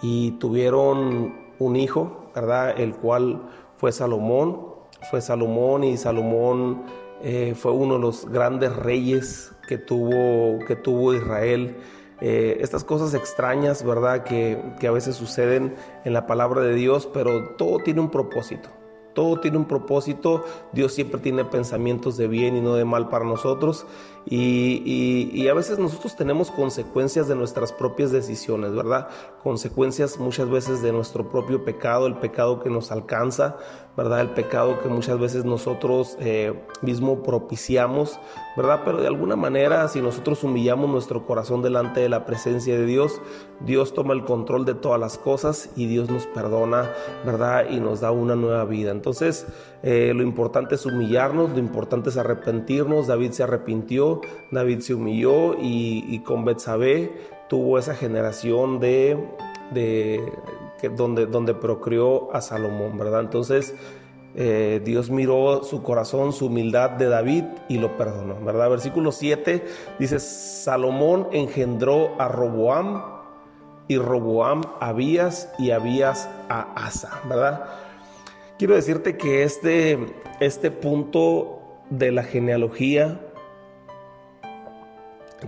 y 0.03 0.33
tuvieron 0.33 1.53
un 1.59 1.77
hijo, 1.77 2.27
¿verdad? 2.35 2.79
El 2.79 2.95
cual 2.95 3.49
fue 3.77 3.93
Salomón. 3.93 4.69
Fue 5.11 5.23
Salomón 5.23 5.85
y 5.85 5.97
Salomón 5.97 6.83
eh, 7.23 7.55
fue 7.57 7.73
uno 7.73 7.95
de 7.95 8.01
los 8.01 8.27
grandes 8.27 8.75
reyes 8.75 9.53
que 9.69 9.79
tuvo, 9.79 10.65
que 10.67 10.77
tuvo 10.77 11.15
Israel. 11.15 11.77
Eh, 12.21 12.59
estas 12.61 12.85
cosas 12.85 13.15
extrañas, 13.15 13.83
¿verdad? 13.83 14.25
Que, 14.25 14.63
que 14.79 14.87
a 14.87 14.91
veces 14.91 15.17
suceden 15.17 15.75
en 16.05 16.13
la 16.13 16.27
palabra 16.27 16.61
de 16.63 16.75
Dios, 16.75 17.09
pero 17.13 17.51
todo 17.57 17.79
tiene 17.79 18.01
un 18.01 18.11
propósito. 18.11 18.69
Todo 19.15 19.41
tiene 19.41 19.57
un 19.57 19.65
propósito, 19.65 20.45
Dios 20.73 20.93
siempre 20.93 21.21
tiene 21.21 21.45
pensamientos 21.45 22.17
de 22.17 22.29
bien 22.29 22.57
y 22.57 22.61
no 22.61 22.75
de 22.75 22.85
mal 22.85 23.09
para 23.09 23.25
nosotros 23.25 23.85
y, 24.27 25.49
a 25.49 25.55
veces 25.55 25.79
nosotros 25.79 26.15
tenemos 26.15 26.51
consecuencias 26.51 27.27
de 27.27 27.35
nuestras 27.35 27.73
propias 27.73 28.13
decisiones, 28.13 28.75
¿verdad? 28.75 29.09
Consecuencias 29.43 30.19
muchas 30.19 30.49
veces 30.51 30.83
de 30.83 30.93
nuestro 30.93 31.29
propio 31.29 31.65
pecado, 31.65 32.07
el 32.07 32.17
pecado 32.17 32.61
que 32.61 32.71
nos 32.71 32.93
alcanza, 32.93 33.57
¿verdad? 33.97 34.21
El 34.21 34.31
pecado 34.31 34.81
que 34.81 34.89
muchas 34.89 35.19
veces 35.19 35.45
nosotros 35.45 36.17
eh, 36.21 36.55
mismo 36.83 37.23
propiciamos, 37.23 38.19
¿verdad? 38.57 38.83
Pero 38.85 39.01
de 39.01 39.07
alguna 39.07 39.37
manera 39.37 39.89
si 39.89 40.01
nosotros 40.01 40.43
humillamos 40.45 40.89
nuestro 40.89 41.27
corazón 41.27 41.63
delante 41.63 42.01
de 42.01 42.09
la 42.09 42.25
presencia 42.25 42.77
de 42.79 42.87
Dios, 42.87 43.21
Dios 43.61 43.93
toma 43.93 44.15
el 44.15 44.25
control 44.25 44.65
de 44.65 44.75
todas 44.75 45.01
las 45.01 45.19
cosas 45.19 45.71
y 45.77 45.87
Dios 45.87 46.11
nos 46.11 46.27
perdona, 46.27 46.91
¿verdad? 47.25 47.67
Y 47.71 47.81
nos 47.81 48.01
da 48.01 48.11
una 48.11 48.37
nueva 48.37 48.65
vida. 48.65 48.91
Entonces, 48.91 49.47
eh, 49.83 50.13
lo 50.15 50.23
importante 50.23 50.75
es 50.75 50.87
humillarnos, 50.87 51.51
lo 51.51 51.59
importante 51.59 52.11
es 52.11 52.17
arrepentirnos. 52.17 53.07
David 53.07 53.33
se 53.33 53.43
arrepintió, 53.43 54.21
David 54.51 54.81
se 54.81 54.95
humilló 54.95 55.57
y, 55.61 56.21
con 56.21 56.45
Betsabé 56.45 57.13
tuvo 57.49 57.79
esa 57.79 57.95
generación 57.95 58.79
de, 58.79 59.19
de 59.73 60.33
donde, 60.89 61.27
donde 61.27 61.55
a 62.33 62.41
Salomón, 62.41 62.99
¿verdad? 62.99 63.21
Entonces, 63.21 63.75
eh, 64.35 64.81
Dios 64.85 65.11
miró 65.11 65.65
su 65.65 65.83
corazón, 65.83 66.33
su 66.33 66.47
humildad 66.47 66.91
de 66.91 67.09
David 67.09 67.45
y 67.69 67.79
lo 67.79 67.97
perdonó, 67.97 68.37
¿verdad? 68.45 68.71
Versículo 68.71 69.11
7 69.11 69.65
dice, 69.99 70.21
Salomón 70.21 71.29
engendró 71.33 72.21
a 72.21 72.29
Roboam 72.29 73.03
y 73.89 73.99
Roboam 73.99 74.63
a 74.79 74.91
Abías 74.91 75.53
y 75.59 75.73
Abías 75.73 76.29
a 76.49 76.73
Asa, 76.75 77.21
¿verdad? 77.29 77.65
Quiero 78.57 78.77
decirte 78.77 79.17
que 79.17 79.43
este, 79.43 79.99
este 80.39 80.71
punto 80.71 81.61
de 81.91 82.13
la 82.13 82.23
genealogía 82.23 83.21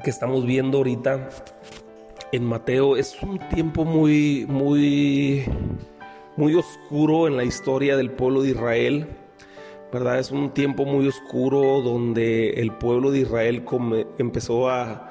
que 0.03 0.11
estamos 0.11 0.45
viendo 0.45 0.79
ahorita 0.79 1.29
en 2.33 2.45
Mateo 2.45 2.97
es 2.97 3.23
un 3.23 3.39
tiempo 3.51 3.85
muy, 3.85 4.47
muy 4.49 5.45
muy 6.37 6.55
oscuro 6.55 7.29
en 7.29 7.37
la 7.37 7.45
historia 7.45 7.97
del 7.97 8.11
pueblo 8.11 8.43
de 8.43 8.51
Israel. 8.51 9.07
¿verdad? 9.93 10.19
Es 10.19 10.31
un 10.31 10.51
tiempo 10.51 10.87
muy 10.87 11.07
oscuro 11.07 11.83
donde 11.83 12.51
el 12.55 12.73
pueblo 12.73 13.11
de 13.11 13.21
Israel 13.21 13.65
empezó 14.19 14.71
a, 14.71 15.11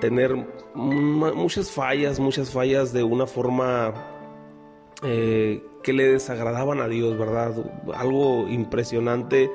tener 0.00 0.34
muchas 0.74 1.70
fallas, 1.70 2.20
muchas 2.20 2.50
fallas 2.50 2.92
de 2.92 3.02
una 3.02 3.26
forma 3.26 3.94
eh, 5.02 5.62
que 5.82 5.94
le 5.94 6.12
desagradaban 6.12 6.80
a 6.80 6.88
Dios, 6.88 7.16
¿verdad? 7.18 7.54
Algo 7.94 8.48
impresionante. 8.48 9.50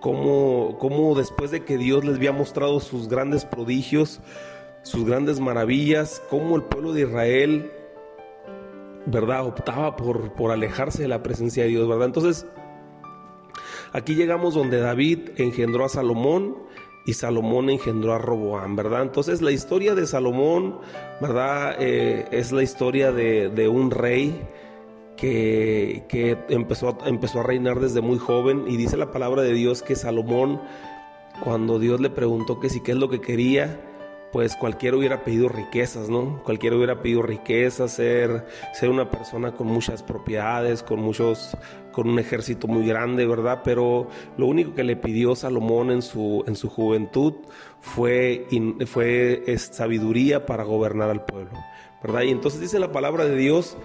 Como 0.00 1.14
después 1.14 1.50
de 1.50 1.62
que 1.64 1.76
Dios 1.76 2.04
les 2.04 2.16
había 2.16 2.32
mostrado 2.32 2.80
sus 2.80 3.08
grandes 3.08 3.44
prodigios, 3.44 4.22
sus 4.82 5.04
grandes 5.04 5.40
maravillas, 5.40 6.22
como 6.30 6.56
el 6.56 6.62
pueblo 6.62 6.92
de 6.92 7.02
Israel 7.02 7.70
¿verdad? 9.06 9.46
Optaba 9.46 9.96
por, 9.96 10.32
por 10.32 10.50
alejarse 10.50 11.02
de 11.02 11.08
la 11.08 11.22
presencia 11.22 11.64
de 11.64 11.70
Dios, 11.70 11.88
¿verdad? 11.88 12.06
Entonces, 12.06 12.46
aquí 13.92 14.14
llegamos 14.14 14.54
donde 14.54 14.78
David 14.78 15.30
engendró 15.36 15.84
a 15.84 15.88
Salomón 15.88 16.56
y 17.06 17.14
Salomón 17.14 17.70
engendró 17.70 18.14
a 18.14 18.18
Roboam, 18.18 18.76
¿verdad? 18.76 19.02
Entonces 19.02 19.40
la 19.40 19.52
historia 19.52 19.94
de 19.94 20.06
Salomón, 20.06 20.78
¿verdad? 21.20 21.76
Eh, 21.78 22.26
es 22.30 22.52
la 22.52 22.62
historia 22.62 23.10
de, 23.10 23.68
un 23.68 23.90
rey 23.90 24.38
que, 25.16 26.04
que, 26.08 26.36
empezó, 26.50 26.96
empezó 27.06 27.40
a 27.40 27.42
reinar 27.42 27.80
desde 27.80 28.00
muy 28.00 28.18
joven 28.18 28.64
y 28.68 28.76
dice 28.76 28.96
la 28.96 29.10
palabra 29.10 29.42
de 29.42 29.54
Dios 29.54 29.82
que 29.82 29.96
Salomón, 29.96 30.60
cuando 31.42 31.78
Dios 31.78 32.00
le 32.00 32.10
preguntó 32.10 32.60
que 32.60 32.68
si 32.68 32.82
qué 32.82 32.92
es 32.92 32.98
lo 32.98 33.08
que 33.08 33.20
quería, 33.20 33.89
pues 34.32 34.54
cualquiera 34.56 34.96
hubiera 34.96 35.24
pedido 35.24 35.48
riquezas, 35.48 36.08
¿no? 36.08 36.42
Cualquiera 36.44 36.76
hubiera 36.76 37.02
pedido 37.02 37.22
riquezas, 37.22 37.92
ser, 37.92 38.46
ser 38.72 38.90
una 38.90 39.10
persona 39.10 39.52
con 39.52 39.66
muchas 39.66 40.02
propiedades, 40.02 40.82
con 40.82 41.00
muchos, 41.00 41.56
con 41.92 42.08
un 42.08 42.18
ejército 42.18 42.68
muy 42.68 42.86
grande, 42.86 43.26
¿verdad? 43.26 43.62
Pero 43.64 44.08
lo 44.36 44.46
único 44.46 44.74
que 44.74 44.84
le 44.84 44.96
pidió 44.96 45.34
Salomón 45.34 45.90
en 45.90 46.02
su, 46.02 46.44
en 46.46 46.54
su 46.54 46.68
juventud 46.68 47.34
fue, 47.80 48.46
fue 48.86 49.42
sabiduría 49.58 50.46
para 50.46 50.62
gobernar 50.62 51.10
al 51.10 51.24
pueblo, 51.24 51.58
¿verdad? 52.02 52.22
Y 52.22 52.30
entonces 52.30 52.60
dice 52.60 52.78
la 52.78 52.92
palabra 52.92 53.24
de 53.24 53.36
Dios 53.36 53.76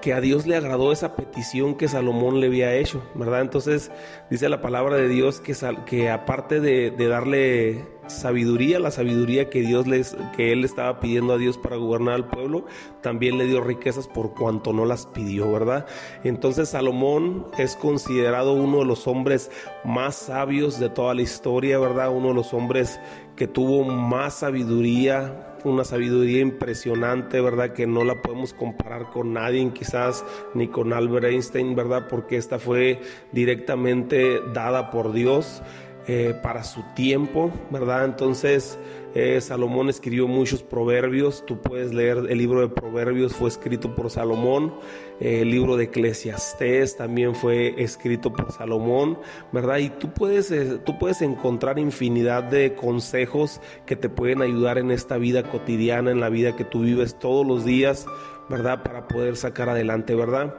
que 0.00 0.12
a 0.14 0.20
Dios 0.20 0.46
le 0.46 0.56
agradó 0.56 0.92
esa 0.92 1.14
petición 1.14 1.74
que 1.74 1.88
Salomón 1.88 2.40
le 2.40 2.46
había 2.46 2.74
hecho, 2.74 3.02
¿verdad? 3.14 3.42
Entonces 3.42 3.90
dice 4.30 4.48
la 4.48 4.60
palabra 4.60 4.96
de 4.96 5.08
Dios 5.08 5.40
que, 5.40 5.54
que 5.86 6.10
aparte 6.10 6.60
de, 6.60 6.90
darle 6.90 7.84
sabiduría, 8.06 8.80
la 8.80 8.90
sabiduría 8.90 9.50
que 9.50 9.60
Dios 9.60 9.86
les, 9.86 10.16
que 10.36 10.52
él 10.52 10.64
estaba 10.64 11.00
pidiendo 11.00 11.34
a 11.34 11.38
Dios 11.38 11.58
para 11.58 11.76
gobernar 11.76 12.14
al 12.14 12.28
pueblo, 12.28 12.64
también 13.02 13.38
le 13.38 13.44
dio 13.44 13.60
riquezas 13.60 14.08
por 14.08 14.34
cuanto 14.34 14.72
no 14.72 14.84
las 14.84 15.06
pidió, 15.06 15.50
¿verdad? 15.52 15.86
Entonces 16.24 16.70
Salomón 16.70 17.46
es 17.58 17.76
considerado 17.76 18.52
uno 18.52 18.78
de 18.78 18.86
los 18.86 19.06
hombres 19.06 19.50
más 19.84 20.16
sabios 20.16 20.80
de 20.80 20.88
toda 20.88 21.14
la 21.14 21.22
historia, 21.22 21.78
¿verdad? 21.78 22.10
Uno 22.10 22.28
de 22.28 22.34
los 22.34 22.52
hombres 22.52 23.00
que 23.36 23.46
tuvo 23.46 23.84
más 23.84 24.34
sabiduría 24.34 25.49
una 25.68 25.84
sabiduría 25.84 26.40
impresionante, 26.40 27.40
¿verdad? 27.40 27.72
Que 27.72 27.86
no 27.86 28.04
la 28.04 28.22
podemos 28.22 28.54
comparar 28.54 29.10
con 29.10 29.32
nadie, 29.32 29.70
quizás 29.72 30.24
ni 30.54 30.68
con 30.68 30.92
Albert 30.92 31.26
Einstein, 31.26 31.74
¿verdad? 31.74 32.06
Porque 32.08 32.36
esta 32.36 32.58
fue 32.58 33.00
directamente 33.32 34.40
dada 34.52 34.90
por 34.90 35.12
Dios. 35.12 35.62
Eh, 36.08 36.34
para 36.42 36.64
su 36.64 36.82
tiempo, 36.96 37.52
¿verdad? 37.70 38.04
Entonces, 38.06 38.78
eh, 39.14 39.40
Salomón 39.40 39.88
escribió 39.88 40.28
muchos 40.28 40.62
proverbios, 40.62 41.44
tú 41.46 41.60
puedes 41.60 41.92
leer 41.92 42.18
el 42.28 42.38
libro 42.38 42.60
de 42.60 42.68
proverbios, 42.68 43.34
fue 43.34 43.48
escrito 43.48 43.94
por 43.94 44.10
Salomón, 44.10 44.74
eh, 45.20 45.40
el 45.42 45.50
libro 45.50 45.76
de 45.76 45.84
Eclesiastés 45.84 46.96
también 46.96 47.34
fue 47.34 47.74
escrito 47.82 48.32
por 48.32 48.52
Salomón, 48.52 49.18
¿verdad? 49.52 49.78
Y 49.78 49.90
tú 49.90 50.12
puedes, 50.12 50.52
tú 50.84 50.98
puedes 50.98 51.22
encontrar 51.22 51.78
infinidad 51.78 52.44
de 52.44 52.74
consejos 52.74 53.60
que 53.86 53.96
te 53.96 54.08
pueden 54.08 54.42
ayudar 54.42 54.78
en 54.78 54.90
esta 54.90 55.18
vida 55.18 55.42
cotidiana, 55.42 56.10
en 56.10 56.20
la 56.20 56.28
vida 56.28 56.54
que 56.54 56.64
tú 56.64 56.82
vives 56.82 57.18
todos 57.18 57.46
los 57.46 57.64
días, 57.64 58.06
¿verdad? 58.48 58.82
Para 58.82 59.08
poder 59.08 59.36
sacar 59.36 59.68
adelante, 59.68 60.14
¿verdad? 60.14 60.54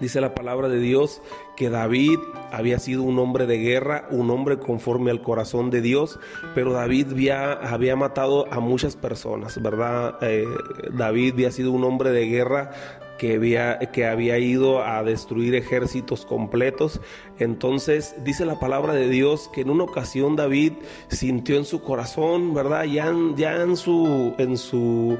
Dice 0.00 0.20
la 0.20 0.34
palabra 0.34 0.68
de 0.68 0.78
Dios 0.78 1.20
que 1.56 1.70
David 1.70 2.18
había 2.52 2.78
sido 2.78 3.02
un 3.02 3.18
hombre 3.18 3.46
de 3.46 3.58
guerra, 3.58 4.06
un 4.10 4.30
hombre 4.30 4.58
conforme 4.58 5.10
al 5.10 5.22
corazón 5.22 5.70
de 5.70 5.80
Dios, 5.80 6.18
pero 6.54 6.72
David 6.72 7.08
había, 7.30 7.96
matado 7.96 8.46
a 8.52 8.60
muchas 8.60 8.96
personas, 8.96 9.60
¿verdad? 9.60 10.18
Eh, 10.20 10.44
David 10.92 11.32
había 11.34 11.50
sido 11.50 11.72
un 11.72 11.84
hombre 11.84 12.10
de 12.10 12.26
guerra 12.26 12.70
que 13.18 13.34
había, 13.34 13.78
que 13.78 14.06
había 14.06 14.38
ido 14.38 14.82
a 14.82 15.02
destruir 15.02 15.54
ejércitos 15.54 16.24
completos. 16.24 17.00
Entonces 17.38 18.14
dice 18.24 18.46
la 18.46 18.58
palabra 18.58 18.94
de 18.94 19.08
Dios 19.08 19.50
que 19.52 19.62
en 19.62 19.70
una 19.70 19.84
ocasión 19.84 20.36
David 20.36 20.74
sintió 21.08 21.56
en 21.56 21.64
su 21.64 21.82
corazón, 21.82 22.54
¿verdad? 22.54 22.84
Ya, 22.84 23.12
ya 23.36 23.56
en 23.62 23.76
su... 23.76 24.34
En 24.38 24.56
su 24.56 25.18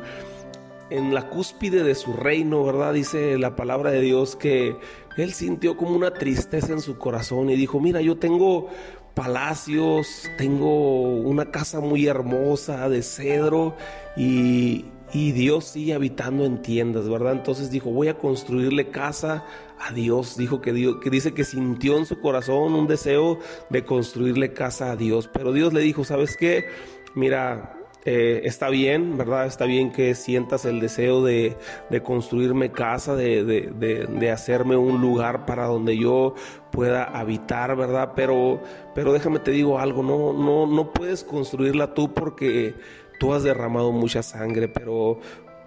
en 0.90 1.14
la 1.14 1.28
cúspide 1.28 1.82
de 1.84 1.94
su 1.94 2.12
reino, 2.12 2.64
¿verdad? 2.64 2.94
Dice 2.94 3.38
la 3.38 3.56
palabra 3.56 3.90
de 3.90 4.00
Dios 4.00 4.36
que 4.36 4.76
él 5.16 5.32
sintió 5.32 5.76
como 5.76 5.96
una 5.96 6.12
tristeza 6.12 6.72
en 6.72 6.80
su 6.80 6.96
corazón 6.98 7.50
y 7.50 7.56
dijo, 7.56 7.80
mira, 7.80 8.00
yo 8.00 8.16
tengo 8.16 8.68
palacios, 9.14 10.30
tengo 10.38 11.16
una 11.16 11.50
casa 11.50 11.80
muy 11.80 12.06
hermosa 12.06 12.88
de 12.88 13.02
cedro 13.02 13.74
y, 14.16 14.84
Dios 15.12 15.64
sigue 15.64 15.94
habitando 15.94 16.44
en 16.44 16.60
tiendas, 16.60 17.08
¿verdad? 17.08 17.32
Entonces 17.32 17.70
dijo, 17.70 17.90
voy 17.90 18.08
a 18.08 18.18
construirle 18.18 18.90
casa 18.90 19.44
a 19.80 19.90
Dios. 19.90 20.36
Dijo 20.36 20.60
que, 20.60 20.74
Dios, 20.74 20.98
que 21.02 21.08
dice 21.08 21.32
que 21.32 21.44
sintió 21.44 21.96
en 21.96 22.04
su 22.04 22.20
corazón 22.20 22.74
un 22.74 22.86
deseo 22.86 23.38
de 23.70 23.84
construirle 23.86 24.52
casa 24.52 24.92
a 24.92 24.96
Dios. 24.96 25.28
Pero 25.32 25.54
Dios 25.54 25.72
le 25.72 25.80
dijo, 25.80 26.04
¿sabes 26.04 26.36
qué? 26.36 26.66
Mira, 27.14 27.77
eh, 28.10 28.40
está 28.44 28.70
bien, 28.70 29.18
¿verdad? 29.18 29.44
Está 29.44 29.66
bien 29.66 29.92
que 29.92 30.14
sientas 30.14 30.64
el 30.64 30.80
deseo 30.80 31.22
de, 31.22 31.58
construirme 32.02 32.72
casa, 32.72 33.14
de, 33.14 34.30
hacerme 34.32 34.78
un 34.78 35.02
lugar 35.02 35.44
para 35.44 35.66
donde 35.66 35.98
yo 35.98 36.34
pueda 36.72 37.04
habitar, 37.04 37.76
¿verdad? 37.76 38.12
Pero, 38.16 38.62
pero 38.94 39.12
déjame 39.12 39.40
te 39.40 39.50
digo 39.50 39.78
algo, 39.78 40.02
no, 40.02 40.32
no, 40.32 40.66
no 40.66 40.90
puedes 40.90 41.22
construirla 41.22 41.92
tú 41.92 42.14
porque 42.14 42.74
tú 43.20 43.34
has 43.34 43.42
derramado 43.42 43.92
mucha 43.92 44.22
sangre, 44.22 44.68
pero 44.68 45.20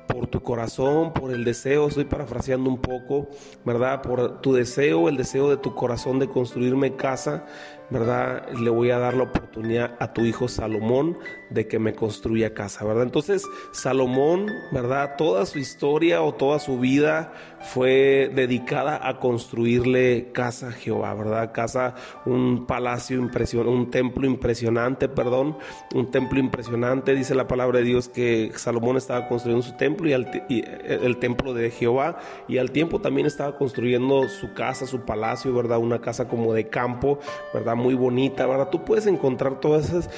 por 0.08 0.26
tu 0.26 0.42
corazón, 0.42 1.14
por 1.14 1.32
el 1.32 1.44
deseo, 1.44 1.89
estoy 1.89 2.06
parafraseando 2.06 2.72
un 2.72 2.82
poco, 2.82 3.30
¿verdad? 3.64 4.02
Por 4.02 4.42
tu 4.42 4.52
deseo, 4.54 5.10
el 5.10 5.16
deseo 5.16 5.48
de 5.48 5.58
tu 5.58 5.76
corazón 5.76 6.18
de 6.18 6.28
construirme 6.28 6.96
casa, 6.96 7.46
¿verdad? 7.92 8.50
Le 8.52 8.72
voy 8.72 8.89
a 8.89 8.98
dar 8.98 9.14
la 9.14 9.24
oportunidad 9.26 9.96
a 10.00 10.12
tu 10.12 10.22
hijo 10.26 10.48
Salomón 10.48 11.18
de 11.52 11.68
que 11.68 11.80
me 11.80 11.93
construya 11.93 12.54
casa, 12.54 12.86
¿verdad? 12.86 13.04
Entonces, 13.04 13.45
Salomón, 13.72 14.52
¿verdad? 14.72 15.16
Toda 15.18 15.45
su 15.45 15.60
historia 15.60 16.22
o 16.22 16.34
toda 16.34 16.60
su 16.60 16.80
vida 16.80 17.34
fue 17.60 18.32
dedicada 18.34 19.08
a 19.08 19.20
construirle 19.20 20.32
casa 20.32 20.70
a 20.70 20.72
Jehová, 20.72 21.14
¿verdad? 21.14 21.52
Casa, 21.52 21.95
un 22.26 22.66
palacio 22.66 23.18
impresionante, 23.18 23.72
un 23.72 23.91
templo 23.91 24.26
impresionante, 24.26 25.10
perdón, 25.10 25.58
un 25.93 26.10
templo 26.10 26.39
impresionante, 26.39 27.14
dice 27.14 27.36
la 27.36 27.47
palabra 27.47 27.80
de 27.80 27.86
Dios 27.86 28.08
que 28.08 28.52
Salomón 28.56 28.97
estaba 28.97 29.28
construyendo 29.28 29.66
su 29.66 29.76
templo 29.76 30.10
y, 30.10 30.14
y 30.49 30.64
el 30.88 31.18
templo 31.18 31.54
de 31.54 31.72
Jehová 31.72 32.20
y 32.47 32.58
al 32.58 32.72
tiempo 32.72 32.99
también 33.02 33.28
estaba 33.28 33.58
construyendo 33.58 34.28
su 34.30 34.54
casa, 34.54 34.88
su 34.88 35.02
palacio, 35.02 35.54
¿verdad? 35.54 35.78
Una 35.78 35.99
casa 35.99 36.28
como 36.28 36.54
de 36.54 36.68
campo, 36.68 37.20
¿verdad? 37.54 37.76
muy 37.76 37.95
bonita, 37.95 38.45
¿verdad? 38.45 38.70
Tú 38.70 38.84
puedes 38.86 39.08
encontrar 39.08 39.60
todas, 39.60 39.89
esas, 39.89 40.10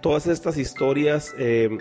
todas 0.00 0.26
estas 0.26 0.56
historias. 0.56 1.34
Eh, 1.38 1.78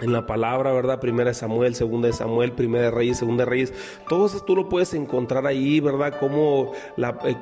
en 0.00 0.12
la 0.12 0.26
palabra, 0.26 0.72
¿verdad? 0.72 1.00
Primera 1.00 1.30
de 1.30 1.34
Samuel, 1.34 1.74
segunda 1.74 2.08
de 2.08 2.14
Samuel, 2.14 2.52
primera 2.52 2.84
de 2.84 2.90
Reyes, 2.90 3.18
segunda 3.18 3.44
de 3.44 3.50
Reyes. 3.50 3.72
Todo 4.08 4.26
eso 4.26 4.40
tú 4.40 4.56
lo 4.56 4.68
puedes 4.68 4.94
encontrar 4.94 5.46
ahí, 5.46 5.80
¿verdad? 5.80 6.18
Cómo, 6.18 6.72
la, 6.96 7.18
eh, 7.24 7.36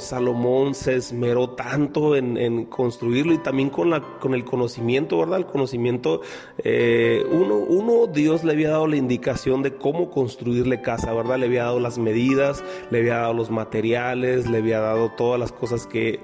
Salomón 0.00 0.74
se 0.74 0.96
esmeró 0.96 1.50
tanto 1.50 2.16
en, 2.16 2.66
construirlo 2.66 3.32
y 3.34 3.38
también 3.38 3.70
con, 3.70 3.90
la, 3.90 4.00
con 4.00 4.34
el 4.34 4.44
conocimiento, 4.44 5.18
¿verdad? 5.18 5.38
El 5.38 5.46
conocimiento, 5.46 6.22
eh, 6.58 7.24
uno, 7.30 7.56
uno, 7.56 8.06
Dios 8.06 8.44
le 8.44 8.52
había 8.52 8.70
dado 8.70 8.86
la 8.86 8.96
indicación 8.96 9.62
de 9.62 9.74
cómo 9.74 10.10
construirle 10.10 10.80
casa, 10.80 11.12
¿verdad? 11.12 11.38
Le 11.38 11.46
había 11.46 11.64
dado 11.64 11.80
las 11.80 11.98
medidas, 11.98 12.64
le 12.90 13.00
había 13.00 13.16
dado 13.18 13.34
los 13.34 13.50
materiales, 13.50 14.48
le 14.48 14.58
había 14.58 14.80
dado 14.80 15.10
todas 15.10 15.38
las 15.38 15.52
cosas 15.52 15.86
que, 15.86 16.20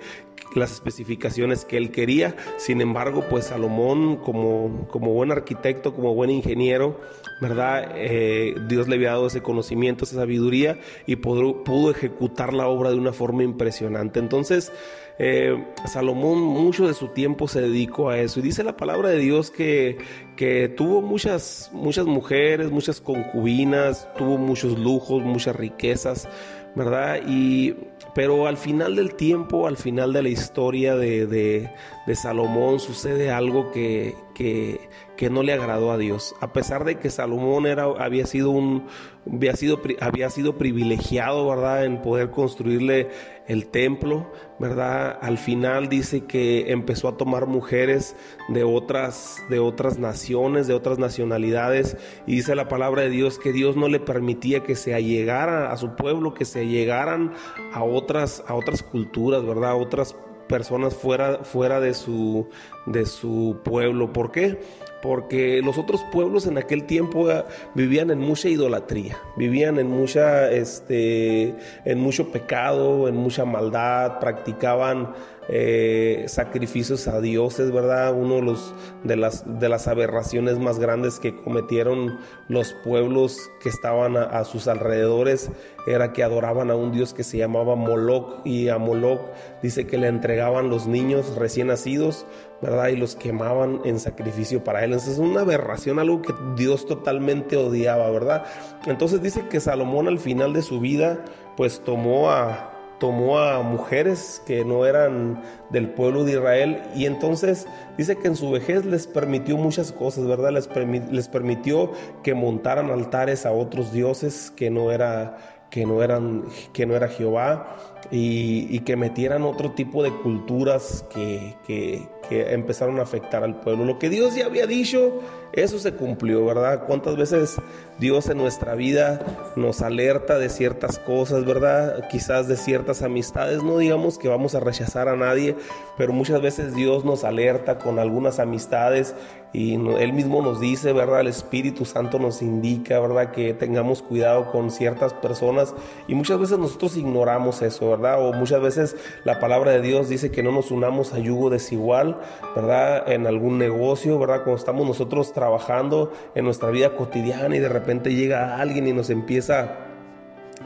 las 0.55 0.73
especificaciones 0.73 1.65
que 1.65 1.77
él 1.77 1.91
quería. 1.91 2.37
Sin 2.57 2.81
embargo, 2.81 3.25
pues 3.29 3.47
Salomón, 3.47 4.17
como, 4.17 4.87
como 4.91 5.13
buen 5.13 5.33
arquitecto, 5.33 5.95
como 5.95 6.15
buen 6.15 6.31
ingeniero, 6.31 7.01
¿verdad? 7.41 7.93
Eh, 7.95 8.55
Dios 8.69 8.89
le 8.89 8.97
había 8.97 9.11
dado 9.11 9.27
ese 9.27 9.43
conocimiento, 9.43 10.05
esa 10.05 10.17
sabiduría 10.17 10.79
y 11.07 11.17
pudo, 11.17 11.65
pudo 11.65 11.91
ejecutar 11.91 12.53
la 12.53 12.67
obra 12.67 12.91
de 12.91 12.97
una 12.97 13.13
forma 13.13 13.43
impresionante. 13.43 14.19
Entonces, 14.19 14.73
eh, 15.19 15.65
Salomón 15.87 16.41
mucho 16.41 16.87
de 16.87 16.95
su 16.95 17.09
tiempo 17.09 17.49
se 17.49 17.61
dedicó 17.61 18.11
a 18.11 18.19
eso. 18.19 18.41
Y 18.41 18.43
dice 18.43 18.63
la 18.63 18.77
palabra 18.77 19.09
de 19.09 19.19
Dios 19.19 19.51
que, 19.51 19.99
que 20.37 20.69
tuvo 20.69 21.03
muchas, 21.03 21.71
muchas 21.73 22.07
mujeres, 22.07 22.71
muchas 22.71 23.01
concubinas, 23.01 24.09
tuvo 24.17 24.39
muchos 24.39 24.79
lujos, 24.79 25.23
muchas 25.23 25.57
riquezas, 25.57 26.29
¿verdad? 26.75 27.21
Y, 27.27 27.75
pero 28.19 28.49
al 28.49 28.57
final 28.57 28.97
del 28.97 29.15
tiempo, 29.15 29.69
al 29.69 29.77
final 29.77 30.13
de 30.13 30.25
la 30.25 30.29
historia 30.29 30.97
de, 30.97 31.71
de 32.09 32.17
Salomón, 32.17 32.81
sucede 32.81 33.31
algo 33.31 33.71
que, 33.71 34.15
que, 34.35 34.89
que, 35.19 35.29
no 35.29 35.43
le 35.43 35.53
agradó 35.53 35.93
a 35.93 35.99
Dios. 35.99 36.35
A 36.41 36.55
pesar 36.55 36.85
de 36.85 36.99
que 36.99 37.11
Salomón 37.11 37.67
era, 37.67 37.85
había, 37.85 38.25
sido 38.25 38.49
un, 38.49 38.87
había, 39.31 39.55
sido, 39.55 39.79
había 40.01 40.31
sido 40.31 40.57
privilegiado, 40.57 41.47
¿verdad?, 41.47 41.85
en 41.85 42.01
poder 42.01 42.31
construirle 42.31 43.11
el 43.47 43.67
templo, 43.67 44.33
¿verdad? 44.59 45.19
Al 45.21 45.37
final 45.37 45.91
dice 45.91 46.25
que 46.25 46.73
empezó 46.73 47.09
a 47.09 47.19
tomar 47.19 47.47
mujeres 47.47 48.17
de 48.49 48.65
otras, 48.65 49.37
de 49.51 49.59
otras 49.59 49.99
naciones, 49.99 50.67
de 50.67 50.73
otras 50.73 50.99
nacionalidades, 50.99 51.99
y 52.27 52.37
dice 52.37 52.55
la 52.55 52.69
palabra 52.69 53.03
de 53.03 53.11
Dios 53.11 53.39
que 53.39 53.53
Dios 53.53 53.77
no 53.77 53.89
le 53.89 54.01
permitía 54.01 54.63
que 54.63 54.77
se 54.77 54.95
allegara 54.95 55.71
a 55.71 55.77
su 55.77 55.95
pueblo, 55.95 56.33
que 56.33 56.47
se 56.47 56.67
llegaran 56.69 57.35
a 57.75 57.85
otras, 57.85 58.43
a 58.47 58.55
otras 58.55 58.83
culturas, 58.83 59.45
¿verdad? 59.45 59.73
A 59.73 59.77
otras 59.77 60.17
personas 60.49 60.95
fuera, 60.95 61.45
fuera 61.45 61.79
de, 61.81 61.95
su, 61.95 62.49
de 62.87 63.07
su 63.07 63.61
pueblo. 63.63 64.13
¿Por 64.13 64.33
qué? 64.33 64.61
Porque 65.03 65.61
los 65.63 65.79
otros 65.79 66.05
pueblos 66.11 66.47
en 66.47 66.59
aquel 66.59 66.85
tiempo 66.85 67.29
ah, 67.31 67.47
vivían 67.75 68.11
en 68.11 68.19
mucha 68.19 68.49
idolatría, 68.49 69.17
vivían 69.37 69.79
en 69.79 69.89
mucha, 69.89 70.51
este, 70.51 71.55
en 71.85 72.01
mucho 72.01 72.33
pecado, 72.33 73.09
en 73.09 73.17
mucha 73.17 73.45
maldad, 73.45 74.19
practicaban 74.19 75.15
eh, 75.51 76.25
sacrificios 76.29 77.09
a 77.09 77.23
dioses, 77.23 77.73
¿verdad? 77.73 78.13
Uno 78.13 78.35
de, 78.37 78.43
los, 78.43 78.75
de, 79.03 79.17
las, 79.17 79.45
de 79.59 79.71
las 79.71 79.89
aberraciones 79.89 80.59
más 80.59 80.79
grandes 80.79 81.19
que 81.19 81.35
cometieron 81.35 82.19
los 82.49 82.75
pueblos 82.85 83.51
que 83.63 83.71
estaban 83.71 84.19
a, 84.19 84.45
sus 84.45 84.69
alrededores 84.69 85.51
era 85.87 86.13
que 86.13 86.23
adoraban 86.23 86.71
a 86.71 86.77
un 86.77 86.93
dios 86.93 87.15
que 87.15 87.25
se 87.25 87.39
llamaba 87.39 87.77
Moloch 87.77 88.45
y 88.45 88.69
a 88.69 88.77
Moloch 88.77 89.23
dice 89.63 89.87
que 89.87 89.97
le 89.97 90.09
entregaban 90.09 90.69
los 90.69 90.87
niños 90.87 91.35
recién 91.37 91.69
nacidos, 91.69 92.27
¿verdad? 92.61 92.89
Y 92.89 92.97
los 92.97 93.15
quemaban 93.15 93.81
en 93.85 94.01
sacrificio 94.01 94.65
para 94.65 94.85
él. 94.85 94.93
Entonces 94.93 95.15
es 95.15 95.19
una 95.19 95.43
aberración, 95.43 95.99
algo 95.99 96.23
que 96.23 96.35
Dios 96.57 96.87
totalmente 96.87 97.57
odiaba, 97.57 98.11
¿verdad? 98.11 98.45
Entonces 98.87 99.23
dice 99.23 99.47
que 99.49 99.61
Salomón 99.61 100.09
al 100.09 100.19
final 100.19 100.53
de 100.53 100.63
su 100.63 100.81
vida 100.81 101.25
pues 101.57 101.81
tomó 101.81 102.31
a 102.31 102.75
tomó 102.99 103.39
a 103.39 103.63
mujeres 103.63 104.43
que 104.47 104.65
no 104.65 104.85
eran 104.85 105.41
del 105.71 105.91
pueblo 105.91 106.25
de 106.25 106.33
Israel 106.33 106.83
y 106.95 107.07
entonces 107.07 107.67
dice 107.97 108.17
que 108.17 108.29
en 108.29 108.37
su 108.37 108.51
vejez 108.51 108.85
les 108.85 109.07
permitió 109.07 109.57
muchas 109.57 109.93
cosas, 109.93 110.27
¿verdad? 110.27 110.51
Les, 110.51 110.69
les 111.11 111.29
permitió 111.29 111.93
que 112.23 112.35
montaran 112.35 112.91
altares 112.91 113.47
a 113.47 113.53
otros 113.53 113.93
dioses 113.93 114.53
que 114.57 114.71
no 114.71 114.91
era 114.91 115.37
que 115.71 115.85
no 115.85 116.03
eran 116.03 116.45
que 116.73 116.87
no 116.87 116.97
era 116.97 117.09
Jehová 117.09 117.77
y, 118.11 118.81
que 118.81 118.97
metieran 118.97 119.43
otro 119.43 119.73
tipo 119.73 120.03
de 120.03 120.11
culturas 120.11 121.05
que, 121.13 121.57
que, 121.67 122.09
que 122.29 122.53
empezaron 122.53 122.99
a 122.99 123.03
afectar 123.03 123.45
al 123.45 123.61
pueblo. 123.61 123.85
Lo 123.85 123.99
que 123.99 124.09
Dios 124.09 124.35
ya 124.35 124.47
había 124.47 124.67
dicho, 124.67 125.21
eso 125.53 125.79
se 125.79 125.93
cumplió, 125.95 126.45
¿verdad? 126.45 126.85
¿Cuántas 126.87 127.17
veces 127.17 127.57
Dios 127.99 128.29
en 128.29 128.39
nuestra 128.39 128.75
vida 128.75 129.21
nos 129.57 129.81
alerta 129.81 130.39
de 130.39 130.51
ciertas 130.51 130.99
cosas, 130.99 131.45
¿verdad? 131.45 132.09
Quizás 132.11 132.49
de 132.49 132.57
ciertas 132.57 133.03
amistades, 133.03 133.63
no 133.63 133.79
digamos 133.79 134.19
que 134.19 134.29
vamos 134.29 134.55
a 134.55 134.61
rechazar 134.61 135.09
a 135.09 135.17
nadie, 135.17 135.57
pero 135.97 136.13
muchas 136.13 136.41
veces 136.43 136.75
Dios 136.75 137.05
nos 137.05 137.25
alerta 137.25 137.79
con 137.79 137.99
algunas 137.99 138.39
amistades 138.39 139.15
y 139.53 139.75
Él 139.75 140.13
mismo 140.13 140.43
nos 140.43 140.61
dice, 140.61 140.93
¿verdad? 140.93 141.21
El 141.21 141.29
Espíritu 141.29 141.87
Santo 141.87 142.19
nos 142.19 142.43
indica, 142.43 143.01
¿verdad? 143.01 143.33
Que 143.33 143.55
tengamos 143.55 144.03
cuidado 144.03 144.53
con 144.53 144.71
ciertas 144.71 145.15
personas 145.15 145.75
y 146.07 146.15
muchas 146.15 146.39
veces 146.39 146.59
nosotros 146.59 146.97
ignoramos 146.97 147.63
eso, 147.63 147.88
¿verdad? 147.91 148.25
O 148.25 148.33
muchas 148.33 148.61
veces 148.61 148.97
la 149.25 149.39
palabra 149.41 149.73
de 149.73 149.81
Dios 149.81 150.09
dice 150.09 150.31
que 150.31 150.43
no 150.43 150.53
nos 150.53 150.71
unamos 150.71 151.15
a 151.15 151.19
yugo 151.19 151.51
desigual 151.51 152.19
¿verdad? 152.55 153.11
En 153.11 153.27
algún 153.27 153.59
negocio, 153.59 154.19
¿verdad? 154.19 154.43
Cuando 154.43 154.57
estamos 154.57 154.87
nosotros 154.87 155.33
trabajando 155.33 156.13
en 156.35 156.45
nuestra 156.45 156.71
vida 156.71 156.97
cotidiana 156.97 157.57
y 157.57 157.59
de 157.59 157.69
repente 157.69 158.15
llega 158.15 158.61
alguien 158.61 158.87
y 158.89 158.93
nos 158.93 159.11
empieza, 159.11 159.77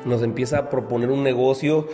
nos 0.05 0.23
empieza 0.23 0.59
a 0.59 0.71
proponer 0.71 1.11
un 1.11 1.23
negocio, 1.23 1.89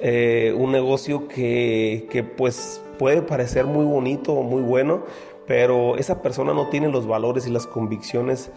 eh, 0.00 0.54
un 0.56 0.72
negocio 0.72 1.28
que, 1.28 2.06
que 2.10 2.22
pues 2.22 2.82
puede 2.98 3.22
parecer 3.22 3.66
muy 3.66 3.84
bonito 3.84 4.32
o 4.32 4.42
muy 4.42 4.62
bueno, 4.62 5.04
pero 5.46 5.96
esa 5.96 6.22
persona 6.22 6.54
no 6.54 6.68
tiene 6.68 6.88
los 6.88 7.06
valores 7.06 7.46
y 7.46 7.50
las 7.50 7.66
convicciones 7.66 8.50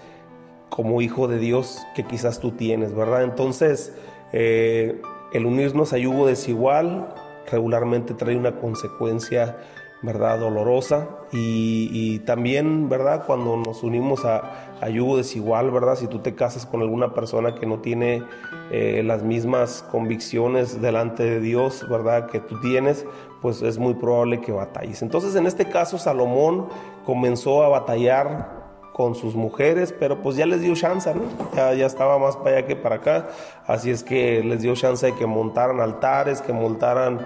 como 0.69 1.01
hijo 1.01 1.27
de 1.27 1.39
Dios 1.39 1.85
que 1.95 2.03
quizás 2.03 2.39
tú 2.39 2.51
tienes, 2.51 2.93
¿verdad? 2.93 3.23
Entonces, 3.23 3.93
eh, 4.33 5.01
el 5.33 5.45
unirnos 5.45 5.93
a 5.93 5.97
yugo 5.97 6.27
desigual 6.27 7.13
regularmente 7.49 8.13
trae 8.13 8.35
una 8.35 8.59
consecuencia 8.59 9.57
¿verdad? 10.01 10.39
Dolorosa 10.39 11.07
y, 11.31 12.19
también, 12.19 12.87
¿verdad? 12.87 13.25
Cuando 13.25 13.57
nos 13.57 13.83
unimos 13.83 14.25
a, 14.25 14.77
yugo 14.89 15.17
desigual, 15.17 15.71
¿verdad? 15.71 15.95
Si 15.95 16.07
tú 16.07 16.19
te 16.19 16.35
casas 16.35 16.65
con 16.65 16.81
alguna 16.81 17.13
persona 17.13 17.55
que 17.55 17.65
no 17.65 17.79
tiene 17.79 18.23
eh, 18.71 19.01
las 19.03 19.23
mismas 19.23 19.83
convicciones 19.91 20.81
delante 20.81 21.23
de 21.23 21.39
Dios, 21.39 21.87
¿verdad? 21.89 22.27
Que 22.27 22.39
tú 22.39 22.59
tienes, 22.61 23.05
pues 23.41 23.63
es 23.63 23.79
muy 23.79 23.95
probable 23.95 24.39
que 24.39 24.51
batalles. 24.51 25.01
Entonces, 25.01 25.35
en 25.35 25.47
este 25.47 25.65
caso, 25.65 25.97
Salomón 25.97 26.67
comenzó 27.05 27.63
a 27.63 27.69
batallar 27.69 28.56
con 28.97 29.13
sus 29.13 29.35
mujeres, 29.35 29.93
pero 29.97 30.23
pues 30.23 30.35
ya 30.37 30.47
les 30.47 30.61
dio 30.61 30.73
chance, 30.73 31.13
¿no? 31.13 31.21
Ya, 31.55 31.71
ya 31.75 31.85
estaba 31.85 32.17
más 32.17 32.35
para 32.35 32.57
allá 32.57 32.67
que 32.67 32.75
para 32.75 32.95
acá, 32.95 33.27
así 33.67 33.91
es 33.91 34.03
que 34.03 34.43
les 34.43 34.63
dio 34.63 34.73
chance 34.73 35.05
de 35.05 35.13
que 35.13 35.27
montaran 35.27 35.79
altares, 35.79 36.41
que 36.41 36.51
montaran 36.51 37.19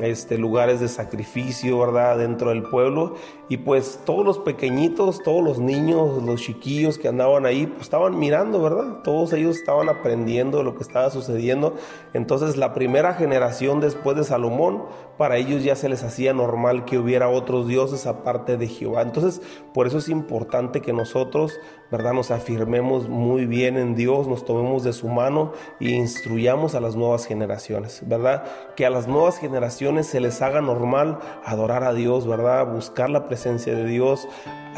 este, 0.00 0.38
lugares 0.38 0.80
de 0.80 0.88
sacrificio, 0.88 1.78
¿verdad? 1.78 2.18
Dentro 2.18 2.50
del 2.50 2.62
pueblo. 2.62 3.14
Y 3.48 3.58
pues 3.58 4.00
todos 4.04 4.24
los 4.24 4.38
pequeñitos, 4.38 5.22
todos 5.22 5.42
los 5.42 5.58
niños, 5.58 6.22
los 6.22 6.42
chiquillos 6.42 6.98
que 6.98 7.08
andaban 7.08 7.46
ahí, 7.46 7.66
pues 7.66 7.82
estaban 7.82 8.18
mirando, 8.18 8.60
¿verdad? 8.60 9.02
Todos 9.04 9.32
ellos 9.32 9.56
estaban 9.56 9.88
aprendiendo 9.88 10.62
lo 10.62 10.74
que 10.74 10.82
estaba 10.82 11.10
sucediendo. 11.10 11.74
Entonces 12.12 12.56
la 12.56 12.74
primera 12.74 13.14
generación 13.14 13.80
después 13.80 14.16
de 14.16 14.24
Salomón, 14.24 14.84
para 15.16 15.36
ellos 15.36 15.62
ya 15.62 15.76
se 15.76 15.88
les 15.88 16.02
hacía 16.02 16.32
normal 16.32 16.84
que 16.84 16.98
hubiera 16.98 17.28
otros 17.28 17.68
dioses 17.68 18.06
aparte 18.06 18.56
de 18.56 18.66
Jehová. 18.66 19.02
Entonces 19.02 19.40
por 19.72 19.86
eso 19.86 19.98
es 19.98 20.08
importante 20.08 20.80
que 20.80 20.92
nosotros, 20.92 21.58
¿verdad? 21.90 22.12
Nos 22.12 22.30
afirmemos 22.30 23.08
muy 23.08 23.46
bien 23.46 23.76
en 23.76 23.94
Dios, 23.94 24.26
nos 24.26 24.44
tomemos 24.44 24.82
de 24.84 24.92
su 24.92 25.08
mano 25.08 25.52
e 25.80 25.90
instruyamos 25.90 26.74
a 26.74 26.80
las 26.80 26.96
nuevas 26.96 27.26
generaciones, 27.26 28.02
¿verdad? 28.06 28.44
Que 28.74 28.86
a 28.86 28.90
las 28.90 29.06
nuevas 29.06 29.38
generaciones 29.38 30.06
se 30.06 30.20
les 30.20 30.42
haga 30.42 30.60
normal 30.60 31.18
adorar 31.44 31.84
a 31.84 31.94
Dios, 31.94 32.26
¿verdad? 32.26 32.66
Buscar 32.72 33.10
la 33.10 33.28
presencia 33.28 33.74
de 33.74 33.86
Dios, 33.86 34.28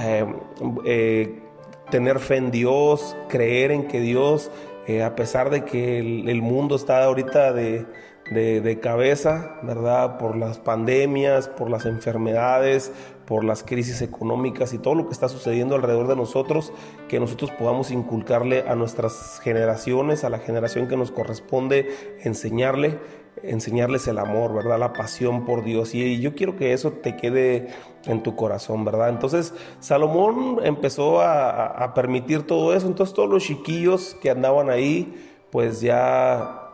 eh, 0.01 0.27
eh, 0.85 1.43
tener 1.91 2.19
fe 2.19 2.37
en 2.37 2.51
Dios, 2.51 3.17
creer 3.29 3.71
en 3.71 3.89
que 3.89 4.01
Dios, 4.01 4.51
eh, 4.87 5.03
a 5.03 5.15
pesar 5.17 5.51
de 5.51 5.65
que 5.65 5.99
el, 5.99 6.43
mundo 6.43 6.77
está 6.77 7.05
ahorita 7.05 7.53
de, 7.53 7.87
de, 8.31 8.81
cabeza, 8.81 9.59
¿verdad? 9.63 10.19
Por 10.19 10.37
las 10.37 10.59
pandemias, 10.59 11.49
por 11.49 11.71
las 11.71 11.85
enfermedades, 11.87 12.93
por 13.29 13.45
las 13.45 13.63
crisis 13.63 14.01
económicas 14.01 14.73
y 14.73 14.79
todo 14.79 14.95
lo 14.95 15.07
que 15.07 15.13
está 15.13 15.29
sucediendo 15.29 15.75
alrededor 15.75 16.09
de 16.09 16.17
nosotros, 16.17 16.73
que 17.09 17.21
nosotros 17.21 17.51
podamos 17.51 17.91
inculcarle 17.91 18.65
a 18.67 18.75
nuestras 18.75 19.39
generaciones, 19.41 20.25
a 20.25 20.31
la 20.31 20.39
generación 20.39 20.89
que 20.89 20.97
nos 20.97 21.11
corresponde, 21.11 21.91
enseñarle 22.25 22.99
enseñarles 23.45 24.09
el 24.09 24.19
amor, 24.19 24.53
¿verdad? 24.53 24.81
La 24.81 24.93
pasión 24.93 25.45
por 25.45 25.63
Dios. 25.63 25.95
Y 25.95 26.19
yo 26.19 26.35
quiero 26.35 26.57
que 26.57 26.73
eso 26.73 26.91
te 26.91 27.15
quede 27.15 27.69
en 28.07 28.25
tu 28.25 28.35
corazón, 28.35 28.85
¿verdad? 28.85 29.11
Entonces 29.11 29.55
Salomón 29.79 30.59
empezó 30.65 31.21
a, 31.21 31.93
permitir 31.95 32.49
todo 32.49 32.75
eso. 32.75 32.89
Entonces 32.89 33.15
todos 33.15 33.29
los 33.29 33.45
chiquillos 33.45 34.17
que 34.21 34.31
andaban 34.31 34.71
ahí, 34.71 35.15
pues 35.53 35.81
ya 35.81 36.65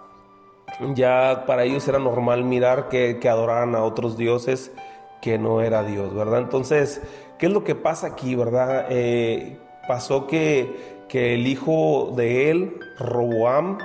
ya 0.95 1.45
para 1.47 1.65
ellos 1.65 1.87
era 1.87 1.99
normal 1.99 2.45
mirar 2.45 2.89
que, 2.89 3.19
que, 3.21 3.29
adoraran 3.29 3.75
a 3.75 3.85
otros 3.85 4.17
dioses 4.17 4.73
que 5.25 5.39
no 5.39 5.62
era 5.62 5.83
Dios, 5.83 6.14
¿verdad? 6.14 6.41
Entonces, 6.41 7.01
¿qué 7.39 7.47
es 7.47 7.53
lo 7.53 7.64
que 7.64 7.75
pasa 7.75 8.09
aquí, 8.09 8.35
verdad? 8.35 8.89
Eh, 8.91 9.57
pasó 9.89 10.27
que, 10.27 11.07
que 11.09 11.33
el 11.33 11.47
hijo 11.47 12.12
de 12.14 12.51
él, 12.51 12.79
Roboam, 12.99 13.79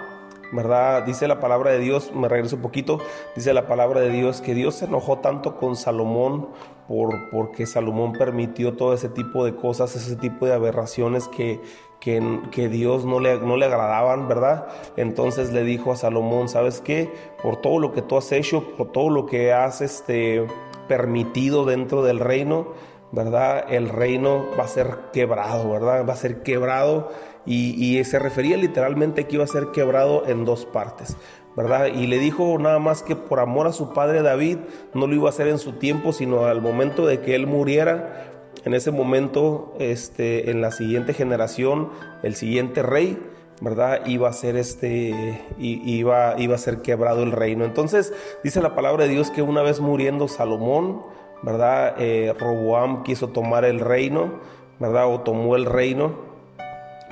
¿verdad? 0.52 1.04
Dice 1.04 1.30
la 1.30 1.40
palabra 1.40 1.72
de 1.72 1.80
Dios, 1.80 2.12
me 2.14 2.28
regreso 2.28 2.58
un 2.58 2.62
poquito, 2.62 3.00
dice 3.38 3.54
la 3.54 3.68
palabra 3.68 4.02
de 4.02 4.10
Dios 4.10 4.42
que 4.42 4.54
Dios 4.54 4.76
se 4.76 4.86
enojó 4.86 5.20
tanto 5.20 5.56
con 5.56 5.78
Salomón 5.78 6.50
por, 6.90 7.30
porque 7.30 7.66
Salomón 7.66 8.12
permitió 8.12 8.74
todo 8.74 8.94
ese 8.94 9.08
tipo 9.08 9.46
de 9.46 9.56
cosas, 9.56 9.96
ese 9.96 10.18
tipo 10.18 10.46
de 10.46 10.52
aberraciones 10.52 11.30
que, 11.30 11.62
que, 12.02 12.42
que, 12.52 12.68
Dios 12.68 13.06
no 13.06 13.22
le, 13.22 13.38
no 13.38 13.56
le 13.56 13.66
agradaban, 13.66 14.28
¿verdad? 14.28 14.68
Entonces 14.98 15.54
le 15.54 15.64
dijo 15.64 15.94
a 15.94 15.96
Salomón, 15.96 16.50
¿sabes 16.50 16.82
qué? 16.82 17.14
Por 17.42 17.62
todo 17.62 17.80
lo 17.80 17.94
que 17.94 18.02
tú 18.02 18.18
has 18.18 18.30
hecho, 18.34 18.76
por 18.76 18.92
todo 18.92 19.10
lo 19.10 19.26
que 19.26 19.54
has 19.54 19.80
este, 19.80 20.46
permitido 20.90 21.64
dentro 21.64 22.04
del 22.04 22.20
reino, 22.20 22.74
¿verdad? 23.14 23.66
El 23.70 23.88
reino 23.88 24.46
va 24.60 24.66
a 24.66 24.68
ser 24.68 24.98
quebrado, 25.14 25.72
¿verdad? 25.72 26.06
Va 26.06 26.14
a 26.14 26.18
ser 26.18 26.44
quebrado 26.44 27.10
y, 27.46 28.04
se 28.04 28.20
refería 28.20 28.58
literalmente 28.58 29.26
que 29.26 29.36
iba 29.36 29.46
a 29.46 29.48
ser 29.48 29.68
quebrado 29.68 30.28
en 30.28 30.44
dos 30.44 30.66
partes. 30.66 31.16
¿verdad? 31.56 31.88
Y 31.88 32.08
le 32.08 32.20
dijo 32.20 32.58
nada 32.60 32.80
más 32.80 33.04
que 33.04 33.16
por 33.16 33.40
amor 33.40 33.68
a 33.68 33.74
su 33.74 33.92
padre 33.92 34.22
David 34.22 34.60
no 34.94 35.08
lo 35.08 35.16
iba 35.16 35.28
a 35.28 35.30
hacer 35.30 35.48
en 35.48 35.58
su 35.58 35.74
tiempo, 35.74 36.14
sino 36.14 36.46
al 36.46 36.62
momento 36.62 37.06
de 37.06 37.20
que 37.22 37.36
él 37.36 37.48
muriera, 37.48 38.30
en 38.66 38.74
ese 38.74 38.92
momento, 38.92 39.74
este, 39.80 40.52
en 40.52 40.62
la 40.62 40.72
siguiente 40.72 41.14
generación, 41.14 41.90
el 42.24 42.36
siguiente 42.36 42.84
rey, 42.84 43.18
¿verdad? 43.62 44.05
Iba 44.05 44.30
a 44.30 44.34
ser 44.34 44.55
este, 44.55 45.41
iba, 45.57 46.36
iba 46.38 46.55
a 46.55 46.57
ser 46.57 46.82
quebrado 46.82 47.24
el 47.24 47.32
reino. 47.32 47.66
Entonces 47.66 48.14
dice 48.43 48.62
la 48.62 48.76
palabra 48.76 49.05
de 49.05 49.12
Dios 49.12 49.32
que 49.32 49.41
una 49.41 49.62
vez 49.62 49.80
muriendo 49.80 50.28
Salomón, 50.28 51.01
¿verdad? 51.41 51.95
Eh, 51.97 52.34
Roboam 52.38 53.03
quiso 53.03 53.30
tomar 53.30 53.66
el 53.66 53.80
reino, 53.80 54.39
¿verdad? 54.80 55.07
O 55.14 55.22
tomó 55.22 55.55
el 55.55 55.66
reino 55.66 56.30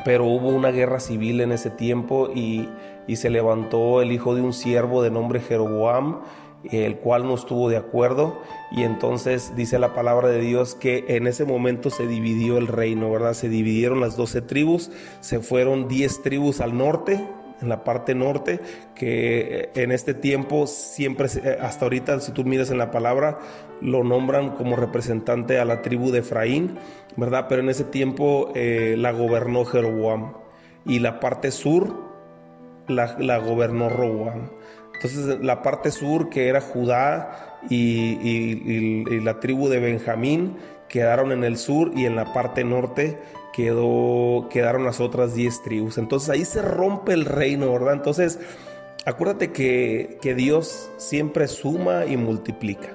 pero 0.07 0.23
hubo 0.23 0.47
una 0.47 0.71
guerra 0.71 1.01
civil 1.01 1.41
en 1.41 1.51
ese 1.51 1.69
tiempo 1.69 2.29
y, 2.33 2.69
se 3.13 3.29
levantó 3.29 4.01
el 4.01 4.13
hijo 4.13 4.35
de 4.35 4.41
un 4.41 4.53
siervo 4.53 5.01
de 5.01 5.11
nombre 5.11 5.41
Jeroboam, 5.41 6.21
el 6.64 6.97
cual 6.97 7.26
no 7.26 7.36
estuvo 7.36 7.70
de 7.70 7.78
acuerdo 7.78 8.41
y 8.72 8.84
entonces 8.84 9.53
dice 9.55 9.80
la 9.80 9.93
palabra 9.93 10.28
de 10.28 10.41
Dios 10.41 10.76
que 10.76 11.05
en 11.08 11.28
ese 11.28 11.45
momento 11.45 11.89
se 11.89 12.08
dividió 12.08 12.58
el 12.58 12.68
reino, 12.68 13.12
¿verdad? 13.12 13.34
Se 13.34 13.49
dividieron 13.49 14.01
las 14.01 14.18
doce 14.18 14.41
tribus, 14.41 14.91
se 15.22 15.39
fueron 15.39 15.88
diez 15.88 16.22
tribus 16.22 16.60
al 16.62 16.78
norte, 16.78 17.26
en 17.62 17.70
la 17.70 17.84
parte 17.84 18.14
norte, 18.14 18.60
que 18.93 19.72
en 19.76 19.91
este 19.91 20.14
tiempo 20.14 20.68
siempre, 20.68 21.28
hasta 21.60 21.86
ahorita, 21.86 22.20
si 22.20 22.32
tú 22.32 22.43
miras 22.43 22.70
en 22.70 22.78
la 22.78 22.91
palabra, 22.91 23.39
lo 23.82 24.03
nombran 24.03 24.51
como 24.51 24.76
representante 24.76 25.60
a 25.60 25.66
la 25.66 25.82
tribu 25.82 26.12
de 26.12 26.20
Efraín, 26.20 26.78
¿verdad? 27.16 27.47
Pero 27.49 27.62
en 27.62 27.70
ese 27.70 27.84
tiempo 27.84 28.51
eh, 28.53 28.95
la 28.97 29.12
gobernó 29.12 29.66
Jeroboam 29.66 30.34
y 30.86 30.99
la 30.99 31.20
parte 31.20 31.51
sur 31.51 32.08
la, 32.88 33.38
gobernó 33.38 33.89
Roboam. 33.89 34.49
Entonces 34.97 35.39
la 35.41 35.61
parte 35.61 35.91
sur, 35.91 36.29
que 36.29 36.47
era 36.47 36.59
Judá 36.59 37.59
y, 37.69 39.21
la 39.21 39.39
tribu 39.39 39.69
de 39.69 39.79
Benjamín, 39.79 40.57
quedaron 40.89 41.31
en 41.31 41.43
el 41.43 41.57
sur 41.57 41.91
y 41.95 42.05
en 42.05 42.15
la 42.15 42.33
parte 42.33 42.63
norte 42.63 43.19
quedó, 43.53 44.47
quedaron 44.49 44.83
las 44.83 44.99
otras 44.99 45.33
10 45.33 45.63
tribus. 45.63 45.97
Entonces 45.97 46.29
ahí 46.29 46.45
se 46.45 46.61
rompe 46.61 47.13
el 47.13 47.25
reino, 47.25 47.71
¿verdad? 47.71 47.93
Entonces 47.93 48.39
acuérdate 49.05 49.51
que, 49.51 50.17
que 50.21 50.33
Dios 50.33 50.89
siempre 50.97 51.47
suma 51.47 52.05
y 52.05 52.17
multiplica 52.17 52.89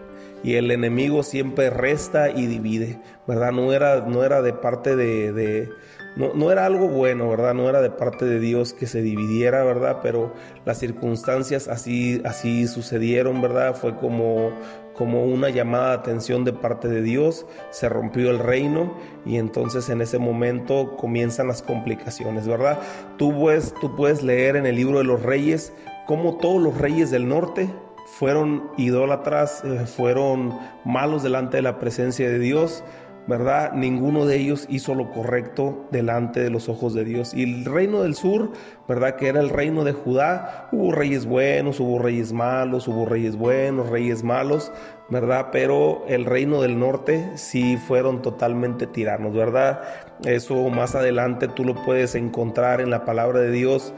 y 0.45 0.55
el 0.55 0.71
enemigo 0.71 1.23
siempre 1.23 1.71
resta 1.71 2.31
y 2.31 2.47
divide, 2.47 2.99
¿verdad? 3.27 3.53
No 3.53 3.73
era, 3.73 4.01
no 4.01 4.25
era 4.25 4.43
de 4.43 4.53
parte 4.53 4.97
de, 4.97 5.71
no, 6.17 6.53
era 6.53 6.67
algo 6.67 6.89
bueno, 6.89 7.29
¿verdad? 7.31 7.55
No 7.55 7.69
era 7.69 7.81
de 7.81 7.91
parte 7.91 8.25
de 8.25 8.39
Dios 8.39 8.75
que 8.75 8.87
se 8.87 9.01
dividiera, 9.01 9.65
¿verdad? 9.65 10.01
Pero 10.03 10.33
las 10.67 10.79
circunstancias 10.79 11.69
así, 11.69 12.21
así 12.25 12.67
sucedieron, 12.67 13.41
¿verdad? 13.41 13.75
Fue 13.75 13.97
como, 13.97 14.51
como 14.95 15.25
una 15.25 15.49
llamada 15.49 15.91
de 15.91 15.95
atención 15.95 16.45
de 16.45 16.53
parte 16.53 16.89
de 16.89 17.03
Dios, 17.03 17.47
se 17.71 17.89
rompió 17.89 18.31
el 18.31 18.39
reino 18.39 18.95
y 19.25 19.37
entonces 19.37 19.89
en 19.89 20.03
ese 20.03 20.19
momento 20.19 20.97
comienzan 20.97 21.49
las 21.49 21.63
complicaciones, 21.63 22.47
¿verdad? 22.47 22.79
Tú 23.17 23.35
puedes, 23.39 23.73
tú 23.81 23.97
puedes 23.97 24.23
leer 24.23 24.57
en 24.57 24.67
el 24.67 24.77
libro 24.77 24.99
de 24.99 25.05
los 25.05 25.23
reyes 25.23 25.73
cómo 26.07 26.37
todos 26.37 26.61
los 26.61 26.77
reyes 26.77 27.11
del 27.11 27.27
norte 27.27 27.71
fueron 28.19 28.71
idólatras, 28.77 29.65
eh, 29.65 29.87
fueron 29.87 30.59
malos 30.85 31.23
delante 31.23 31.57
de 31.57 31.63
la 31.63 31.79
presencia 31.79 32.29
de 32.29 32.39
Dios, 32.39 32.85
¿verdad? 33.27 33.73
Ninguno 33.73 34.27
de 34.27 34.37
ellos 34.37 34.67
hizo 34.69 34.95
lo 34.95 35.11
correcto 35.11 35.87
delante 35.91 36.41
de 36.41 36.51
los 36.51 36.69
ojos 36.69 36.95
de 36.95 37.05
Dios. 37.05 37.35
Y 37.35 37.45
el 37.45 37.65
reino 37.65 38.03
del 38.03 38.15
sur, 38.15 38.51
¿verdad? 38.89 39.17
Que 39.17 39.29
era 39.29 39.41
el 39.41 39.51
reino 39.51 39.85
de 39.85 39.93
Judá, 39.93 40.69
hubo 40.73 40.93
reyes 40.93 41.27
buenos, 41.27 41.79
hubo 41.81 41.99
reyes 41.99 42.33
malos, 42.33 42.89
hubo 42.89 43.07
reyes 43.07 43.37
buenos, 43.37 43.89
reyes 43.91 44.25
malos, 44.25 44.73
¿verdad? 45.09 45.49
Pero 45.53 46.05
el 46.09 46.25
reino 46.25 46.61
del 46.63 46.79
norte 46.79 47.31
sí 47.37 47.77
fueron 47.77 48.23
totalmente 48.23 48.87
tiranos, 48.87 49.35
¿verdad? 49.35 49.83
Eso 50.25 50.69
más 50.69 50.95
adelante 50.95 51.49
tú 51.49 51.65
lo 51.65 51.75
puedes 51.75 52.15
encontrar 52.15 52.81
en 52.81 52.91
la 52.91 53.05
palabra 53.05 53.41
de 53.41 53.51
Dios 53.51 53.95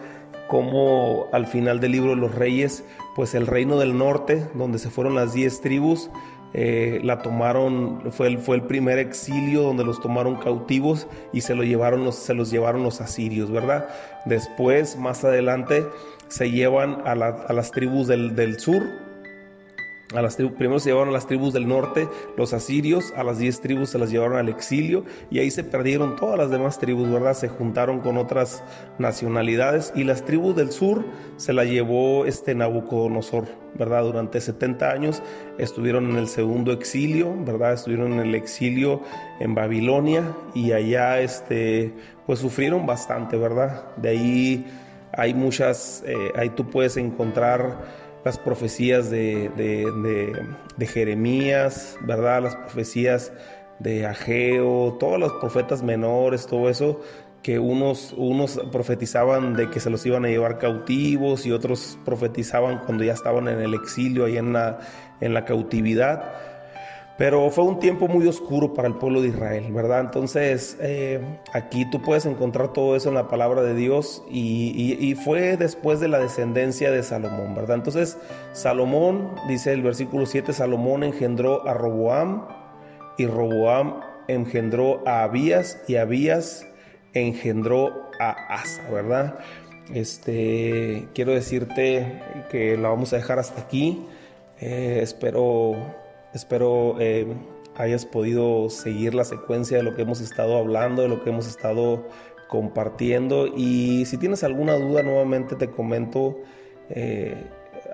como 0.48 1.26
al 1.32 1.46
final 1.46 1.80
del 1.80 1.92
libro 1.92 2.10
de 2.10 2.16
los 2.16 2.34
reyes, 2.34 2.84
pues 3.14 3.34
el 3.34 3.46
reino 3.46 3.78
del 3.78 3.96
norte, 3.96 4.46
donde 4.54 4.78
se 4.78 4.90
fueron 4.90 5.14
las 5.14 5.32
diez 5.32 5.60
tribus, 5.60 6.10
eh, 6.56 7.00
la 7.02 7.20
tomaron, 7.20 8.12
fue 8.12 8.28
el, 8.28 8.38
fue 8.38 8.54
el 8.56 8.62
primer 8.62 8.98
exilio 8.98 9.62
donde 9.62 9.84
los 9.84 10.00
tomaron 10.00 10.36
cautivos 10.36 11.08
y 11.32 11.40
se, 11.40 11.56
lo 11.56 11.64
llevaron 11.64 12.04
los, 12.04 12.14
se 12.14 12.32
los 12.32 12.50
llevaron 12.50 12.84
los 12.84 13.00
asirios, 13.00 13.50
¿verdad? 13.50 13.88
Después, 14.24 14.96
más 14.96 15.24
adelante, 15.24 15.84
se 16.28 16.52
llevan 16.52 17.02
a, 17.04 17.12
a 17.12 17.52
las 17.52 17.70
tribus 17.72 18.06
del, 18.06 18.36
del 18.36 18.60
sur, 18.60 18.84
a 20.14 20.22
las 20.22 20.36
primero 20.36 20.78
se 20.78 20.90
llevaron 20.90 21.08
a 21.08 21.12
las 21.12 21.26
tribus 21.26 21.52
del 21.52 21.66
norte, 21.66 22.08
los 22.36 22.52
asirios, 22.52 23.12
a 23.16 23.24
las 23.24 23.38
diez 23.38 23.60
tribus 23.60 23.90
se 23.90 23.98
las 23.98 24.10
llevaron 24.10 24.36
al 24.36 24.48
exilio 24.48 25.04
y 25.30 25.38
ahí 25.38 25.50
se 25.50 25.64
perdieron 25.64 26.16
todas 26.16 26.38
las 26.38 26.50
demás 26.50 26.78
tribus, 26.78 27.10
¿verdad? 27.10 27.34
Se 27.34 27.48
juntaron 27.48 28.00
con 28.00 28.16
otras 28.16 28.62
nacionalidades 28.98 29.92
y 29.96 30.04
las 30.04 30.24
tribus 30.24 30.56
del 30.56 30.70
sur 30.70 31.04
se 31.36 31.52
las 31.52 31.66
llevó 31.66 32.26
este 32.26 32.54
Nabucodonosor, 32.54 33.46
¿verdad? 33.74 34.04
Durante 34.04 34.40
70 34.40 34.90
años 34.90 35.22
estuvieron 35.58 36.10
en 36.10 36.16
el 36.16 36.28
segundo 36.28 36.72
exilio, 36.72 37.34
¿verdad? 37.44 37.74
Estuvieron 37.74 38.12
en 38.14 38.20
el 38.20 38.34
exilio 38.34 39.02
en 39.40 39.54
Babilonia 39.54 40.22
y 40.54 40.72
allá, 40.72 41.20
este, 41.20 41.92
pues 42.26 42.38
sufrieron 42.38 42.86
bastante, 42.86 43.36
¿verdad? 43.36 43.84
De 43.96 44.10
ahí 44.10 44.66
hay 45.16 45.34
muchas, 45.34 46.02
eh, 46.06 46.32
ahí 46.36 46.50
tú 46.50 46.68
puedes 46.70 46.96
encontrar 46.96 48.03
las 48.24 48.38
profecías 48.38 49.10
de, 49.10 49.50
de, 50.76 50.86
Jeremías, 50.86 51.98
¿verdad? 52.02 52.42
Las 52.42 52.56
profecías 52.56 53.32
de 53.78 54.06
Ageo, 54.06 54.96
todos 54.98 55.18
los 55.18 55.32
profetas 55.34 55.82
menores, 55.82 56.46
todo 56.46 56.70
eso, 56.70 57.00
que 57.42 57.58
unos, 57.58 58.14
unos 58.16 58.58
profetizaban 58.72 59.54
de 59.54 59.68
que 59.68 59.78
se 59.78 59.90
los 59.90 60.06
iban 60.06 60.24
a 60.24 60.28
llevar 60.28 60.58
cautivos 60.58 61.44
y 61.44 61.52
otros 61.52 61.98
profetizaban 62.04 62.78
cuando 62.78 63.04
ya 63.04 63.12
estaban 63.12 63.48
en 63.48 63.60
el 63.60 63.74
exilio, 63.74 64.24
ahí 64.24 64.38
en 64.38 64.54
la, 64.54 64.78
en 65.20 65.34
la 65.34 65.44
cautividad. 65.44 66.32
Pero 67.16 67.48
fue 67.50 67.62
un 67.62 67.78
tiempo 67.78 68.08
muy 68.08 68.26
oscuro 68.26 68.74
para 68.74 68.88
el 68.88 68.94
pueblo 68.94 69.22
de 69.22 69.28
Israel, 69.28 69.72
¿verdad? 69.72 70.00
Entonces, 70.00 70.76
eh, 70.80 71.20
aquí 71.52 71.88
tú 71.88 72.02
puedes 72.02 72.26
encontrar 72.26 72.72
todo 72.72 72.96
eso 72.96 73.08
en 73.08 73.14
la 73.14 73.28
palabra 73.28 73.62
de 73.62 73.74
Dios 73.74 74.24
y, 74.28 75.14
fue 75.24 75.56
después 75.56 76.00
de 76.00 76.08
la 76.08 76.18
descendencia 76.18 76.90
de 76.90 77.04
Salomón, 77.04 77.54
¿verdad? 77.54 77.76
Entonces, 77.76 78.18
Salomón, 78.52 79.30
dice 79.46 79.72
el 79.72 79.82
versículo 79.82 80.26
7, 80.26 80.52
Salomón 80.52 81.04
engendró 81.04 81.66
a 81.68 81.74
Roboam 81.74 82.48
y 83.16 83.26
Roboam 83.26 84.00
engendró 84.26 85.06
a 85.06 85.22
Abías 85.22 85.80
y 85.86 85.96
Abías 85.96 86.66
engendró 87.12 88.10
a 88.18 88.30
Asa, 88.30 88.82
¿verdad? 88.90 89.38
Este, 89.92 91.06
quiero 91.14 91.32
decirte 91.32 92.22
que 92.50 92.76
la 92.76 92.88
vamos 92.88 93.12
a 93.12 93.16
dejar 93.16 93.38
hasta 93.38 93.60
aquí. 93.60 94.04
Eh, 94.60 94.98
espero 95.00 96.03
Espero 96.34 96.96
eh, 96.98 97.26
hayas 97.76 98.04
podido 98.04 98.68
seguir 98.68 99.14
la 99.14 99.24
secuencia 99.24 99.76
de 99.76 99.84
lo 99.84 99.94
que 99.94 100.02
hemos 100.02 100.20
estado 100.20 100.58
hablando, 100.58 101.02
de 101.02 101.08
lo 101.08 101.22
que 101.22 101.30
hemos 101.30 101.46
estado 101.46 102.04
compartiendo. 102.48 103.46
Y 103.46 104.04
si 104.06 104.18
tienes 104.18 104.42
alguna 104.42 104.74
duda, 104.74 105.04
nuevamente 105.04 105.54
te 105.54 105.70
comento, 105.70 106.36
eh, 106.90 107.36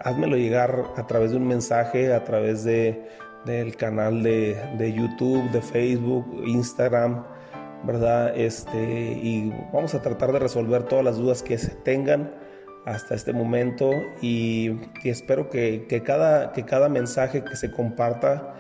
házmelo 0.01 0.37
llegar 0.37 0.87
a 0.97 1.07
través 1.07 1.33
de 1.33 1.37
un 1.37 1.47
mensaje, 1.47 2.13
a 2.15 2.25
través 2.25 2.65
de, 2.65 3.07
del 3.45 3.77
canal 3.77 4.23
de, 4.23 4.57
de 4.79 4.93
YouTube, 4.93 5.51
de 5.51 5.61
Facebook, 5.61 6.27
Instagram, 6.47 7.25
¿verdad? 7.85 8.35
Este, 8.35 8.83
y 9.23 9.53
vamos 9.73 9.95
a 9.95 10.01
tratar 10.01 10.33
de 10.33 10.39
resolver 10.39 10.85
todas 10.85 11.05
las 11.05 11.19
dudas 11.19 11.43
que 11.43 11.59
se 11.59 11.71
tengan 11.71 12.33
hasta 12.87 13.15
este 13.15 13.33
momento 13.33 13.91
y, 14.23 14.71
espero 15.05 15.49
que, 15.49 15.87
cada, 16.05 16.53
que 16.53 16.65
cada 16.65 16.89
mensaje 16.89 17.45
que 17.45 17.57
se 17.57 17.71
comparta 17.71 18.55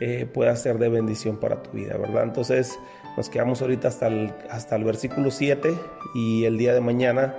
eh, 0.00 0.26
pueda 0.32 0.54
ser 0.56 0.78
de 0.78 0.88
bendición 0.88 1.38
para 1.38 1.62
tu 1.62 1.70
vida, 1.70 1.96
¿verdad? 1.96 2.24
Entonces 2.24 2.78
nos 3.16 3.28
quedamos 3.28 3.62
ahorita 3.62 3.88
hasta 3.88 4.08
el, 4.08 4.32
hasta 4.50 4.76
el 4.76 4.84
versículo 4.84 5.30
7 5.30 5.74
y 6.14 6.44
el 6.44 6.58
día 6.58 6.74
de 6.74 6.80
mañana 6.80 7.34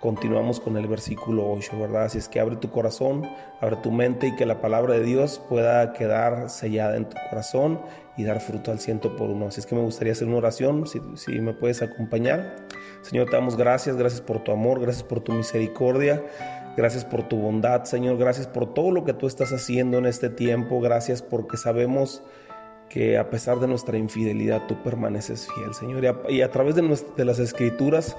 continuamos 0.00 0.60
con 0.60 0.76
el 0.76 0.86
versículo 0.86 1.50
8, 1.50 1.80
¿verdad? 1.80 2.04
Así 2.04 2.18
es 2.18 2.28
que 2.28 2.38
abre 2.38 2.56
tu 2.56 2.70
corazón, 2.70 3.28
abre 3.60 3.76
tu 3.76 3.90
mente 3.90 4.28
y 4.28 4.36
que 4.36 4.46
la 4.46 4.60
palabra 4.60 4.94
de 4.94 5.02
Dios 5.02 5.40
pueda 5.48 5.92
quedar 5.92 6.48
sellada 6.48 6.96
en 6.96 7.08
tu 7.08 7.16
corazón 7.30 7.80
y 8.16 8.24
dar 8.24 8.40
fruto 8.40 8.70
al 8.70 8.80
ciento 8.80 9.16
por 9.16 9.30
uno. 9.30 9.48
Así 9.48 9.60
es 9.60 9.66
que 9.66 9.74
me 9.74 9.82
gustaría 9.82 10.12
hacer 10.12 10.28
una 10.28 10.38
oración, 10.38 10.84
si, 10.86 11.40
me 11.40 11.52
puedes 11.52 11.82
acompañar. 11.82 12.66
Señor, 13.02 13.26
te 13.26 13.36
damos 13.36 13.56
gracias, 13.56 13.96
gracias 13.96 14.20
por 14.20 14.42
tu 14.42 14.52
amor, 14.52 14.80
gracias 14.80 15.04
por 15.04 15.20
tu 15.20 15.32
misericordia. 15.32 16.24
Gracias 16.76 17.06
por 17.06 17.26
tu 17.26 17.38
bondad, 17.38 17.84
Señor. 17.84 18.18
Gracias 18.18 18.46
por 18.46 18.74
todo 18.74 18.90
lo 18.90 19.04
que 19.04 19.14
tú 19.14 19.26
estás 19.26 19.50
haciendo 19.50 19.96
en 19.96 20.04
este 20.04 20.28
tiempo. 20.28 20.78
Gracias 20.80 21.22
porque 21.22 21.56
sabemos 21.56 22.22
que 22.90 23.16
a 23.16 23.30
pesar 23.30 23.60
de 23.60 23.66
nuestra 23.66 23.96
infidelidad 23.96 24.66
tú 24.66 24.82
permaneces 24.82 25.48
fiel, 25.54 25.72
Señor. 25.72 26.04
Y 26.28 26.42
a, 26.42 26.50
través 26.50 26.74
de, 26.74 26.82
de 27.16 27.24
las 27.24 27.38
escrituras 27.38 28.14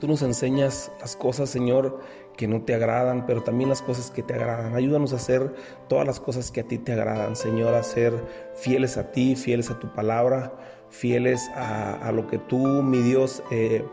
Tú 0.00 0.08
nos 0.08 0.22
enseñas 0.22 0.90
las 0.98 1.14
cosas, 1.14 1.50
Señor, 1.50 2.00
que 2.40 2.48
no 2.48 2.62
te 2.62 2.74
agradan, 2.74 3.26
pero 3.26 3.42
también 3.42 3.68
las 3.68 3.82
cosas 3.82 4.10
que 4.10 4.22
te 4.22 4.32
agradan. 4.32 4.74
Ayúdanos 4.74 5.12
a 5.12 5.16
hacer 5.16 5.54
todas 5.90 6.06
las 6.06 6.18
cosas 6.20 6.50
que 6.50 6.60
a 6.60 6.64
ti 6.64 6.78
te 6.78 6.92
agradan, 6.92 7.36
Señor, 7.36 7.74
a 7.74 7.82
ser 7.82 8.14
fieles 8.54 8.96
a 8.96 9.12
ti, 9.12 9.36
fieles 9.36 9.70
a 9.70 9.78
tu 9.78 9.92
palabra, 9.92 10.50
fieles 10.88 11.50
a, 11.54 12.10
lo 12.14 12.26
que 12.28 12.38
tú, 12.38 12.56
mi 12.82 13.02
Dios, 13.02 13.42
eh, 13.50 13.84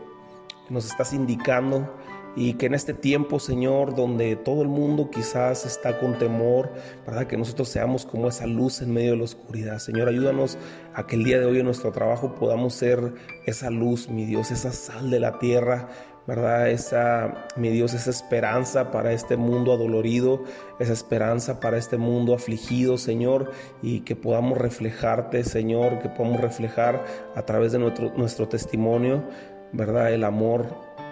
nos 0.70 0.86
estás 0.86 1.12
indicando 1.12 1.92
y 2.36 2.54
que 2.54 2.66
en 2.66 2.74
este 2.74 2.94
tiempo, 2.94 3.38
Señor, 3.38 3.94
donde 3.94 4.36
todo 4.36 4.62
el 4.62 4.68
mundo 4.68 5.10
quizás 5.10 5.66
está 5.66 5.98
con 5.98 6.18
temor, 6.18 6.70
¿verdad? 7.04 7.26
Que 7.26 7.36
nosotros 7.36 7.68
seamos 7.68 8.06
como 8.06 8.28
esa 8.28 8.46
luz 8.46 8.80
en 8.80 8.94
medio 8.94 9.10
de 9.10 9.16
la 9.18 9.24
oscuridad. 9.24 9.78
Señor, 9.78 10.08
ayúdanos 10.08 10.56
a 10.94 11.06
que 11.06 11.16
el 11.16 11.24
día 11.24 11.40
de 11.40 11.46
hoy 11.46 11.58
en 11.58 11.64
nuestro 11.64 11.90
trabajo 11.90 12.34
podamos 12.34 12.74
ser 12.74 13.12
esa 13.44 13.70
luz, 13.70 14.08
mi 14.08 14.24
Dios, 14.24 14.52
esa 14.52 14.70
sal 14.70 15.10
de 15.10 15.20
la 15.20 15.38
tierra, 15.38 15.88
¿verdad? 16.28 16.68
Esa, 16.68 17.46
mi 17.56 17.70
Dios, 17.70 17.94
esa 17.94 18.10
esperanza 18.10 18.90
para 18.90 19.12
este 19.12 19.38
mundo 19.38 19.72
adolorido, 19.72 20.44
esa 20.78 20.92
esperanza 20.92 21.58
para 21.58 21.78
este 21.78 21.96
mundo 21.96 22.34
afligido, 22.34 22.98
Señor, 22.98 23.50
y 23.80 24.00
que 24.00 24.14
podamos 24.14 24.58
reflejarte, 24.58 25.42
Señor, 25.42 26.00
que 26.00 26.10
podamos 26.10 26.42
reflejar 26.42 27.02
a 27.34 27.42
través 27.42 27.72
de 27.72 27.78
nuestro, 27.78 28.12
nuestro 28.14 28.46
testimonio, 28.46 29.24
¿verdad? 29.72 30.12
El 30.12 30.22
amor 30.22 30.66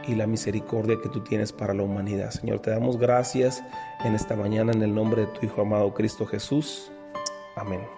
y 0.07 0.15
la 0.15 0.27
misericordia 0.27 0.99
que 1.03 1.09
tú 1.09 1.25
tienes 1.25 1.51
para 1.51 1.73
la 1.73 1.83
humanidad. 1.83 2.31
Señor, 2.31 2.61
te 2.61 2.71
damos 2.71 2.99
gracias 2.99 3.65
en 4.05 4.15
esta 4.15 4.37
mañana 4.37 4.73
en 4.73 4.83
el 4.83 4.95
nombre 4.95 5.23
de 5.23 5.29
tu 5.29 5.47
Hijo 5.47 5.63
amado 5.63 5.95
Cristo 5.95 6.27
Jesús. 6.27 6.93
Amén. 7.57 7.96